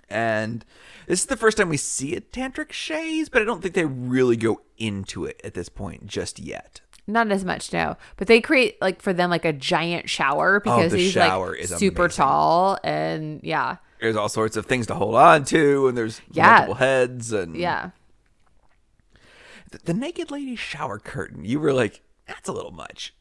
And 0.09 0.63
this 1.07 1.19
is 1.19 1.25
the 1.25 1.35
first 1.37 1.57
time 1.57 1.67
we 1.69 1.77
see 1.77 2.15
a 2.15 2.21
tantric 2.21 2.71
chaise, 2.71 3.27
but 3.29 3.41
I 3.41 3.45
don't 3.45 3.61
think 3.61 3.73
they 3.73 3.85
really 3.85 4.37
go 4.37 4.61
into 4.77 5.25
it 5.25 5.41
at 5.43 5.53
this 5.53 5.67
point 5.69 6.05
just 6.07 6.39
yet. 6.39 6.79
Not 7.07 7.31
as 7.31 7.43
much, 7.43 7.73
no. 7.73 7.97
But 8.15 8.27
they 8.27 8.39
create 8.39 8.81
like 8.81 9.01
for 9.01 9.11
them 9.11 9.29
like 9.29 9.43
a 9.43 9.51
giant 9.53 10.09
shower 10.09 10.57
oh, 10.57 10.59
because 10.63 10.93
Oh, 10.93 10.95
the 10.95 11.01
he's 11.03 11.11
shower 11.11 11.51
like 11.51 11.59
is 11.61 11.69
super 11.75 12.03
amazing. 12.05 12.17
tall 12.23 12.77
and 12.85 13.41
yeah, 13.43 13.77
There's 13.99 14.15
all 14.15 14.29
sorts 14.29 14.55
of 14.55 14.65
things 14.67 14.87
to 14.87 14.95
hold 14.95 15.15
on 15.15 15.43
to, 15.45 15.87
and 15.87 15.97
there's 15.97 16.21
Yeah. 16.31 16.49
multiple 16.51 16.75
heads, 16.75 17.33
and 17.33 17.55
yeah. 17.57 17.89
the, 19.71 19.79
the 19.79 19.93
naked 19.93 20.31
lady 20.31 20.55
shower 20.55 20.99
curtain. 20.99 21.43
You 21.43 21.59
were 21.59 21.73
like, 21.73 22.01
that's 22.27 22.47
a 22.47 22.53
little 22.53 22.71
much. 22.71 23.13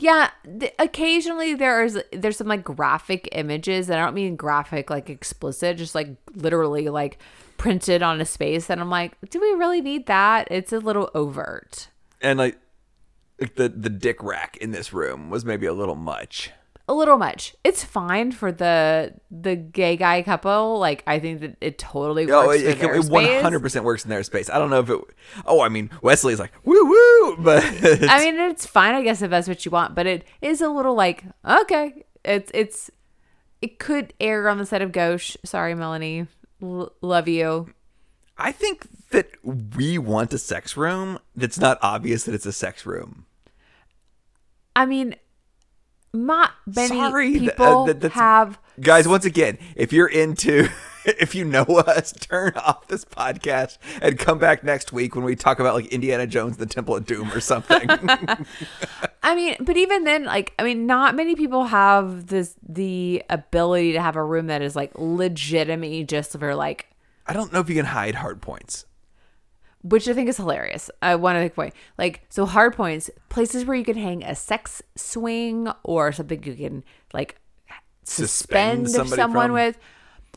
Yeah, 0.00 0.30
th- 0.58 0.74
occasionally 0.78 1.54
there's 1.54 1.98
there's 2.12 2.36
some 2.38 2.48
like 2.48 2.64
graphic 2.64 3.28
images, 3.32 3.90
and 3.90 4.00
I 4.00 4.04
don't 4.04 4.14
mean 4.14 4.34
graphic 4.34 4.88
like 4.90 5.10
explicit, 5.10 5.76
just 5.76 5.94
like 5.94 6.08
literally 6.34 6.88
like 6.88 7.18
printed 7.58 8.02
on 8.02 8.20
a 8.20 8.24
space, 8.24 8.70
and 8.70 8.80
I'm 8.80 8.88
like, 8.90 9.12
do 9.28 9.40
we 9.40 9.52
really 9.52 9.82
need 9.82 10.06
that? 10.06 10.48
It's 10.50 10.72
a 10.72 10.78
little 10.78 11.10
overt, 11.14 11.88
And 12.22 12.38
like, 12.38 12.58
like 13.40 13.56
the 13.56 13.68
the 13.68 13.90
dick 13.90 14.22
rack 14.22 14.56
in 14.56 14.70
this 14.70 14.92
room 14.92 15.28
was 15.30 15.44
maybe 15.44 15.66
a 15.66 15.74
little 15.74 15.96
much. 15.96 16.50
A 16.90 16.92
little 16.92 17.18
much. 17.18 17.54
It's 17.62 17.84
fine 17.84 18.32
for 18.32 18.50
the 18.50 19.14
the 19.30 19.54
gay 19.54 19.96
guy 19.96 20.22
couple. 20.22 20.80
Like 20.80 21.04
I 21.06 21.20
think 21.20 21.40
that 21.40 21.56
it 21.60 21.78
totally 21.78 22.30
oh, 22.30 22.48
works 22.48 22.62
Oh, 22.62 22.66
it, 22.66 22.82
it, 22.82 23.04
space. 23.04 23.42
100% 23.44 23.82
works 23.84 24.04
in 24.04 24.10
their 24.10 24.24
space. 24.24 24.50
I 24.50 24.58
don't 24.58 24.70
know 24.70 24.80
if 24.80 24.90
it. 24.90 25.00
Oh, 25.46 25.60
I 25.60 25.68
mean, 25.68 25.88
Wesley's 26.02 26.40
like 26.40 26.52
woo 26.64 26.84
woo, 26.84 27.36
but 27.38 27.62
I 27.64 28.18
mean, 28.18 28.40
it's 28.40 28.66
fine, 28.66 28.94
I 28.96 29.02
guess, 29.02 29.22
if 29.22 29.30
that's 29.30 29.46
what 29.46 29.64
you 29.64 29.70
want, 29.70 29.94
but 29.94 30.06
it 30.06 30.24
is 30.42 30.60
a 30.60 30.68
little 30.68 30.96
like 30.96 31.22
okay, 31.48 32.04
it's 32.24 32.50
it's 32.52 32.90
it 33.62 33.78
could 33.78 34.12
err 34.18 34.48
on 34.48 34.58
the 34.58 34.66
side 34.66 34.82
of 34.82 34.90
gauche. 34.90 35.36
Sorry, 35.44 35.76
Melanie, 35.76 36.26
L- 36.60 36.92
love 37.02 37.28
you. 37.28 37.72
I 38.36 38.50
think 38.50 38.88
that 39.10 39.30
we 39.44 39.96
want 39.96 40.32
a 40.32 40.38
sex 40.38 40.76
room 40.76 41.20
that's 41.36 41.60
not 41.60 41.78
obvious 41.82 42.24
that 42.24 42.34
it's 42.34 42.46
a 42.46 42.52
sex 42.52 42.84
room. 42.84 43.26
I 44.74 44.86
mean, 44.86 45.14
not 46.12 46.50
many 46.66 46.88
Sorry, 46.88 47.36
uh, 47.36 47.40
people 47.40 47.84
that- 47.86 48.00
that's- 48.00 48.18
have. 48.18 48.58
Guys, 48.80 49.06
once 49.06 49.24
again, 49.24 49.58
if 49.76 49.92
you're 49.92 50.06
into, 50.08 50.68
if 51.04 51.34
you 51.34 51.44
know 51.44 51.64
us, 51.64 52.12
turn 52.12 52.52
off 52.56 52.88
this 52.88 53.04
podcast 53.04 53.76
and 54.00 54.18
come 54.18 54.38
back 54.38 54.64
next 54.64 54.92
week 54.92 55.14
when 55.14 55.24
we 55.24 55.36
talk 55.36 55.60
about 55.60 55.74
like 55.74 55.86
Indiana 55.86 56.26
Jones, 56.26 56.56
the 56.56 56.66
Temple 56.66 56.96
of 56.96 57.04
Doom, 57.06 57.30
or 57.32 57.40
something. 57.40 57.88
I 59.22 59.34
mean, 59.34 59.56
but 59.60 59.76
even 59.76 60.04
then, 60.04 60.24
like, 60.24 60.52
I 60.58 60.62
mean, 60.64 60.86
not 60.86 61.14
many 61.14 61.34
people 61.34 61.64
have 61.66 62.26
this 62.28 62.54
the 62.66 63.22
ability 63.28 63.92
to 63.92 64.00
have 64.00 64.16
a 64.16 64.24
room 64.24 64.46
that 64.46 64.62
is 64.62 64.74
like 64.74 64.92
legitimately 64.96 66.04
just 66.04 66.38
for 66.38 66.54
like, 66.54 66.86
I 67.26 67.32
don't 67.34 67.52
know 67.52 67.60
if 67.60 67.68
you 67.68 67.76
can 67.76 67.86
hide 67.86 68.16
hard 68.16 68.40
points. 68.40 68.86
Which 69.82 70.08
I 70.08 70.12
think 70.14 70.28
is 70.28 70.36
hilarious. 70.36 70.90
I 71.02 71.16
want 71.16 71.36
to 71.36 71.40
make 71.40 71.54
point 71.54 71.74
like 71.98 72.22
so 72.28 72.46
hard 72.46 72.74
points, 72.74 73.10
places 73.28 73.64
where 73.64 73.76
you 73.76 73.84
can 73.84 73.96
hang 73.96 74.22
a 74.22 74.34
sex 74.34 74.82
swing 74.96 75.68
or 75.82 76.12
something 76.12 76.42
you 76.42 76.54
can 76.54 76.84
like 77.12 77.36
Suspend 78.04 78.88
suspend 78.88 79.10
someone 79.10 79.46
from. 79.48 79.54
with. 79.54 79.78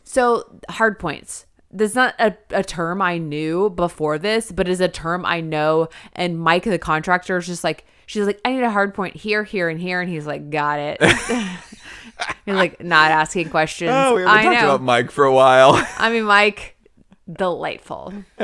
So 0.04 0.60
hard 0.70 1.00
points. 1.00 1.46
That's 1.72 1.96
not 1.96 2.14
a, 2.20 2.38
a 2.52 2.64
term 2.64 3.02
I 3.02 3.18
knew 3.18 3.72
before 3.72 4.20
this, 4.20 4.52
but 4.52 4.68
is 4.68 4.80
a 4.80 4.88
term 4.88 5.26
I 5.26 5.42
know. 5.42 5.90
And 6.14 6.40
Mike, 6.40 6.66
the 6.66 6.78
contractor, 6.78 7.38
is 7.38 7.48
just 7.48 7.64
like, 7.64 7.86
she's 8.06 8.28
like, 8.28 8.40
I 8.46 8.52
need 8.52 8.62
a 8.62 8.70
hard 8.70 8.94
point 8.94 9.16
here, 9.16 9.44
here, 9.44 9.70
and 9.70 9.80
here. 9.80 10.00
And 10.00 10.10
he's 10.10 10.28
like, 10.28 10.52
got 10.52 10.78
it. 10.80 11.02
he's 12.46 12.54
like, 12.54 12.84
not 12.84 13.10
asking 13.10 13.50
questions. 13.50 13.90
Oh, 13.92 14.16
we 14.16 14.22
haven't 14.22 14.38
I 14.38 14.44
talked 14.44 14.62
know. 14.62 14.76
about 14.76 14.84
Mike 14.84 15.10
for 15.10 15.26
a 15.26 15.34
while. 15.34 15.84
I 15.98 16.12
mean, 16.12 16.26
Mike, 16.26 16.73
delightful. 17.36 18.14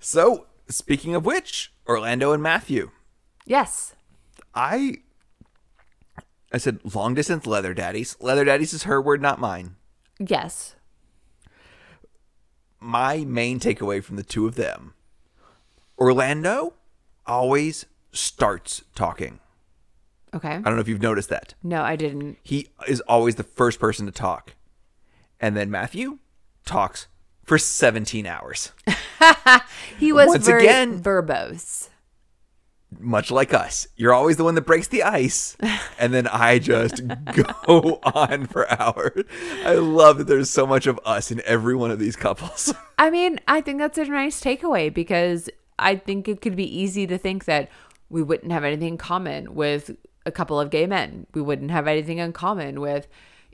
so, 0.00 0.46
speaking 0.68 1.14
of 1.14 1.24
which, 1.24 1.72
Orlando 1.86 2.32
and 2.32 2.42
Matthew, 2.42 2.90
Yes. 3.46 3.94
I, 4.54 4.96
I 6.52 6.58
said 6.58 6.80
long 6.94 7.14
distance 7.14 7.46
leather 7.46 7.72
daddies. 7.72 8.14
Leather 8.20 8.44
daddies 8.44 8.74
is 8.74 8.82
her 8.82 9.00
word, 9.00 9.22
not 9.22 9.40
mine. 9.40 9.76
Yes. 10.18 10.74
my 12.80 13.24
main 13.24 13.58
takeaway 13.58 14.02
from 14.02 14.16
the 14.16 14.22
two 14.22 14.46
of 14.46 14.54
them 14.56 14.94
Orlando 15.98 16.74
always 17.26 17.86
starts 18.12 18.82
talking. 18.94 19.40
Okay. 20.34 20.48
I 20.50 20.60
don't 20.60 20.74
know 20.74 20.80
if 20.80 20.88
you've 20.88 21.00
noticed 21.02 21.28
that. 21.30 21.54
No, 21.62 21.82
I 21.82 21.96
didn't. 21.96 22.36
He 22.42 22.68
is 22.86 23.00
always 23.02 23.34
the 23.36 23.42
first 23.42 23.80
person 23.80 24.06
to 24.06 24.12
talk. 24.12 24.54
And 25.40 25.56
then 25.56 25.70
Matthew 25.70 26.18
talks 26.64 27.06
for 27.44 27.58
17 27.58 28.26
hours, 28.26 28.72
He 29.98 30.12
was 30.12 30.28
Once 30.28 30.46
very 30.46 30.64
again- 30.64 31.02
verbose. 31.02 31.88
much 33.00 33.30
like 33.30 33.52
us. 33.54 33.86
You're 33.96 34.12
always 34.14 34.36
the 34.36 34.44
one 34.44 34.54
that 34.54 34.62
breaks 34.66 34.88
the 34.88 35.02
ice. 35.02 35.56
And 36.00 36.14
then 36.14 36.26
I 36.28 36.58
just 36.60 37.02
go 37.34 37.98
on 38.14 38.46
for 38.46 38.70
hours. 38.70 39.24
I 39.64 39.74
love 39.74 40.18
that 40.18 40.28
there's 40.28 40.48
so 40.50 40.64
much 40.66 40.86
of 40.86 41.00
us 41.04 41.30
in 41.32 41.42
every 41.44 41.74
one 41.74 41.90
of 41.90 41.98
these 41.98 42.14
couples. 42.16 42.72
I 42.98 43.10
mean, 43.10 43.40
I 43.48 43.60
think 43.60 43.78
that's 43.80 43.98
a 43.98 44.04
nice 44.04 44.40
takeaway 44.40 44.94
because 44.94 45.50
I 45.78 45.96
think 45.96 46.28
it 46.28 46.40
could 46.40 46.54
be 46.54 46.80
easy 46.80 47.04
to 47.08 47.18
think 47.18 47.46
that 47.46 47.68
we 48.10 48.22
wouldn't 48.22 48.52
have 48.52 48.62
anything 48.62 48.88
in 48.88 48.96
common 48.98 49.54
with 49.56 49.90
a 50.24 50.30
couple 50.30 50.60
of 50.60 50.70
gay 50.70 50.86
men. 50.86 51.26
We 51.34 51.42
wouldn't 51.42 51.70
have 51.72 51.88
anything 51.88 52.18
in 52.18 52.32
common 52.32 52.80
with, 52.80 53.08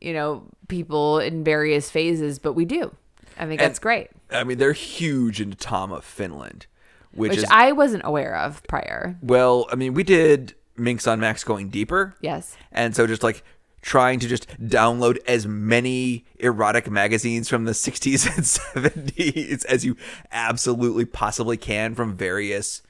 you 0.05 0.12
know, 0.12 0.44
people 0.68 1.18
in 1.18 1.42
various 1.44 1.90
phases, 1.90 2.38
but 2.38 2.52
we 2.52 2.64
do. 2.64 2.94
I 3.38 3.46
think 3.46 3.61
And- 3.61 3.70
that's 3.70 3.78
great. 3.78 4.11
I 4.30 4.44
mean, 4.44 4.59
they're 4.59 4.72
huge 4.72 5.40
into 5.40 5.57
Tom 5.57 5.92
of 5.92 6.05
Finland, 6.05 6.66
which, 7.12 7.30
Which 7.30 7.38
is 7.38 7.44
I 7.50 7.72
wasn't 7.72 8.02
aware 8.05 8.36
of 8.36 8.62
prior. 8.68 9.16
well. 9.22 9.66
I 9.72 9.76
mean, 9.76 9.94
we 9.94 10.02
did 10.02 10.55
Minx 10.76 11.07
on 11.07 11.20
Max 11.20 11.44
going 11.44 11.68
deeper, 11.68 12.14
Yes. 12.20 12.57
and 12.72 12.94
so 12.96 13.07
just 13.07 13.22
like 13.22 13.42
trying 13.80 14.18
to 14.18 14.26
just 14.26 14.48
download 14.61 15.18
as 15.28 15.46
many 15.46 16.24
erotic 16.38 16.90
magazines 16.90 17.48
from 17.50 17.64
the 17.64 17.72
60s 17.72 18.26
and 18.36 18.44
70s 18.44 19.64
as 19.66 19.84
you 19.84 19.96
absolutely 20.32 21.05
possibly 21.05 21.57
can 21.59 21.94
from 21.94 22.16
various 22.16 22.82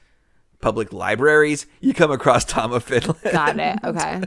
public 0.61 0.93
libraries, 0.93 1.65
you 1.81 1.93
come 1.93 2.11
across 2.11 2.45
Tom 2.45 2.71
of 2.71 2.83
Finland. 2.83 3.19
Got 3.31 3.59
it. 3.59 3.77
Okay. 3.83 4.23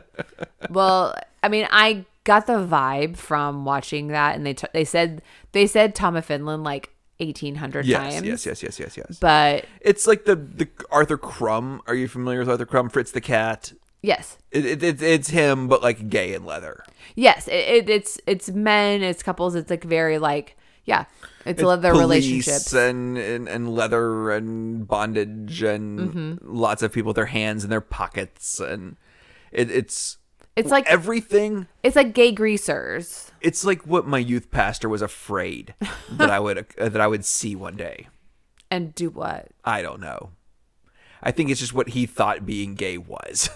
well, 0.70 1.14
I 1.42 1.48
mean, 1.48 1.66
I 1.70 2.04
got 2.26 2.46
the 2.46 2.54
vibe 2.66 3.16
from 3.16 3.64
watching 3.64 4.08
that, 4.08 4.36
and 4.36 4.44
they 4.44 4.52
t- 4.52 4.66
they 4.74 4.84
said 4.84 5.22
they 5.52 5.66
said 5.66 5.94
Tom 5.94 6.14
of 6.16 6.26
Finland 6.26 6.62
like 6.64 6.90
eighteen 7.20 7.54
hundred 7.54 7.86
Yes, 7.86 8.14
times. 8.16 8.26
yes, 8.26 8.44
yes, 8.44 8.62
yes, 8.62 8.78
yes, 8.78 8.96
yes. 8.98 9.18
But 9.18 9.64
It's 9.80 10.06
like 10.06 10.26
the 10.26 10.36
the 10.36 10.68
Arthur 10.90 11.16
Crumb. 11.16 11.80
Are 11.86 11.94
you 11.94 12.08
familiar 12.08 12.40
with 12.40 12.50
Arthur 12.50 12.66
Crumb? 12.66 12.90
Fritz 12.90 13.10
the 13.12 13.22
cat. 13.22 13.72
yes, 14.02 14.36
It, 14.50 14.66
it, 14.66 14.82
it, 14.82 15.00
it's 15.02 15.30
him, 15.30 15.66
but 15.68 15.82
like 15.82 16.10
gay 16.10 16.34
and 16.34 16.44
leather. 16.44 16.84
yes, 17.14 17.48
it, 17.48 17.54
it, 17.54 17.88
it's 17.88 18.20
it's 18.26 18.50
men, 18.50 19.02
it's 19.02 19.22
couples, 19.22 19.54
it's 19.54 19.70
like 19.70 19.84
very 19.84 20.18
like 20.18 20.56
yeah, 20.84 21.06
it's, 21.44 21.60
love 21.62 21.82
their 21.82 21.94
relationships. 21.94 22.72
and, 22.72 23.18
and 23.18 23.48
and 23.48 23.74
leather 23.74 24.30
and 24.30 24.86
bondage 24.86 25.62
and 25.62 25.98
Mm-hmm. 25.98 26.34
lots 26.42 26.82
of 26.82 26.92
people 26.92 27.08
with 27.08 27.16
their 27.16 27.26
hands 27.26 27.64
in 27.64 27.70
their 27.70 27.80
pockets 27.80 28.60
and 28.60 28.96
it, 29.50 29.68
it's 29.70 30.18
It's 30.56 30.70
like 30.70 30.86
everything. 30.86 31.66
it's 31.82 31.96
like 31.96 32.14
gay 32.14 32.32
greasers. 32.32 33.30
It's 33.42 33.64
like 33.64 33.86
what 33.86 34.06
my 34.06 34.18
youth 34.18 34.50
pastor 34.50 34.88
was 34.88 35.02
afraid 35.02 35.74
that 36.10 36.30
I 36.30 36.40
would 36.40 36.66
uh, 36.78 36.88
that 36.88 37.00
I 37.00 37.06
would 37.06 37.26
see 37.26 37.54
one 37.54 37.76
day. 37.76 38.08
And 38.70 38.94
do 38.94 39.10
what? 39.10 39.48
I 39.64 39.82
don't 39.82 40.00
know. 40.00 40.30
I 41.22 41.30
think 41.30 41.50
it's 41.50 41.60
just 41.60 41.74
what 41.74 41.90
he 41.90 42.06
thought 42.06 42.46
being 42.46 42.74
gay 42.74 42.98
was. 42.98 43.50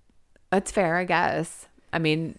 That's 0.50 0.70
fair, 0.70 0.96
I 0.96 1.04
guess. 1.04 1.66
I 1.92 1.98
mean, 1.98 2.38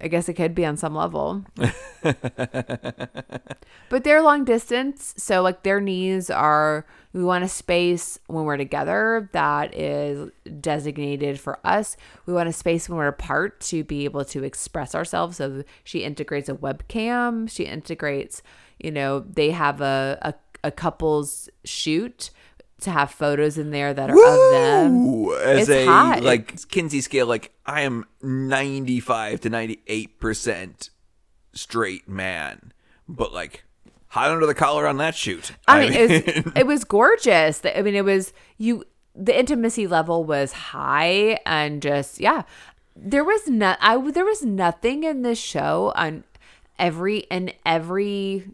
I 0.00 0.08
guess 0.08 0.28
it 0.28 0.34
could 0.34 0.54
be 0.54 0.66
on 0.66 0.76
some 0.76 0.94
level. 0.94 1.44
but 2.02 4.04
they're 4.04 4.22
long 4.22 4.44
distance, 4.44 5.14
so 5.16 5.42
like 5.42 5.62
their 5.62 5.80
knees 5.80 6.30
are 6.30 6.84
we 7.12 7.24
want 7.24 7.44
a 7.44 7.48
space 7.48 8.18
when 8.26 8.44
we're 8.44 8.56
together 8.56 9.28
that 9.32 9.74
is 9.74 10.30
designated 10.60 11.40
for 11.40 11.58
us. 11.64 11.96
We 12.26 12.32
want 12.32 12.48
a 12.48 12.52
space 12.52 12.88
when 12.88 12.98
we're 12.98 13.08
apart 13.08 13.60
to 13.62 13.82
be 13.84 14.04
able 14.04 14.24
to 14.26 14.44
express 14.44 14.94
ourselves. 14.94 15.38
So 15.38 15.64
she 15.84 16.00
integrates 16.00 16.48
a 16.48 16.54
webcam, 16.54 17.50
she 17.50 17.64
integrates, 17.64 18.42
you 18.78 18.90
know, 18.90 19.20
they 19.20 19.50
have 19.50 19.80
a 19.80 20.18
a, 20.22 20.34
a 20.64 20.70
couple's 20.70 21.48
shoot 21.64 22.30
to 22.80 22.90
have 22.90 23.10
photos 23.10 23.58
in 23.58 23.70
there 23.70 23.92
that 23.92 24.10
are 24.10 24.14
of 24.14 24.52
them. 24.52 25.28
As 25.42 25.68
It's 25.68 25.70
a 25.70 25.86
hot. 25.86 26.22
like 26.22 26.68
Kinsey 26.68 27.00
scale, 27.00 27.26
like 27.26 27.52
I 27.66 27.80
am 27.82 28.04
ninety 28.22 29.00
five 29.00 29.40
to 29.40 29.50
ninety 29.50 29.82
eight 29.86 30.20
percent 30.20 30.90
straight 31.52 32.08
man, 32.08 32.72
but 33.08 33.32
like 33.32 33.64
hot 34.08 34.30
under 34.30 34.46
the 34.46 34.54
collar 34.54 34.86
on 34.86 34.96
that 34.98 35.14
shoot. 35.14 35.52
I 35.66 35.80
mean, 35.80 35.92
it 35.92 36.10
was, 36.10 36.52
it 36.56 36.66
was 36.66 36.84
gorgeous. 36.88 37.62
I 37.64 37.82
mean, 37.82 37.94
it 37.94 38.04
was 38.04 38.32
you. 38.56 38.84
The 39.14 39.36
intimacy 39.36 39.86
level 39.86 40.24
was 40.24 40.52
high, 40.52 41.40
and 41.44 41.82
just 41.82 42.20
yeah, 42.20 42.42
there 42.96 43.24
was 43.24 43.48
not. 43.48 43.78
I 43.80 43.98
there 44.10 44.24
was 44.24 44.42
nothing 44.42 45.04
in 45.04 45.22
this 45.22 45.38
show 45.38 45.92
on 45.96 46.24
every 46.78 47.26
and 47.30 47.52
every 47.66 48.50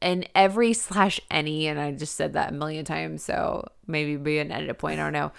and 0.00 0.28
every 0.34 0.72
slash 0.72 1.20
any, 1.30 1.66
and 1.66 1.80
I 1.80 1.92
just 1.92 2.14
said 2.14 2.34
that 2.34 2.50
a 2.50 2.54
million 2.54 2.84
times, 2.84 3.22
so 3.22 3.66
maybe 3.86 4.16
be 4.16 4.38
an 4.38 4.52
edit 4.52 4.78
point. 4.78 5.00
I 5.00 5.04
don't 5.04 5.12
know 5.12 5.32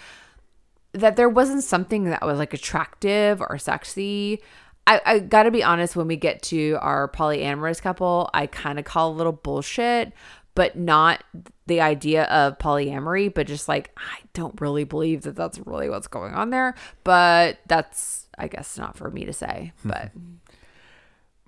that 0.93 1.15
there 1.15 1.29
wasn't 1.29 1.63
something 1.63 2.05
that 2.05 2.25
was 2.25 2.39
like 2.39 2.53
attractive 2.53 3.41
or 3.41 3.57
sexy. 3.57 4.41
I, 4.87 5.01
I 5.05 5.19
gotta 5.19 5.51
be 5.51 5.61
honest, 5.63 5.97
when 5.97 6.07
we 6.07 6.15
get 6.15 6.41
to 6.43 6.77
our 6.81 7.09
polyamorous 7.09 7.81
couple, 7.81 8.29
I 8.33 8.47
kind 8.47 8.79
of 8.79 8.85
call 8.85 9.11
a 9.11 9.15
little 9.15 9.33
bullshit, 9.33 10.13
but 10.55 10.77
not 10.77 11.23
the 11.67 11.81
idea 11.81 12.23
of 12.23 12.57
polyamory, 12.57 13.31
but 13.33 13.47
just 13.47 13.67
like, 13.67 13.91
I 13.97 14.19
don't 14.33 14.59
really 14.61 14.85
believe 14.85 15.23
that 15.23 15.35
that's 15.35 15.59
really 15.59 15.89
what's 15.89 16.07
going 16.07 16.33
on 16.33 16.51
there. 16.51 16.73
But 17.03 17.59
that's, 17.67 18.29
I 18.37 18.47
guess, 18.47 18.77
not 18.77 18.95
for 18.95 19.11
me 19.11 19.25
to 19.25 19.33
say. 19.33 19.73
But 19.85 20.11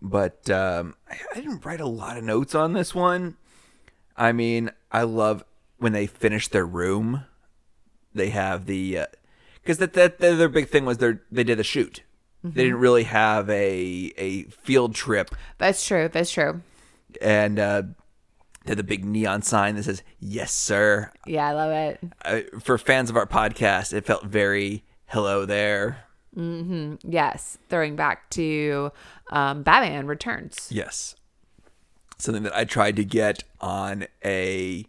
but 0.01 0.49
um, 0.49 0.95
I, 1.09 1.17
I 1.31 1.41
didn't 1.41 1.65
write 1.65 1.81
a 1.81 1.87
lot 1.87 2.17
of 2.17 2.23
notes 2.23 2.55
on 2.55 2.73
this 2.73 2.93
one. 2.93 3.37
I 4.15 4.31
mean, 4.31 4.71
I 4.91 5.03
love 5.03 5.43
when 5.77 5.93
they 5.93 6.07
finish 6.07 6.47
their 6.47 6.65
room. 6.65 7.25
They 8.13 8.29
have 8.29 8.65
the 8.65 9.07
because 9.61 9.77
that, 9.77 9.93
that 9.93 10.19
that 10.19 10.35
their 10.35 10.49
big 10.49 10.69
thing 10.69 10.85
was 10.85 10.97
they 10.97 11.13
they 11.31 11.43
did 11.43 11.59
a 11.59 11.63
shoot. 11.63 12.03
They 12.43 12.63
didn't 12.63 12.79
really 12.79 13.03
have 13.03 13.49
a 13.49 14.13
a 14.17 14.43
field 14.43 14.95
trip, 14.95 15.35
that's 15.57 15.85
true. 15.85 16.07
That's 16.11 16.31
true. 16.31 16.61
and 17.21 17.59
uh, 17.59 17.81
they 18.65 18.71
had 18.71 18.77
the 18.77 18.83
big 18.83 19.03
neon 19.03 19.41
sign 19.41 19.75
that 19.75 19.83
says 19.83 20.03
"Yes, 20.19 20.51
sir." 20.53 21.11
Yeah, 21.25 21.47
I 21.47 21.53
love 21.53 21.71
it. 21.71 21.99
Uh, 22.23 22.59
for 22.61 22.77
fans 22.77 23.09
of 23.09 23.17
our 23.17 23.25
podcast, 23.25 23.93
it 23.93 24.05
felt 24.05 24.23
very 24.25 24.83
hello 25.07 25.45
there. 25.45 26.05
Yes, 27.03 27.57
throwing 27.69 27.97
back 27.97 28.29
to 28.31 28.91
um, 29.31 29.63
Batman 29.63 30.07
Returns. 30.07 30.69
Yes. 30.71 31.15
Something 32.17 32.43
that 32.43 32.55
I 32.55 32.63
tried 32.63 32.95
to 32.97 33.03
get 33.03 33.43
on 33.59 34.05
a 34.23 34.85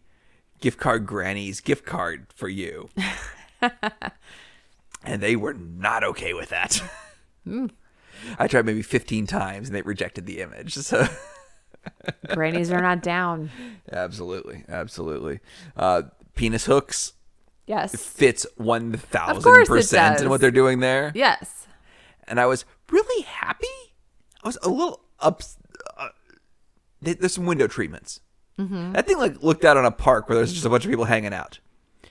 gift 0.60 0.78
card 0.78 1.06
granny's 1.06 1.60
gift 1.60 1.84
card 1.84 2.26
for 2.36 2.48
you. 2.48 2.88
and 5.04 5.20
they 5.20 5.34
were 5.34 5.54
not 5.54 6.04
okay 6.04 6.34
with 6.34 6.50
that. 6.50 6.80
I 8.38 8.46
tried 8.48 8.66
maybe 8.66 8.82
15 8.82 9.26
times 9.26 9.68
and 9.68 9.74
they 9.74 9.82
rejected 9.82 10.26
the 10.26 10.40
image. 10.40 10.74
So 10.74 11.06
Grannies 12.34 12.70
are 12.70 12.80
not 12.82 13.02
down. 13.02 13.50
absolutely, 13.90 14.64
absolutely. 14.68 15.40
Uh, 15.76 16.02
penis 16.34 16.66
hooks 16.66 17.14
Yes. 17.66 17.94
fits 17.94 18.46
1000% 18.58 20.20
in 20.20 20.28
what 20.28 20.40
they're 20.40 20.50
doing 20.50 20.80
there. 20.80 21.12
Yes. 21.14 21.66
and 22.26 22.38
I 22.40 22.46
was 22.46 22.64
really 22.90 23.22
happy. 23.22 23.66
I 24.42 24.48
was 24.48 24.58
a 24.62 24.68
little 24.68 25.02
up. 25.20 25.42
Uh, 25.96 26.08
there's 27.00 27.34
some 27.34 27.46
window 27.46 27.66
treatments. 27.66 28.20
Mm-hmm. 28.58 28.92
That 28.92 29.06
thing 29.06 29.18
like 29.18 29.42
looked 29.42 29.64
out 29.64 29.76
on 29.76 29.84
a 29.84 29.90
park 29.90 30.28
where 30.28 30.36
there's 30.36 30.52
just 30.52 30.64
a 30.66 30.70
bunch 30.70 30.84
of 30.84 30.90
people 30.90 31.04
hanging 31.06 31.32
out. 31.32 31.60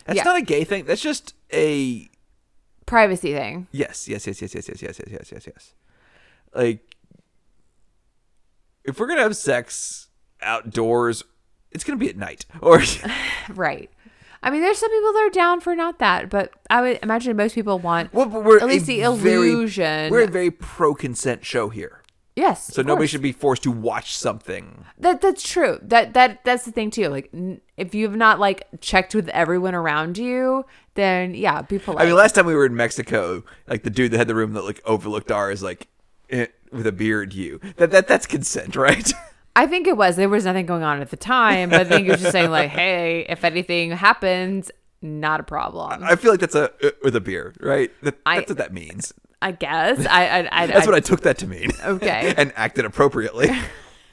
That's 0.06 0.18
Yeah. 0.18 0.24
not 0.24 0.38
a 0.38 0.42
gay 0.42 0.64
thing. 0.64 0.86
That's 0.86 1.02
just 1.02 1.34
a 1.54 2.10
Privacy 2.90 3.34
thing. 3.34 3.68
yes, 3.72 4.08
yes, 4.08 4.26
yes, 4.28 4.42
yes, 4.42 4.54
yes, 4.56 4.68
yes, 4.68 4.82
yes, 4.82 5.00
yes, 5.00 5.10
yes, 5.12 5.32
yes, 5.32 5.48
yes. 5.48 5.74
Like 6.54 6.96
if 8.84 9.00
we're 9.00 9.08
gonna 9.08 9.22
have 9.22 9.36
sex 9.36 10.08
outdoors, 10.42 11.24
it's 11.72 11.84
gonna 11.84 11.98
be 12.00 12.10
at 12.10 12.18
night 12.18 12.46
or 12.62 12.82
Right. 13.50 13.90
I 14.42 14.50
mean, 14.52 14.62
there's 14.62 14.78
some 14.78 14.90
people 14.90 15.12
that 15.14 15.28
are 15.28 15.30
down 15.32 15.60
for 15.60 15.76
not 15.76 16.00
that, 16.00 16.30
but 16.30 16.54
I 16.70 16.82
would 16.82 17.00
imagine 17.04 17.36
most 17.36 17.56
people 17.56 17.78
want 17.78 18.14
well, 18.14 18.26
but 18.26 18.44
we're 18.46 18.58
at 18.60 18.68
least 18.68 18.86
the 18.88 19.00
very- 19.02 19.52
illusion. 19.52 20.10
we're 20.12 20.24
a 20.24 20.28
very 20.28 20.50
pro 20.50 20.94
consent 20.96 21.44
show 21.44 21.68
here, 21.68 22.04
yes. 22.38 22.74
so 22.74 22.82
nobody 22.82 23.02
course. 23.02 23.10
should 23.12 23.22
be 23.22 23.34
forced 23.34 23.64
to 23.64 23.72
watch 23.72 24.16
something. 24.16 24.86
That 24.98 25.20
that's 25.20 25.44
true. 25.44 25.78
That 25.82 26.14
that 26.14 26.46
that's 26.46 26.64
the 26.64 26.72
thing 26.72 26.90
too. 26.90 27.10
Like, 27.10 27.30
n- 27.34 27.60
if 27.76 27.94
you've 27.94 28.16
not 28.16 28.40
like 28.40 28.66
checked 28.80 29.14
with 29.14 29.28
everyone 29.30 29.76
around 29.76 30.18
you, 30.18 30.66
then 31.00 31.34
yeah, 31.34 31.62
be 31.62 31.80
polite. 31.80 32.04
I 32.04 32.06
mean, 32.06 32.16
last 32.16 32.36
time 32.36 32.46
we 32.46 32.54
were 32.54 32.66
in 32.66 32.76
Mexico, 32.76 33.44
like 33.68 33.84
the 33.84 33.90
dude 33.90 34.12
that 34.12 34.18
had 34.18 34.28
the 34.28 34.36
room 34.36 34.54
that 34.54 34.64
like 34.64 34.82
overlooked 34.86 35.32
ours, 35.32 35.64
like 35.64 35.88
eh, 36.30 36.48
with 36.72 36.86
a 36.86 36.92
beard, 36.92 37.34
you 37.34 37.60
that 37.78 37.92
that 37.92 38.08
that's 38.08 38.26
consent, 38.26 38.76
right? 38.88 39.12
I 39.56 39.66
think 39.66 39.88
it 39.88 39.98
was. 39.98 40.16
There 40.16 40.30
was 40.30 40.46
nothing 40.46 40.66
going 40.66 40.84
on 40.84 41.02
at 41.02 41.10
the 41.10 41.18
time, 41.18 41.70
but 41.72 41.82
I 41.82 41.84
think 41.86 42.08
it 42.08 42.12
was 42.12 42.22
just 42.22 42.32
saying 42.32 42.52
like, 42.52 42.70
hey, 42.82 43.26
if 43.28 43.44
anything 43.44 43.92
happens, 43.92 44.70
not 45.02 45.40
a 45.40 45.44
problem. 45.44 46.04
I 46.04 46.16
feel 46.16 46.32
like 46.32 46.40
that's 46.40 46.56
a 46.56 46.72
uh, 46.86 46.92
with 47.04 47.16
a 47.16 47.22
beard, 47.22 47.58
right? 47.62 47.92
That, 48.04 48.20
I- 48.26 48.36
that's 48.38 48.50
what 48.52 48.58
that 48.58 48.74
means. 48.74 49.14
I 49.42 49.54
guess. 49.54 50.06
I 50.06 50.28
I, 50.28 50.50
I 50.52 50.68
That's 50.68 50.86
I, 50.86 50.90
what 50.90 50.96
I 50.96 51.00
took 51.00 51.22
that 51.22 51.38
to 51.38 51.48
mean. 51.48 51.72
Okay. 51.84 52.34
and 52.36 52.52
acted 52.58 52.84
appropriately. 52.86 53.50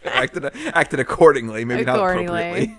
acted 0.05 0.45
acted 0.68 1.01
accordingly, 1.01 1.64
maybe 1.64 1.84
not 1.84 1.97
appropriately. 1.97 2.78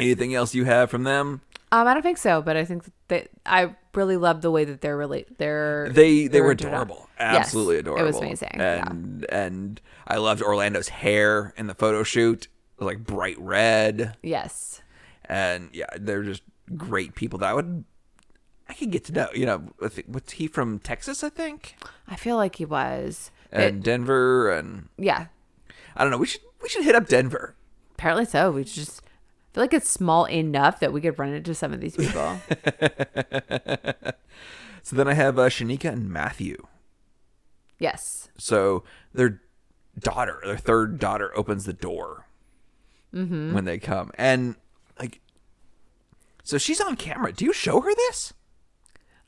Anything 0.00 0.34
else 0.34 0.54
you 0.54 0.64
have 0.64 0.90
from 0.90 1.04
them? 1.04 1.40
Um, 1.72 1.86
I 1.86 1.94
don't 1.94 2.02
think 2.02 2.18
so, 2.18 2.42
but 2.42 2.56
I 2.56 2.64
think 2.64 2.84
that 3.08 3.28
I 3.46 3.76
really 3.94 4.16
love 4.16 4.42
the 4.42 4.50
way 4.50 4.64
that 4.64 4.80
they're 4.80 4.96
really 4.96 5.26
they're 5.38 5.88
They 5.90 6.26
they 6.26 6.40
were 6.40 6.50
adorable, 6.52 7.08
Yes, 7.18 7.36
absolutely 7.46 7.78
adorable. 7.78 8.02
It 8.02 8.06
was 8.06 8.16
amazing. 8.16 8.50
yeah. 8.56 8.88
and 8.90 9.24
and 9.30 9.80
I 10.06 10.16
loved 10.16 10.42
Orlando's 10.42 10.88
hair 10.88 11.54
in 11.56 11.68
the 11.68 11.74
photo 11.74 12.02
shoot, 12.02 12.48
like 12.78 13.04
bright 13.04 13.38
red. 13.38 14.16
Yes. 14.22 14.82
and 15.26 15.70
yeah, 15.72 15.86
they're 15.96 16.24
just 16.24 16.42
great 16.76 17.14
people 17.14 17.38
that 17.38 17.50
I 17.50 17.54
would 17.54 17.84
I 18.68 18.74
could 18.74 18.90
get 18.90 19.04
to 19.06 19.12
know. 19.12 19.28
You 19.34 19.46
know, 19.46 19.62
I 19.82 19.90
what's 20.06 20.32
he 20.32 20.48
from 20.48 20.78
Texas? 20.80 21.22
I 21.22 21.28
think, 21.28 21.76
I 22.08 22.16
feel 22.16 22.36
like 22.36 22.56
he 22.56 22.64
was. 22.64 23.30
It- 23.52 23.60
and 23.60 23.82
Denver, 23.82 24.50
and 24.50 24.88
yeah. 24.98 25.26
I 25.96 26.02
don't 26.02 26.10
know. 26.10 26.18
We 26.18 26.26
should 26.26 26.40
we 26.62 26.68
should 26.68 26.84
hit 26.84 26.94
up 26.96 27.06
Denver. 27.08 27.54
Apparently 27.94 28.24
so. 28.24 28.50
We 28.52 28.64
just 28.64 29.02
feel 29.52 29.62
like 29.62 29.74
it's 29.74 29.88
small 29.88 30.24
enough 30.26 30.80
that 30.80 30.92
we 30.92 31.00
could 31.00 31.18
run 31.18 31.32
into 31.32 31.54
some 31.54 31.72
of 31.72 31.80
these 31.80 31.96
people. 31.96 32.40
So 34.82 34.96
then 34.96 35.08
I 35.08 35.14
have 35.14 35.38
uh, 35.38 35.42
Shanika 35.50 35.92
and 35.92 36.10
Matthew. 36.10 36.66
yes. 37.78 38.28
So 38.38 38.82
their 39.12 39.42
daughter, 39.98 40.40
their 40.44 40.56
third 40.56 40.98
daughter, 40.98 41.30
opens 41.36 41.66
the 41.66 41.74
door 41.74 42.26
when 43.12 43.64
they 43.66 43.78
come, 43.78 44.10
and 44.14 44.54
like, 44.98 45.20
so 46.42 46.56
she's 46.58 46.80
on 46.80 46.96
camera. 46.96 47.32
Do 47.32 47.44
you 47.44 47.52
show 47.52 47.80
her 47.82 47.94
this? 47.94 48.32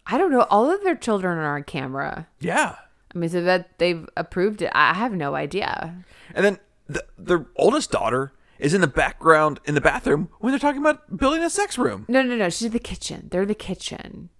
I 0.06 0.16
don't 0.16 0.30
know. 0.30 0.46
All 0.50 0.70
of 0.70 0.82
their 0.82 0.96
children 0.96 1.36
are 1.36 1.56
on 1.56 1.64
camera. 1.64 2.28
Yeah. 2.40 2.76
I 3.14 3.18
mean, 3.18 3.28
so 3.28 3.42
that 3.42 3.78
they've 3.78 4.08
approved 4.16 4.62
it. 4.62 4.72
I 4.74 4.94
have 4.94 5.12
no 5.12 5.34
idea. 5.34 5.94
And 6.34 6.44
then 6.44 6.58
the 6.88 7.04
the 7.18 7.44
oldest 7.56 7.90
daughter 7.90 8.32
is 8.62 8.72
in 8.72 8.80
the 8.80 8.86
background 8.86 9.60
in 9.66 9.74
the 9.74 9.80
bathroom 9.80 10.28
when 10.38 10.52
they're 10.52 10.58
talking 10.58 10.80
about 10.80 11.16
building 11.16 11.42
a 11.42 11.50
sex 11.50 11.76
room. 11.76 12.06
No, 12.08 12.22
no, 12.22 12.36
no. 12.36 12.48
She's 12.48 12.66
in 12.66 12.72
the 12.72 12.78
kitchen. 12.78 13.28
They're 13.30 13.42
in 13.42 13.48
the 13.48 13.54
kitchen. 13.54 14.30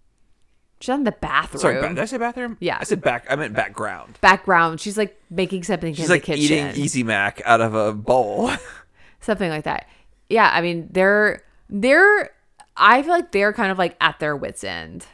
She's 0.81 0.95
in 0.95 1.05
the 1.05 1.13
bathroom. 1.13 1.61
Sorry, 1.61 1.81
ba- 1.81 1.89
did 1.89 1.99
I 1.99 2.05
say 2.07 2.17
bathroom? 2.19 2.57
Yeah. 2.61 2.79
I 2.81 2.85
said 2.85 3.03
back. 3.03 3.27
I 3.29 3.37
meant 3.37 3.55
background. 3.55 4.19
Background. 4.21 4.81
She's 4.81 4.97
like 4.97 5.21
making 5.31 5.63
something 5.65 5.93
She's 5.95 6.07
in 6.07 6.11
like 6.11 6.23
the 6.23 6.35
kitchen. 6.35 6.43
eating 6.69 6.83
Easy 6.83 7.03
Mac 7.03 7.43
out 7.45 7.61
of 7.61 7.75
a 7.75 7.93
bowl. 7.93 8.51
something 9.21 9.51
like 9.51 9.65
that. 9.65 9.87
Yeah, 10.29 10.51
I 10.53 10.61
mean, 10.63 10.89
they're 10.91 11.43
they're. 11.69 12.31
I 12.77 13.03
feel 13.03 13.13
like 13.13 13.33
they're 13.33 13.53
kind 13.53 13.71
of 13.71 13.79
like 13.79 13.97
at 14.01 14.19
their 14.19 14.35
wits' 14.37 14.65
end. 14.65 15.07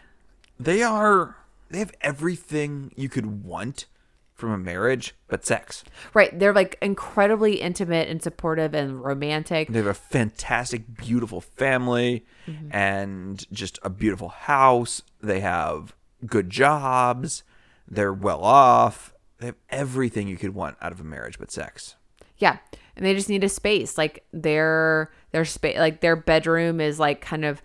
they 0.61 0.83
are. 0.83 1.35
They 1.71 1.81
have 1.81 1.93
everything 2.01 2.93
you 2.97 3.09
could 3.11 3.45
want 3.45 3.87
from 4.39 4.53
a 4.53 4.59
marriage, 4.59 5.17
but 5.27 5.45
sex. 5.45 5.83
Right. 6.15 6.37
They're 6.39 6.55
like 6.55 6.79
incredibly 6.81 7.61
intimate 7.61 8.09
and 8.09 8.23
supportive 8.23 8.73
and 8.73 9.03
romantic. 9.05 9.69
They 9.69 9.81
have 9.81 9.89
a 9.89 9.95
fantastic, 9.95 10.97
beautiful 10.97 11.41
family 11.41 12.25
mm-hmm. 12.47 12.69
and 12.71 13.45
just 13.53 13.81
a 13.83 13.91
beautiful 13.91 14.29
house. 14.29 15.03
They 15.21 15.41
have 15.41 15.95
good 16.25 16.51
jobs. 16.51 17.43
They're 17.89 18.13
well 18.13 18.45
off. 18.45 19.13
They 19.39 19.47
have 19.47 19.57
everything 19.71 20.29
you 20.29 20.37
could 20.37 20.55
want 20.55 20.77
out 20.81 20.93
of 20.93 21.01
a 21.01 21.05
marriage 21.05 21.39
but 21.39 21.51
sex. 21.51 21.97
Yeah. 22.39 22.59
And 22.97 23.05
they 23.05 23.15
just 23.15 23.29
need 23.29 23.43
a 23.43 23.49
space. 23.49 23.99
Like 23.99 24.25
their 24.33 25.11
their 25.33 25.45
space 25.45 25.79
like 25.79 26.01
their 26.01 26.17
bedroom 26.17 26.81
is 26.81 27.01
like 27.01 27.21
kind 27.21 27.45
of 27.45 27.61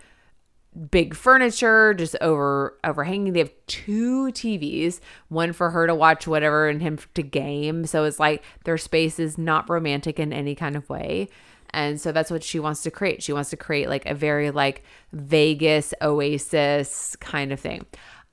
big 0.91 1.15
furniture 1.15 1.93
just 1.93 2.15
over 2.21 2.77
overhanging. 2.83 3.33
They 3.33 3.39
have 3.39 3.53
two 3.67 4.27
TVs, 4.27 4.99
one 5.29 5.53
for 5.53 5.71
her 5.71 5.87
to 5.87 5.95
watch 5.95 6.27
whatever 6.27 6.67
and 6.67 6.81
him 6.81 6.99
to 7.13 7.23
game. 7.23 7.85
So 7.85 8.03
it's 8.05 8.19
like 8.19 8.43
their 8.65 8.77
space 8.77 9.19
is 9.19 9.37
not 9.37 9.69
romantic 9.69 10.19
in 10.19 10.33
any 10.33 10.55
kind 10.55 10.75
of 10.75 10.89
way. 10.89 11.29
And 11.71 11.99
so 11.99 12.11
that's 12.11 12.29
what 12.29 12.43
she 12.43 12.59
wants 12.59 12.83
to 12.83 12.91
create. 12.91 13.23
She 13.23 13.33
wants 13.33 13.49
to 13.49 13.57
create 13.57 13.89
like 13.89 14.05
a 14.05 14.13
very 14.13 14.51
like 14.51 14.83
Vegas 15.11 15.93
oasis 16.01 17.15
kind 17.17 17.51
of 17.51 17.59
thing. 17.59 17.85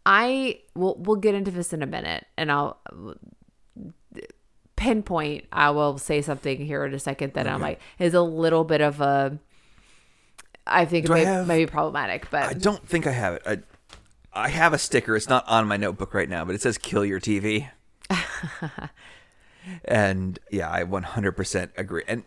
I 0.05 0.61
will 0.74 0.97
we'll 0.99 1.16
get 1.16 1.34
into 1.34 1.51
this 1.51 1.72
in 1.72 1.82
a 1.82 1.86
minute 1.86 2.26
and 2.36 2.51
I'll 2.51 2.80
pinpoint 4.76 5.45
I 5.53 5.70
will 5.70 5.99
say 5.99 6.22
something 6.22 6.59
here 6.59 6.86
in 6.86 6.95
a 6.95 6.99
second 6.99 7.34
that 7.34 7.47
I'm 7.47 7.61
like 7.61 7.80
is 7.99 8.14
a 8.14 8.22
little 8.22 8.64
bit 8.64 8.80
of 8.80 9.03
a 9.03 9.38
I 10.66 10.84
think 10.84 11.06
Do 11.06 11.12
it 11.12 11.16
I 11.16 11.18
may, 11.18 11.24
have- 11.24 11.46
may 11.46 11.58
be 11.64 11.66
problematic, 11.66 12.30
but 12.30 12.42
I 12.44 12.52
don't 12.52 12.86
think 12.86 13.06
I 13.06 13.12
have 13.12 13.34
it. 13.34 13.42
I, 13.46 13.58
I 14.32 14.48
have 14.48 14.72
a 14.72 14.78
sticker. 14.78 15.16
It's 15.16 15.28
not 15.28 15.46
on 15.48 15.66
my 15.66 15.76
notebook 15.76 16.14
right 16.14 16.28
now, 16.28 16.44
but 16.44 16.54
it 16.54 16.61
says 16.62 16.78
"Kill 16.78 17.04
your 17.04 17.18
TV." 17.20 17.68
and 19.84 20.38
yeah, 20.50 20.70
I 20.70 20.84
100% 20.84 21.70
agree. 21.76 22.02
And 22.06 22.24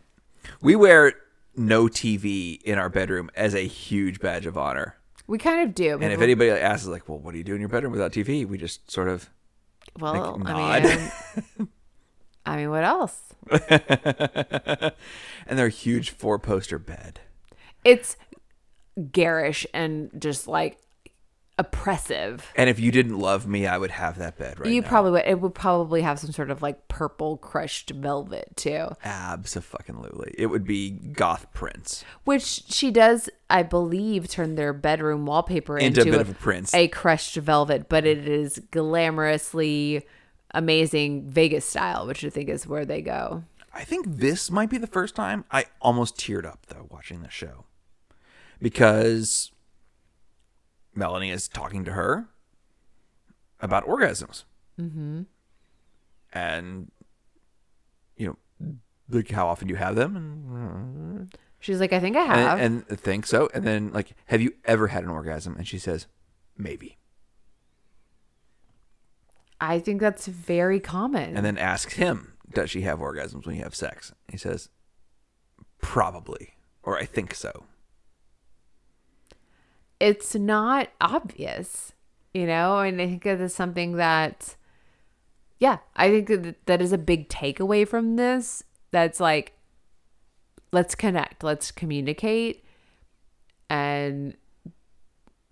we 0.61 0.75
wear 0.75 1.13
no 1.55 1.85
TV 1.85 2.61
in 2.63 2.77
our 2.77 2.89
bedroom 2.89 3.29
as 3.35 3.53
a 3.53 3.61
huge 3.67 4.19
badge 4.19 4.45
of 4.45 4.57
honor. 4.57 4.97
we 5.27 5.37
kind 5.37 5.67
of 5.67 5.75
do. 5.75 5.93
And 6.01 6.11
if 6.11 6.21
anybody 6.21 6.49
asks, 6.49 6.87
like, 6.87 7.07
"Well, 7.07 7.19
what 7.19 7.31
do 7.31 7.37
you 7.37 7.43
do 7.43 7.53
in 7.55 7.59
your 7.61 7.69
bedroom 7.69 7.91
without 7.93 8.11
TV?" 8.11 8.45
We 8.45 8.57
just 8.57 8.91
sort 8.91 9.07
of 9.07 9.29
well, 9.99 10.37
like, 10.39 10.49
I 10.49 10.79
nod. 10.79 10.83
mean, 11.57 11.67
I 12.45 12.57
mean, 12.57 12.69
what 12.69 12.83
else? 12.83 13.21
and 13.49 14.91
they're 15.59 15.67
a 15.67 15.69
huge 15.69 16.09
four-poster 16.11 16.79
bed. 16.79 17.21
It's 17.83 18.17
garish 19.11 19.65
and 19.73 20.09
just 20.19 20.47
like 20.47 20.77
oppressive. 21.59 22.51
And 22.55 22.67
if 22.69 22.79
you 22.79 22.91
didn't 22.91 23.19
love 23.19 23.45
me, 23.47 23.67
I 23.67 23.77
would 23.77 23.91
have 23.91 24.17
that 24.17 24.37
bed 24.37 24.59
right 24.59 24.69
you 24.71 24.81
now. 24.81 24.87
probably 24.87 25.11
would. 25.11 25.23
It 25.25 25.39
would 25.39 25.53
probably 25.53 26.01
have 26.01 26.19
some 26.19 26.31
sort 26.31 26.49
of 26.49 26.61
like 26.61 26.87
purple 26.87 27.37
crushed 27.37 27.91
velvet 27.91 28.55
too, 28.55 28.89
Absolutely. 29.03 30.33
It 30.37 30.47
would 30.47 30.65
be 30.65 30.89
Goth 30.91 31.51
Prince. 31.53 32.03
which 32.23 32.43
she 32.43 32.89
does, 32.91 33.29
I 33.49 33.63
believe, 33.63 34.27
turn 34.27 34.55
their 34.55 34.73
bedroom 34.73 35.25
wallpaper 35.25 35.77
Into 35.77 36.01
into, 36.01 36.11
a 36.13 36.17
bit 36.17 36.21
of 36.21 36.29
a 36.31 36.33
prince. 36.33 36.73
a 36.73 36.87
crushed 36.87 37.35
velvet, 37.35 37.87
but 37.87 38.05
it 38.05 38.27
is 38.27 38.59
glamorously 38.71 40.03
amazing 40.51 41.29
Vegas 41.29 41.65
style, 41.65 42.07
which 42.07 42.23
I 42.25 42.29
think 42.29 42.49
is 42.49 42.65
where 42.67 42.85
they 42.85 43.01
go. 43.01 43.43
I 43.73 43.83
think 43.83 44.05
this 44.07 44.51
might 44.51 44.69
be 44.69 44.77
the 44.77 44.87
first 44.87 45.15
time 45.15 45.45
I 45.51 45.65
almost 45.81 46.17
teared 46.17 46.45
up 46.45 46.65
though 46.67 46.87
watching 46.91 47.21
the 47.21 47.29
show 47.29 47.65
because 48.63 49.51
Melanie 50.95 51.31
is 51.31 51.49
talking 51.49 51.83
to 51.83 51.91
her 51.91 52.29
about 53.59 53.85
orgasms, 53.85 54.45
mm-hmm. 54.79 55.23
and 56.31 56.91
you 58.15 58.37
know, 58.59 58.75
like 59.09 59.29
how 59.29 59.47
often 59.47 59.67
do 59.67 59.73
you 59.73 59.77
have 59.77 59.95
them, 59.95 60.15
and, 60.15 61.37
She's 61.59 61.79
like, 61.79 61.93
I 61.93 61.99
think 62.01 62.17
I 62.17 62.23
have. 62.23 62.59
and 62.59 62.83
and 62.89 62.99
think 62.99 63.25
so, 63.25 63.49
and 63.53 63.63
then 63.65 63.91
like, 63.93 64.15
have 64.25 64.41
you 64.41 64.53
ever 64.65 64.87
had 64.87 65.03
an 65.03 65.09
orgasm? 65.09 65.55
And 65.57 65.65
she 65.67 65.77
says, 65.77 66.07
maybe, 66.57 66.97
I 69.61 69.79
think 69.79 70.01
that's 70.01 70.27
very 70.27 70.79
common. 70.79 71.37
and 71.37 71.45
then 71.45 71.57
asks 71.57 71.93
him, 71.93 72.33
does 72.53 72.69
she 72.69 72.81
have 72.81 72.99
orgasms 72.99 73.45
when 73.45 73.55
you 73.55 73.63
have 73.63 73.75
sex? 73.75 74.13
He 74.29 74.37
says, 74.37 74.69
probably, 75.81 76.55
or 76.81 76.97
I 76.97 77.05
think 77.05 77.33
so. 77.33 77.65
It's 80.03 80.35
not 80.35 80.89
obvious, 80.99 81.93
you 82.33 82.45
know, 82.45 82.79
and 82.79 83.01
I 83.01 83.07
think 83.07 83.23
that 83.23 83.39
is 83.39 83.55
something 83.55 83.95
that, 83.95 84.57
yeah, 85.59 85.77
I 85.95 86.09
think 86.09 86.27
that 86.27 86.65
that 86.65 86.81
is 86.81 86.91
a 86.91 86.97
big 86.97 87.29
takeaway 87.29 87.87
from 87.87 88.17
this. 88.17 88.63
That's 88.91 89.21
like, 89.21 89.53
let's 90.73 90.93
connect, 90.93 91.41
let's 91.41 91.71
communicate, 91.71 92.65
and 93.69 94.35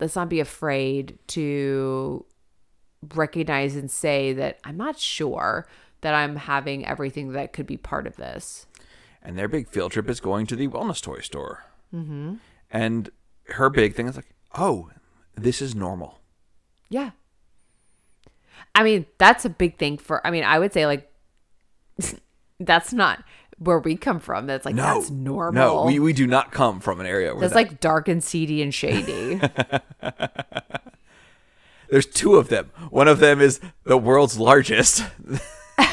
let's 0.01 0.17
not 0.17 0.27
be 0.27 0.41
afraid 0.41 1.17
to 1.27 2.25
recognize 3.15 3.77
and 3.77 3.89
say 3.89 4.33
that 4.33 4.59
I'm 4.65 4.75
not 4.75 4.99
sure 4.99 5.65
that 6.01 6.13
I'm 6.13 6.35
having 6.35 6.85
everything 6.85 7.31
that 7.31 7.53
could 7.53 7.67
be 7.67 7.77
part 7.77 8.05
of 8.05 8.17
this. 8.17 8.65
and 9.21 9.37
their 9.37 9.47
big 9.47 9.67
field 9.67 9.91
trip 9.91 10.09
is 10.09 10.19
going 10.19 10.47
to 10.47 10.55
the 10.55 10.67
wellness 10.67 11.01
toy 11.01 11.19
store. 11.19 11.63
Mm-hmm. 11.93 12.35
And 12.71 13.09
her 13.47 13.69
big 13.69 13.95
thing 13.95 14.07
is 14.07 14.15
like, 14.15 14.33
oh, 14.55 14.89
this 15.35 15.61
is 15.61 15.75
normal. 15.75 16.19
Yeah. 16.89 17.11
I 18.75 18.83
mean, 18.83 19.05
that's 19.17 19.45
a 19.45 19.49
big 19.49 19.77
thing 19.77 19.97
for, 19.97 20.25
I 20.25 20.31
mean, 20.31 20.43
I 20.43 20.59
would 20.59 20.73
say 20.73 20.85
like, 20.85 21.11
that's 22.59 22.93
not 22.93 23.23
where 23.57 23.79
we 23.79 23.95
come 23.95 24.19
from. 24.19 24.47
That's 24.47 24.65
like, 24.65 24.75
No, 24.75 24.83
that's 24.99 25.09
normal. 25.09 25.53
No, 25.53 25.85
we, 25.85 25.99
we 25.99 26.13
do 26.13 26.25
not 26.25 26.51
come 26.51 26.79
from 26.79 26.99
an 26.99 27.05
area 27.05 27.33
where 27.33 27.41
that's 27.41 27.53
that- 27.53 27.69
like 27.71 27.79
dark 27.79 28.07
and 28.07 28.23
seedy 28.23 28.61
and 28.61 28.73
shady. 28.73 29.39
there's 31.89 32.05
two 32.05 32.35
of 32.35 32.49
them. 32.49 32.71
One 32.89 33.07
of 33.07 33.19
them 33.19 33.41
is 33.41 33.59
the 33.83 33.97
world's 33.97 34.39
largest. 34.39 35.03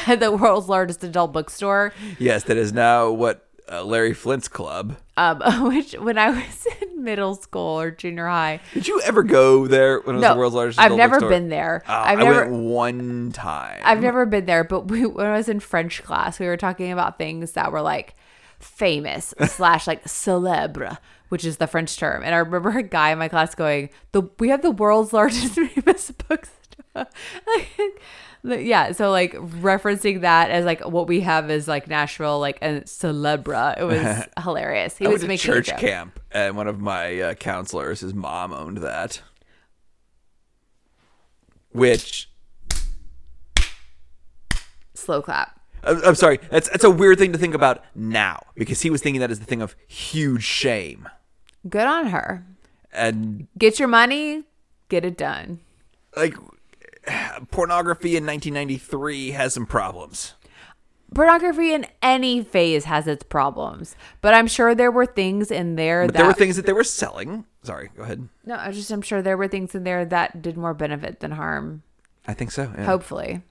the 0.07 0.35
world's 0.39 0.69
largest 0.69 1.03
adult 1.03 1.33
bookstore. 1.33 1.93
yes, 2.17 2.43
that 2.45 2.57
is 2.57 2.73
now 2.73 3.11
what 3.11 3.47
uh, 3.71 3.83
Larry 3.83 4.13
Flynt's 4.13 4.47
club. 4.47 4.97
Um, 5.17 5.39
which 5.67 5.93
when 5.93 6.17
I 6.17 6.29
was 6.29 6.67
in 6.81 7.03
middle 7.03 7.35
school 7.35 7.79
or 7.79 7.91
junior 7.91 8.27
high, 8.27 8.61
Did 8.73 8.87
you 8.87 9.01
ever 9.01 9.23
go 9.23 9.67
there 9.67 9.99
when 10.01 10.15
it 10.15 10.19
was 10.19 10.23
no, 10.23 10.33
the 10.33 10.39
world's 10.39 10.55
largest? 10.55 10.79
I've 10.79 10.93
never 10.93 11.15
bookstore? 11.15 11.29
been 11.29 11.49
there. 11.49 11.83
Oh, 11.87 11.93
I've 11.93 12.19
I 12.19 12.23
never, 12.23 12.49
went 12.49 12.63
one 12.63 13.31
time. 13.31 13.81
I've 13.83 14.01
never 14.01 14.25
been 14.25 14.45
there, 14.45 14.63
but 14.63 14.87
we, 14.87 15.05
when 15.05 15.25
I 15.25 15.37
was 15.37 15.49
in 15.49 15.59
French 15.59 16.03
class, 16.03 16.39
we 16.39 16.45
were 16.45 16.57
talking 16.57 16.91
about 16.91 17.17
things 17.17 17.51
that 17.53 17.71
were 17.71 17.81
like 17.81 18.15
famous 18.59 19.33
slash 19.47 19.87
like 19.87 20.07
celebre, 20.07 20.97
which 21.29 21.45
is 21.45 21.57
the 21.57 21.67
French 21.67 21.97
term. 21.97 22.23
And 22.23 22.33
I 22.33 22.39
remember 22.39 22.77
a 22.77 22.83
guy 22.83 23.11
in 23.11 23.19
my 23.19 23.27
class 23.27 23.55
going, 23.55 23.89
"The 24.11 24.23
we 24.39 24.49
have 24.49 24.61
the 24.61 24.71
world's 24.71 25.13
largest 25.13 25.55
famous 25.55 26.11
bookstore." 26.11 26.55
like, 26.95 28.01
yeah, 28.43 28.91
so 28.91 29.11
like 29.11 29.33
referencing 29.33 30.21
that 30.21 30.49
as 30.51 30.65
like 30.65 30.81
what 30.85 31.07
we 31.07 31.21
have 31.21 31.49
is 31.51 31.67
like 31.67 31.87
Nashville, 31.87 32.39
like 32.39 32.57
a 32.61 32.81
celebra. 32.81 33.77
It 33.79 33.83
was 33.83 34.25
hilarious. 34.43 34.97
He 34.97 35.05
I 35.05 35.09
was 35.09 35.21
went 35.21 35.29
making 35.29 35.51
church 35.53 35.75
camp, 35.77 36.19
and 36.31 36.55
one 36.55 36.67
of 36.67 36.79
my 36.79 37.19
uh, 37.19 37.33
counselors, 37.35 37.99
his 38.01 38.13
mom 38.13 38.53
owned 38.53 38.77
that. 38.77 39.21
Which 41.71 42.29
Slow 44.95 45.21
clap. 45.21 45.59
I'm 45.83 46.03
I'm 46.03 46.15
sorry. 46.15 46.39
That's 46.49 46.67
that's 46.69 46.83
a 46.83 46.89
weird 46.91 47.17
thing 47.19 47.31
to 47.31 47.37
think 47.37 47.53
about 47.53 47.83
now 47.95 48.41
because 48.55 48.81
he 48.81 48.89
was 48.89 49.01
thinking 49.01 49.21
that 49.21 49.31
as 49.31 49.39
the 49.39 49.45
thing 49.45 49.61
of 49.61 49.75
huge 49.87 50.43
shame. 50.43 51.07
Good 51.67 51.87
on 51.87 52.07
her. 52.07 52.45
And 52.91 53.47
Get 53.57 53.79
your 53.79 53.87
money, 53.87 54.43
get 54.89 55.05
it 55.05 55.17
done. 55.17 55.59
like 56.17 56.35
pornography 57.51 58.15
in 58.15 58.25
1993 58.25 59.31
has 59.31 59.53
some 59.53 59.65
problems. 59.65 60.35
Pornography 61.13 61.73
in 61.73 61.87
any 62.03 62.43
phase 62.43 62.85
has 62.85 63.07
its 63.07 63.23
problems, 63.23 63.95
but 64.21 64.35
I'm 64.35 64.45
sure 64.45 64.75
there 64.75 64.91
were 64.91 65.07
things 65.07 65.49
in 65.49 65.75
there 65.75 66.05
But 66.05 66.13
that 66.13 66.17
there 66.19 66.27
were 66.27 66.33
things 66.33 66.55
that 66.55 66.67
they 66.67 66.73
were 66.73 66.83
selling. 66.83 67.45
Sorry, 67.63 67.89
go 67.97 68.03
ahead. 68.03 68.29
No, 68.45 68.55
I 68.55 68.71
just 68.71 68.91
I'm 68.91 69.01
sure 69.01 69.21
there 69.21 69.37
were 69.37 69.47
things 69.47 69.73
in 69.73 69.83
there 69.83 70.05
that 70.05 70.41
did 70.41 70.55
more 70.55 70.75
benefit 70.75 71.19
than 71.19 71.31
harm. 71.31 71.81
I 72.27 72.33
think 72.35 72.51
so. 72.51 72.71
Yeah, 72.77 72.85
Hopefully. 72.85 73.41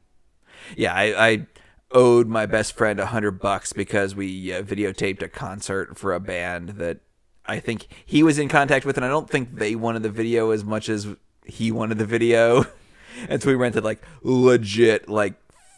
yeah 0.76 0.94
I, 0.94 1.28
I 1.30 1.46
owed 1.90 2.28
my 2.28 2.46
best 2.46 2.76
friend 2.76 3.00
a 3.00 3.06
hundred 3.06 3.40
bucks 3.40 3.72
because 3.72 4.14
we 4.14 4.52
uh, 4.52 4.62
videotaped 4.62 5.22
a 5.22 5.28
concert 5.28 5.98
for 5.98 6.14
a 6.14 6.20
band 6.20 6.70
that 6.70 7.00
I 7.44 7.58
think 7.58 7.88
he 8.06 8.22
was 8.22 8.38
in 8.38 8.48
contact 8.48 8.84
with, 8.84 8.96
and 8.96 9.04
I 9.04 9.08
don't 9.08 9.28
think 9.28 9.56
they 9.56 9.74
wanted 9.74 10.04
the 10.04 10.10
video 10.10 10.50
as 10.50 10.64
much 10.64 10.88
as 10.88 11.08
he 11.44 11.72
wanted 11.72 11.98
the 11.98 12.06
video. 12.06 12.66
And 13.28 13.42
so 13.42 13.48
we 13.48 13.54
rented 13.54 13.84
like 13.84 14.00
legit, 14.22 15.08
like 15.08 15.34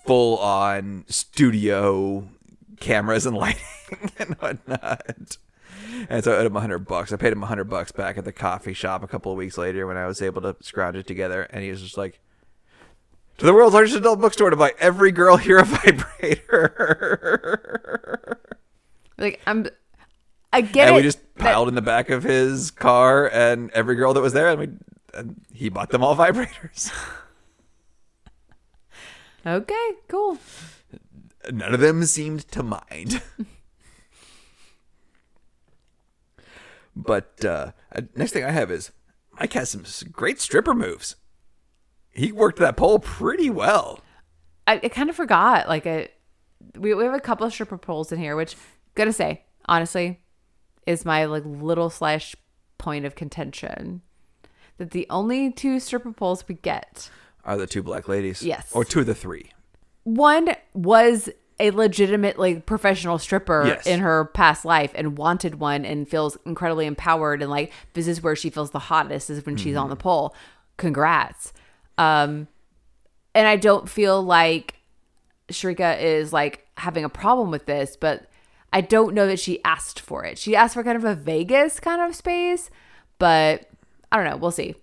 full 0.07 0.39
on 0.39 1.05
studio 1.09 2.29
cameras 2.81 3.27
and 3.27 3.37
lighting 3.45 4.11
and 4.19 4.35
whatnot. 4.37 5.37
And 6.09 6.23
so 6.25 6.33
I 6.33 6.37
owed 6.37 6.47
him 6.47 6.57
a 6.57 6.61
hundred 6.61 6.81
bucks. 6.81 7.13
I 7.13 7.17
paid 7.17 7.33
him 7.33 7.43
a 7.43 7.47
hundred 7.47 7.65
bucks 7.65 7.93
back 7.93 8.17
at 8.19 8.25
the 8.25 8.33
coffee 8.33 8.73
shop 8.73 9.03
a 9.03 9.09
couple 9.09 9.33
of 9.33 9.39
weeks 9.39 9.59
later 9.59 9.87
when 9.87 9.97
I 9.97 10.07
was 10.07 10.23
able 10.23 10.43
to 10.43 10.57
scrounge 10.61 10.97
it 10.97 11.07
together. 11.07 11.43
And 11.45 11.63
he 11.65 11.71
was 11.71 11.81
just 11.83 11.97
like, 11.99 12.21
"To 13.39 13.47
the 13.47 13.53
world's 13.53 13.75
largest 13.75 13.97
adult 13.97 14.21
bookstore 14.21 14.51
to 14.51 14.57
buy 14.57 14.75
every 14.79 15.13
girl 15.13 15.37
here 15.39 15.59
a 15.59 15.65
vibrator." 15.65 17.19
Like 19.19 19.41
I'm 19.47 19.67
I 20.53 20.61
get 20.63 20.89
and 20.89 20.97
it. 20.97 20.99
we 20.99 21.03
just 21.03 21.35
piled 21.37 21.69
in 21.69 21.75
the 21.75 21.83
back 21.83 22.11
of 22.11 22.23
his 22.23 22.71
car, 22.71 23.29
and 23.31 23.71
every 23.73 23.95
girl 23.95 24.15
that 24.15 24.21
was 24.21 24.33
there, 24.33 24.49
and 24.49 24.59
we 24.59 24.69
and 25.15 25.41
he 25.53 25.69
bought 25.69 25.91
them 25.91 26.03
all 26.03 26.17
vibrators. 26.17 26.93
Okay, 29.47 29.91
cool. 30.09 30.39
None 31.51 31.75
of 31.75 31.81
them 31.81 32.05
seemed 32.05 32.47
to 32.49 32.63
mind. 32.63 33.23
but 36.97 37.45
uh, 37.45 37.73
next 38.15 38.33
thing 38.33 38.45
I 38.45 38.51
have 38.51 38.71
is 38.71 38.93
Mike 39.39 39.53
has 39.55 39.71
some 39.71 39.85
great 40.13 40.41
stripper 40.41 40.75
moves. 40.75 41.17
He 42.11 42.33
worked 42.33 42.59
that 42.59 42.77
pole 42.77 42.99
pretty 42.99 43.49
well. 43.49 44.01
I, 44.67 44.81
I 44.83 44.89
kind 44.89 45.09
of 45.09 45.17
forgot. 45.17 45.69
Like 45.69 45.87
a, 45.87 46.09
we 46.77 46.93
we 46.95 47.05
have 47.05 47.15
a 47.15 47.21
couple 47.21 47.47
of 47.47 47.53
stripper 47.53 47.79
poles 47.79 48.13
in 48.13 48.19
here, 48.19 48.37
which 48.37 48.57
gotta 48.95 49.13
say 49.13 49.45
honestly 49.67 50.21
is 50.87 51.05
my 51.05 51.25
like 51.25 51.45
little 51.47 51.89
slash 51.89 52.35
point 52.79 53.05
of 53.07 53.15
contention. 53.15 54.03
That 54.79 54.91
the 54.91 55.07
only 55.11 55.53
two 55.53 55.79
stripper 55.81 56.13
poles 56.13 56.47
we 56.49 56.55
get, 56.57 57.11
Are 57.45 57.57
the 57.57 57.67
two 57.67 57.83
black 57.83 58.09
ladies? 58.09 58.43
Yes. 58.43 58.71
Or 58.75 58.85
two 58.85 59.01
of 59.01 59.07
the 59.07 59.15
three. 59.15 59.51
one 60.05 60.55
was 60.75 61.29
a 61.59 61.71
legitimate 61.73 62.39
like 62.39 62.65
professional 62.65 63.19
stripper 63.19 63.65
Yes. 63.67 63.87
in 63.87 64.01
her 64.01 64.25
past 64.27 64.65
life 64.65 64.93
and 64.95 65.19
wanted 65.19 65.57
one 65.57 65.85
and 65.85 66.09
feels 66.09 66.39
incredibly 66.47 66.87
empowered 66.87 67.43
and 67.43 67.51
like 67.51 67.71
this 67.93 68.09
is 68.09 68.23
where 68.23 68.35
she 68.35 68.49
feels 68.49 68.71
the 68.71 68.79
hottest 68.79 69.29
is 69.29 69.45
when 69.45 69.57
she's 69.59 69.77
on 69.77 69.91
the 69.91 69.97
pole. 69.97 70.35
Congrats. 70.79 71.53
Um 71.99 72.49
and 73.35 73.47
I 73.47 73.57
don't 73.57 73.89
feel 73.91 74.23
like 74.23 74.77
Shrika 75.51 76.01
is 76.01 76.33
like 76.33 76.67
having 76.79 77.05
a 77.05 77.09
problem 77.11 77.51
with 77.51 77.67
this, 77.67 77.97
but 77.97 78.27
I 78.73 78.81
don't 78.81 79.15
know 79.15 79.27
that 79.27 79.39
she 79.39 79.63
asked 79.65 80.01
for 80.01 80.25
it. 80.25 80.39
She 80.39 80.57
asked 80.57 80.75
for 80.75 80.83
kind 80.83 80.97
of 80.97 81.05
a 81.05 81.15
Vegas 81.15 81.79
kind 81.81 82.01
of 82.01 82.15
space, 82.17 82.71
but 83.19 83.69
I 84.11 84.17
don't 84.17 84.25
know. 84.31 84.37
We'll 84.37 84.51
see. 84.51 84.77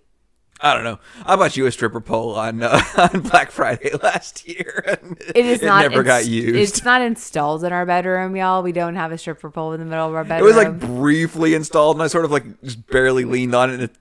I 0.60 0.74
don't 0.74 0.84
know. 0.84 0.98
I 1.24 1.36
bought 1.36 1.56
you 1.56 1.66
a 1.66 1.72
stripper 1.72 2.00
pole 2.00 2.34
on 2.34 2.62
uh, 2.62 2.80
on 3.14 3.20
Black 3.20 3.50
Friday 3.50 3.90
last 4.02 4.46
year. 4.48 4.82
and 4.86 5.16
It 5.34 5.46
is 5.46 5.62
not. 5.62 5.82
never 5.82 6.02
got 6.02 6.26
used. 6.26 6.56
It's 6.56 6.84
not 6.84 7.00
installed 7.02 7.62
in 7.64 7.72
our 7.72 7.86
bedroom, 7.86 8.34
y'all. 8.34 8.62
We 8.62 8.72
don't 8.72 8.96
have 8.96 9.12
a 9.12 9.18
stripper 9.18 9.50
pole 9.50 9.72
in 9.72 9.80
the 9.80 9.86
middle 9.86 10.08
of 10.08 10.14
our 10.14 10.24
bedroom. 10.24 10.50
It 10.50 10.54
was 10.54 10.56
like 10.56 10.80
briefly 10.80 11.54
installed, 11.54 11.96
and 11.96 12.02
I 12.02 12.08
sort 12.08 12.24
of 12.24 12.30
like 12.32 12.60
just 12.62 12.86
barely 12.88 13.24
leaned 13.24 13.54
on 13.54 13.70
it, 13.70 13.74
and 13.74 13.82
it 13.84 13.96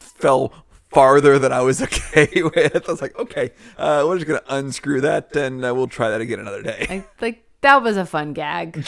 fell 0.00 0.52
farther 0.90 1.38
than 1.38 1.52
I 1.52 1.60
was 1.62 1.82
okay 1.82 2.30
with. 2.42 2.88
I 2.88 2.90
was 2.92 3.02
like, 3.02 3.18
okay, 3.18 3.50
uh, 3.76 4.04
we're 4.06 4.16
just 4.18 4.26
gonna 4.28 4.42
unscrew 4.48 5.00
that, 5.00 5.34
and 5.34 5.64
uh, 5.64 5.74
we'll 5.74 5.88
try 5.88 6.10
that 6.10 6.20
again 6.20 6.38
another 6.38 6.62
day. 6.62 6.86
like, 6.88 7.22
like 7.22 7.44
that 7.62 7.82
was 7.82 7.96
a 7.96 8.06
fun 8.06 8.32
gag. 8.34 8.84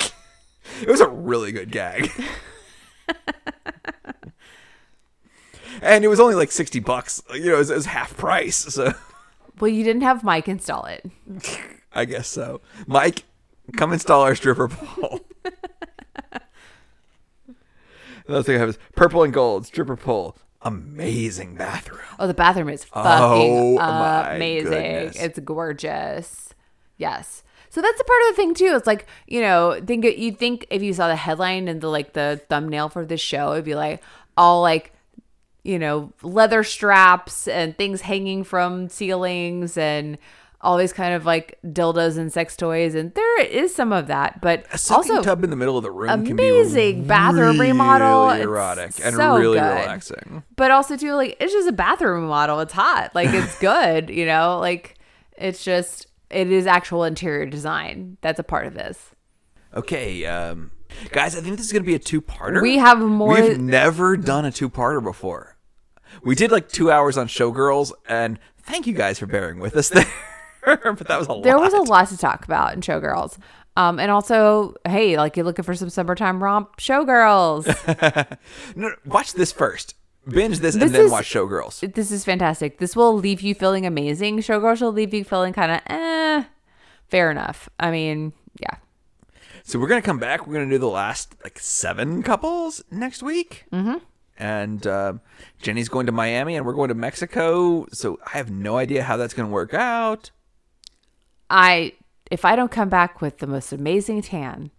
It 0.82 0.88
was 0.88 1.00
a 1.00 1.08
really 1.08 1.50
good 1.52 1.72
gag, 1.72 2.10
and 5.82 6.04
it 6.04 6.08
was 6.08 6.20
only 6.20 6.34
like 6.34 6.52
sixty 6.52 6.80
bucks. 6.80 7.22
You 7.32 7.46
know, 7.46 7.54
it 7.54 7.58
was, 7.58 7.70
it 7.70 7.74
was 7.74 7.86
half 7.86 8.16
price, 8.16 8.56
so 8.56 8.92
well, 9.60 9.70
you 9.70 9.84
didn't 9.84 10.02
have 10.02 10.22
Mike 10.24 10.48
install 10.48 10.84
it. 10.86 11.04
I 11.92 12.04
guess 12.04 12.28
so. 12.28 12.60
Mike, 12.86 13.24
come 13.76 13.92
install 13.92 14.22
our 14.22 14.34
stripper 14.34 14.68
pole. 14.68 15.20
Another 18.26 18.42
thing 18.44 18.56
I 18.56 18.58
have 18.60 18.68
is 18.68 18.78
purple 18.94 19.22
and 19.24 19.32
gold 19.32 19.66
stripper 19.66 19.96
pole. 19.96 20.36
Amazing 20.62 21.56
bathroom. 21.56 22.00
Oh, 22.18 22.26
the 22.26 22.34
bathroom 22.34 22.68
is 22.68 22.86
Oh, 22.92 23.02
fucking 23.02 23.74
my 23.76 24.34
amazing. 24.34 24.70
goodness. 24.70 25.16
It's 25.20 25.38
gorgeous. 25.40 26.54
Yes. 26.96 27.42
So 27.70 27.80
that's 27.80 28.00
a 28.00 28.04
part 28.04 28.20
of 28.22 28.28
the 28.28 28.36
thing 28.36 28.54
too. 28.54 28.74
It's 28.76 28.86
like 28.86 29.06
you 29.26 29.40
know, 29.40 29.80
think 29.84 30.04
you 30.04 30.32
think 30.32 30.66
if 30.70 30.82
you 30.82 30.92
saw 30.92 31.08
the 31.08 31.16
headline 31.16 31.66
and 31.66 31.80
the 31.80 31.88
like 31.88 32.12
the 32.12 32.40
thumbnail 32.48 32.88
for 32.88 33.04
this 33.06 33.20
show, 33.20 33.52
it'd 33.52 33.64
be 33.64 33.74
like 33.74 34.02
all 34.36 34.60
like 34.62 34.92
you 35.62 35.78
know 35.78 36.12
leather 36.22 36.62
straps 36.64 37.46
and 37.48 37.76
things 37.76 38.00
hanging 38.02 38.44
from 38.44 38.88
ceilings 38.88 39.76
and 39.76 40.18
all 40.62 40.76
these 40.76 40.92
kind 40.92 41.14
of 41.14 41.24
like 41.24 41.58
dildos 41.64 42.18
and 42.18 42.30
sex 42.30 42.54
toys, 42.54 42.94
and 42.94 43.14
there 43.14 43.40
is 43.42 43.74
some 43.74 43.92
of 43.94 44.08
that, 44.08 44.42
but 44.42 44.66
A 44.72 44.76
soaking 44.78 45.12
also 45.12 45.22
tub 45.22 45.42
in 45.42 45.48
the 45.48 45.56
middle 45.56 45.78
of 45.78 45.82
the 45.82 45.90
room 45.90 46.26
can 46.26 46.36
be 46.36 46.48
amazing 46.48 47.06
bathroom 47.06 47.56
really 47.58 47.68
remodel. 47.68 48.30
It's 48.30 48.44
erotic, 48.44 48.92
and 49.02 49.16
so 49.16 49.38
really 49.38 49.58
good. 49.58 49.64
relaxing. 49.64 50.42
but 50.56 50.70
also 50.70 50.96
too 50.96 51.14
like 51.14 51.36
it's 51.40 51.52
just 51.52 51.66
a 51.68 51.72
bathroom 51.72 52.26
model 52.26 52.60
it's 52.60 52.74
hot 52.74 53.10
like 53.14 53.30
it's 53.30 53.58
good 53.60 54.10
you 54.10 54.26
know 54.26 54.58
like 54.58 54.96
it's 55.38 55.64
just 55.64 56.06
it 56.28 56.50
is 56.52 56.66
actual 56.66 57.04
interior 57.04 57.46
design 57.46 58.18
that's 58.20 58.38
a 58.38 58.44
part 58.44 58.66
of 58.66 58.74
this 58.74 59.14
Okay, 59.74 60.26
um, 60.26 60.72
guys, 61.10 61.36
I 61.36 61.40
think 61.40 61.56
this 61.56 61.66
is 61.66 61.72
going 61.72 61.82
to 61.82 61.86
be 61.86 61.94
a 61.94 61.98
two-parter. 61.98 62.62
We 62.62 62.78
have 62.78 62.98
more- 63.00 63.34
We've 63.34 63.58
never 63.60 64.16
done 64.16 64.44
a 64.44 64.50
two-parter 64.52 65.02
before. 65.02 65.56
We 66.22 66.34
did 66.34 66.50
like 66.50 66.68
two 66.68 66.90
hours 66.90 67.16
on 67.16 67.28
Showgirls, 67.28 67.92
and 68.08 68.38
thank 68.62 68.86
you 68.86 68.92
guys 68.94 69.18
for 69.18 69.26
bearing 69.26 69.58
with 69.60 69.76
us 69.76 69.88
there. 69.90 70.06
but 70.64 71.06
that 71.08 71.18
was 71.18 71.28
a 71.28 71.32
lot. 71.32 71.42
there 71.44 71.56
lot. 71.56 71.62
was 71.62 71.74
a 71.74 71.82
lot 71.90 72.08
to 72.08 72.16
talk 72.18 72.44
about 72.44 72.74
in 72.74 72.82
showgirls 72.82 73.38
um 73.78 73.98
and 73.98 74.10
also 74.10 74.74
hey 74.86 75.16
like 75.16 75.34
you're 75.34 75.46
looking 75.46 75.62
for 75.64 75.74
some 75.74 75.88
summertime 75.88 76.42
romp 76.42 76.76
showgirls 76.76 77.64
No, 78.76 78.88
no, 78.88 78.94
watch 79.06 79.32
this 79.32 79.52
first. 79.52 79.94
Binge 80.28 80.58
this, 80.58 80.74
This 80.74 80.82
and 80.84 80.94
then 80.94 81.04
is- 81.06 81.10
watch 81.10 81.24
Showgirls. 81.32 81.94
this 81.94 82.10
is 82.10 82.26
fantastic 82.26 82.76
this 82.78 82.94
will 82.94 83.16
leave 83.16 83.40
you 83.40 83.54
feeling 83.54 83.86
amazing 83.86 84.40
showgirls 84.40 84.82
will 84.82 84.92
leave 84.92 85.14
you 85.14 85.24
feeling 85.24 85.54
kind 85.54 85.72
of 85.72 85.80
eh 85.86 86.44
fair 87.08 87.30
enough 87.30 87.70
i 87.80 87.90
mean 87.90 88.34
yeah 88.60 88.76
So 89.64 89.78
we're 89.78 89.88
gonna 89.88 90.02
come 90.02 90.18
back. 90.18 90.46
We're 90.46 90.54
gonna 90.54 90.70
do 90.70 90.78
the 90.78 90.88
last 90.88 91.34
like 91.44 91.58
seven 91.58 92.22
couples 92.22 92.82
next 92.90 93.22
week. 93.22 93.66
Mm-hmm. 93.72 93.98
And 94.38 94.86
um 94.86 95.20
Jenny's 95.60 95.88
going 95.88 96.06
to 96.06 96.12
Miami, 96.12 96.56
and 96.56 96.64
we're 96.66 96.72
going 96.74 96.88
to 96.88 96.94
Mexico. 96.94 97.86
So 97.92 98.18
I 98.32 98.36
have 98.38 98.50
no 98.50 98.76
idea 98.76 99.02
how 99.02 99.16
that's 99.16 99.34
gonna 99.34 99.48
work 99.48 99.74
out. 99.74 100.30
i 101.50 101.92
if 102.30 102.44
i 102.44 102.54
don't 102.54 102.70
come 102.70 102.88
back 102.88 103.20
with 103.20 103.38
the 103.38 103.46
most 103.46 103.72
amazing 103.72 104.22
tan 104.22 104.70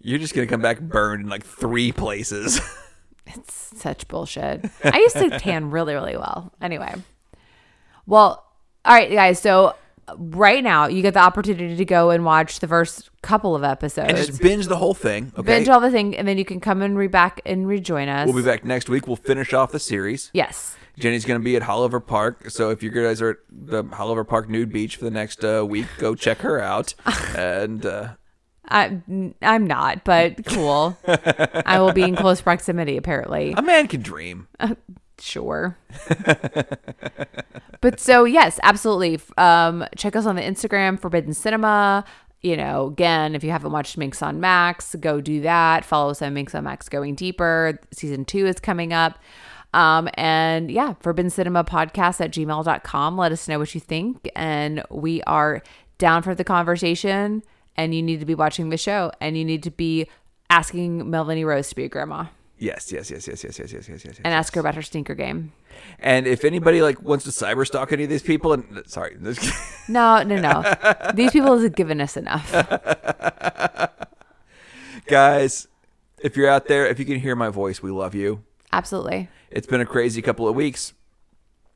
You're 0.00 0.18
just 0.18 0.34
gonna 0.34 0.46
come 0.46 0.60
back 0.60 0.80
burned 0.80 1.22
in 1.24 1.28
like 1.28 1.44
three 1.44 1.92
places. 1.92 2.60
It's 3.28 3.72
such 3.80 4.06
bullshit. 4.06 4.64
I 4.84 4.98
used 5.00 5.16
to 5.16 5.30
tan 5.40 5.72
really, 5.72 5.94
really 5.94 6.16
well. 6.16 6.52
Anyway, 6.60 6.94
well, 8.06 8.46
all 8.84 8.94
right, 8.94 9.10
guys. 9.10 9.40
So 9.40 9.74
right 10.16 10.62
now, 10.62 10.86
you 10.86 11.02
get 11.02 11.14
the 11.14 11.20
opportunity 11.20 11.76
to 11.76 11.84
go 11.84 12.10
and 12.10 12.24
watch 12.24 12.60
the 12.60 12.68
first 12.68 13.10
couple 13.22 13.54
of 13.54 13.64
episodes, 13.64 14.08
and 14.08 14.16
just 14.16 14.40
binge 14.40 14.66
the 14.66 14.76
whole 14.76 14.94
thing. 14.94 15.32
Okay. 15.36 15.46
binge 15.46 15.68
all 15.68 15.80
the 15.80 15.90
thing, 15.90 16.16
and 16.16 16.26
then 16.26 16.38
you 16.38 16.44
can 16.44 16.60
come 16.60 16.82
and 16.82 16.96
re 16.96 17.08
back 17.08 17.40
and 17.44 17.66
rejoin 17.66 18.08
us. 18.08 18.26
we'll 18.26 18.36
be 18.36 18.42
back 18.42 18.64
next 18.64 18.88
week. 18.88 19.06
We'll 19.06 19.16
finish 19.16 19.52
off 19.52 19.72
the 19.72 19.80
series. 19.80 20.30
Yes. 20.32 20.76
Jenny's 20.98 21.24
going 21.24 21.38
to 21.40 21.44
be 21.44 21.56
at 21.56 21.62
Haulover 21.62 22.04
Park. 22.04 22.50
So 22.50 22.70
if 22.70 22.82
you 22.82 22.90
guys 22.90 23.20
are 23.20 23.30
at 23.30 23.36
the 23.50 23.84
Haulover 23.84 24.26
Park 24.26 24.48
Nude 24.48 24.72
Beach 24.72 24.96
for 24.96 25.04
the 25.04 25.10
next 25.10 25.44
uh, 25.44 25.64
week, 25.66 25.86
go 25.98 26.14
check 26.14 26.38
her 26.38 26.58
out. 26.58 26.94
and 27.36 27.84
uh, 27.84 28.14
I, 28.68 29.02
I'm 29.42 29.66
not, 29.66 30.04
but 30.04 30.44
cool. 30.46 30.96
I 31.06 31.80
will 31.80 31.92
be 31.92 32.02
in 32.02 32.16
close 32.16 32.40
proximity, 32.40 32.96
apparently. 32.96 33.52
a 33.56 33.62
man 33.62 33.88
can 33.88 34.00
dream. 34.02 34.48
Sure. 35.26 35.76
but 37.80 37.98
so 37.98 38.22
yes, 38.22 38.60
absolutely. 38.62 39.20
Um, 39.36 39.84
check 39.96 40.14
us 40.14 40.24
on 40.24 40.36
the 40.36 40.42
Instagram 40.42 41.00
Forbidden 41.00 41.34
Cinema. 41.34 42.04
you 42.42 42.56
know, 42.56 42.86
again, 42.86 43.34
if 43.34 43.42
you 43.42 43.50
haven't 43.50 43.72
watched 43.72 43.98
Minx 43.98 44.22
on 44.22 44.38
Max, 44.38 44.94
go 45.00 45.20
do 45.20 45.40
that. 45.40 45.84
Follow 45.84 46.12
us 46.12 46.22
on 46.22 46.32
Minx 46.32 46.54
on 46.54 46.62
Max 46.62 46.88
Going 46.88 47.16
Deeper. 47.16 47.80
Season 47.90 48.24
two 48.24 48.46
is 48.46 48.60
coming 48.60 48.92
up. 48.92 49.18
Um, 49.74 50.08
and 50.14 50.70
yeah, 50.70 50.94
Forbidden 51.00 51.30
Cinema 51.30 51.64
Podcast 51.64 52.20
at 52.20 52.30
gmail.com. 52.30 53.18
Let 53.18 53.32
us 53.32 53.48
know 53.48 53.58
what 53.58 53.74
you 53.74 53.80
think. 53.80 54.30
And 54.36 54.84
we 54.90 55.22
are 55.22 55.60
down 55.98 56.22
for 56.22 56.36
the 56.36 56.44
conversation. 56.44 57.42
And 57.76 57.96
you 57.96 58.02
need 58.02 58.20
to 58.20 58.26
be 58.26 58.36
watching 58.36 58.68
the 58.68 58.76
show 58.76 59.10
and 59.20 59.36
you 59.36 59.44
need 59.44 59.64
to 59.64 59.72
be 59.72 60.06
asking 60.48 61.10
Melanie 61.10 61.44
Rose 61.44 61.68
to 61.70 61.74
be 61.74 61.84
a 61.84 61.88
grandma 61.88 62.26
Yes, 62.58 62.90
yes, 62.90 63.10
yes, 63.10 63.28
yes, 63.28 63.44
yes, 63.44 63.58
yes, 63.58 63.72
yes, 63.72 63.88
yes, 63.88 64.04
yes. 64.04 64.20
and 64.24 64.32
ask 64.32 64.54
her 64.54 64.60
about 64.60 64.74
her 64.76 64.82
stinker 64.82 65.14
game. 65.14 65.52
And 65.98 66.26
if 66.26 66.42
anybody 66.42 66.80
like 66.80 67.02
wants 67.02 67.24
to 67.24 67.30
cyber 67.30 67.66
stalk 67.66 67.92
any 67.92 68.04
of 68.04 68.10
these 68.10 68.22
people, 68.22 68.54
and 68.54 68.78
uh, 68.78 68.82
sorry, 68.86 69.16
No, 69.88 70.22
no, 70.22 70.36
no. 70.40 70.62
These 71.14 71.32
people 71.32 71.58
have 71.58 71.74
given 71.74 72.00
us 72.00 72.16
enough. 72.16 72.50
guys, 75.06 75.68
if 76.22 76.36
you're 76.36 76.48
out 76.48 76.66
there, 76.66 76.86
if 76.86 76.98
you 76.98 77.04
can 77.04 77.20
hear 77.20 77.36
my 77.36 77.50
voice, 77.50 77.82
we 77.82 77.90
love 77.90 78.14
you. 78.14 78.42
Absolutely. 78.72 79.28
It's 79.50 79.66
been 79.66 79.82
a 79.82 79.86
crazy 79.86 80.22
couple 80.22 80.48
of 80.48 80.56
weeks. 80.56 80.94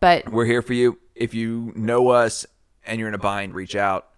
But 0.00 0.30
We're 0.32 0.46
here 0.46 0.62
for 0.62 0.72
you. 0.72 0.98
If 1.14 1.34
you 1.34 1.72
know 1.76 2.08
us 2.08 2.46
and 2.86 2.98
you're 2.98 3.08
in 3.08 3.14
a 3.14 3.18
bind, 3.18 3.54
reach 3.54 3.76
out. 3.76 4.08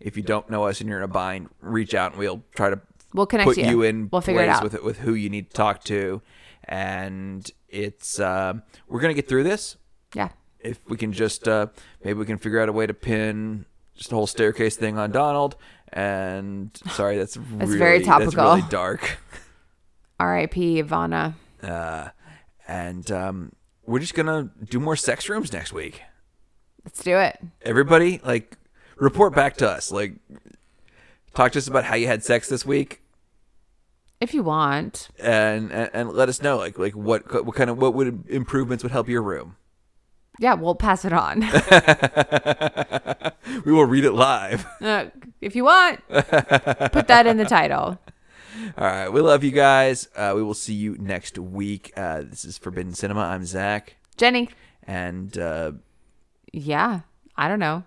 If 0.00 0.16
you 0.16 0.22
don't 0.22 0.50
know 0.50 0.64
us 0.64 0.80
and 0.80 0.88
you're 0.88 0.98
in 0.98 1.04
a 1.04 1.08
bind, 1.08 1.48
reach 1.60 1.94
out 1.94 2.12
and 2.12 2.18
we'll 2.18 2.42
try 2.54 2.70
to 2.70 2.80
We'll 3.14 3.26
connect 3.26 3.46
put 3.48 3.56
you. 3.58 3.64
you 3.66 3.82
in 3.82 4.08
We'll 4.12 4.20
figure 4.20 4.42
it 4.42 4.48
out. 4.48 4.62
with 4.62 4.82
with 4.82 4.98
who 4.98 5.14
you 5.14 5.30
need 5.30 5.50
to 5.50 5.56
talk 5.56 5.82
to. 5.84 6.20
And 6.64 7.50
it's 7.68 8.20
um, 8.20 8.62
we're 8.88 9.00
gonna 9.00 9.14
get 9.14 9.28
through 9.28 9.44
this. 9.44 9.76
yeah. 10.14 10.28
If 10.60 10.78
we 10.88 10.96
can 10.96 11.12
just 11.12 11.46
uh, 11.48 11.68
maybe 12.04 12.18
we 12.18 12.26
can 12.26 12.36
figure 12.38 12.60
out 12.60 12.68
a 12.68 12.72
way 12.72 12.86
to 12.86 12.92
pin 12.94 13.64
just 13.96 14.10
the 14.10 14.16
whole 14.16 14.26
staircase 14.26 14.76
thing 14.76 14.98
on 14.98 15.10
Donald. 15.12 15.56
And 15.92 16.70
sorry, 16.90 17.16
that's 17.16 17.36
really, 17.36 17.78
very 17.78 18.02
topical. 18.02 18.32
That's 18.32 18.56
really 18.58 18.62
dark. 18.70 19.18
R.I.P. 20.20 20.82
Ivana. 20.82 21.34
Uh, 21.62 22.08
and 22.66 23.10
um, 23.10 23.52
we're 23.86 24.00
just 24.00 24.14
gonna 24.14 24.50
do 24.68 24.80
more 24.80 24.96
sex 24.96 25.28
rooms 25.28 25.52
next 25.52 25.72
week. 25.72 26.02
Let's 26.84 27.02
do 27.02 27.16
it. 27.18 27.38
Everybody, 27.62 28.20
like, 28.24 28.56
report 28.96 29.34
back 29.34 29.56
to 29.58 29.68
us. 29.70 29.92
Like, 29.92 30.14
talk 31.34 31.52
to 31.52 31.58
us 31.58 31.68
about 31.68 31.84
how 31.84 31.94
you 31.96 32.06
had 32.06 32.22
sex 32.24 32.48
this 32.48 32.64
week, 32.66 33.02
If 34.20 34.34
you 34.34 34.42
want. 34.42 35.08
and 35.18 35.70
and, 35.72 35.90
and 35.92 36.10
let 36.10 36.28
us 36.28 36.42
know, 36.42 36.56
like, 36.58 36.78
like 36.78 36.94
what 36.94 37.44
what 37.44 37.54
kind 37.54 37.70
of 37.70 37.78
what 37.78 37.94
would 37.94 38.24
improvements 38.28 38.82
would 38.82 38.92
help 38.92 39.08
your 39.08 39.22
room. 39.22 39.56
Yeah, 40.40 40.54
we'll 40.54 40.74
pass 40.76 41.04
it 41.04 41.12
on. 41.12 41.42
We 43.64 43.72
will 43.72 43.86
read 43.86 44.04
it 44.04 44.12
live. 44.12 44.66
Uh, 44.80 45.06
if 45.40 45.56
you 45.56 45.64
want, 45.64 46.00
put 46.08 47.08
that 47.08 47.26
in 47.26 47.36
the 47.38 47.44
title. 47.44 47.98
All 48.76 48.84
right, 48.86 49.08
we 49.08 49.20
love 49.20 49.42
you 49.44 49.50
guys. 49.50 50.08
Uh, 50.16 50.32
we 50.36 50.42
will 50.42 50.54
see 50.54 50.74
you 50.74 50.96
next 50.98 51.38
week. 51.38 51.92
Uh, 51.96 52.22
this 52.22 52.44
is 52.44 52.58
Forbidden 52.58 52.94
Cinema. 52.94 53.20
I'm 53.20 53.44
Zach, 53.44 53.96
Jenny. 54.16 54.48
and 54.84 55.36
uh, 55.38 55.72
Yeah. 56.52 57.00
I 57.36 57.48
don't 57.48 57.58
know. 57.60 57.84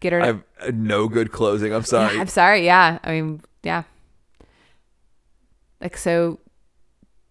Get 0.00 0.12
her. 0.12 0.20
I 0.20 0.26
have 0.26 0.42
uh, 0.60 0.70
no 0.74 1.08
good 1.08 1.32
closing. 1.32 1.72
I'm 1.72 1.84
sorry. 1.84 2.18
I'm 2.18 2.26
sorry. 2.26 2.64
Yeah. 2.64 2.98
I 3.02 3.12
mean, 3.12 3.40
yeah. 3.62 3.84
Like, 5.80 5.96
so 5.96 6.38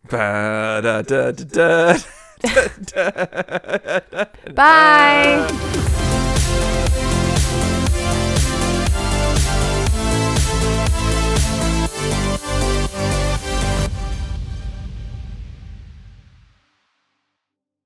Ba-da-da-da-da. 0.09 1.97
bye. 4.53 5.91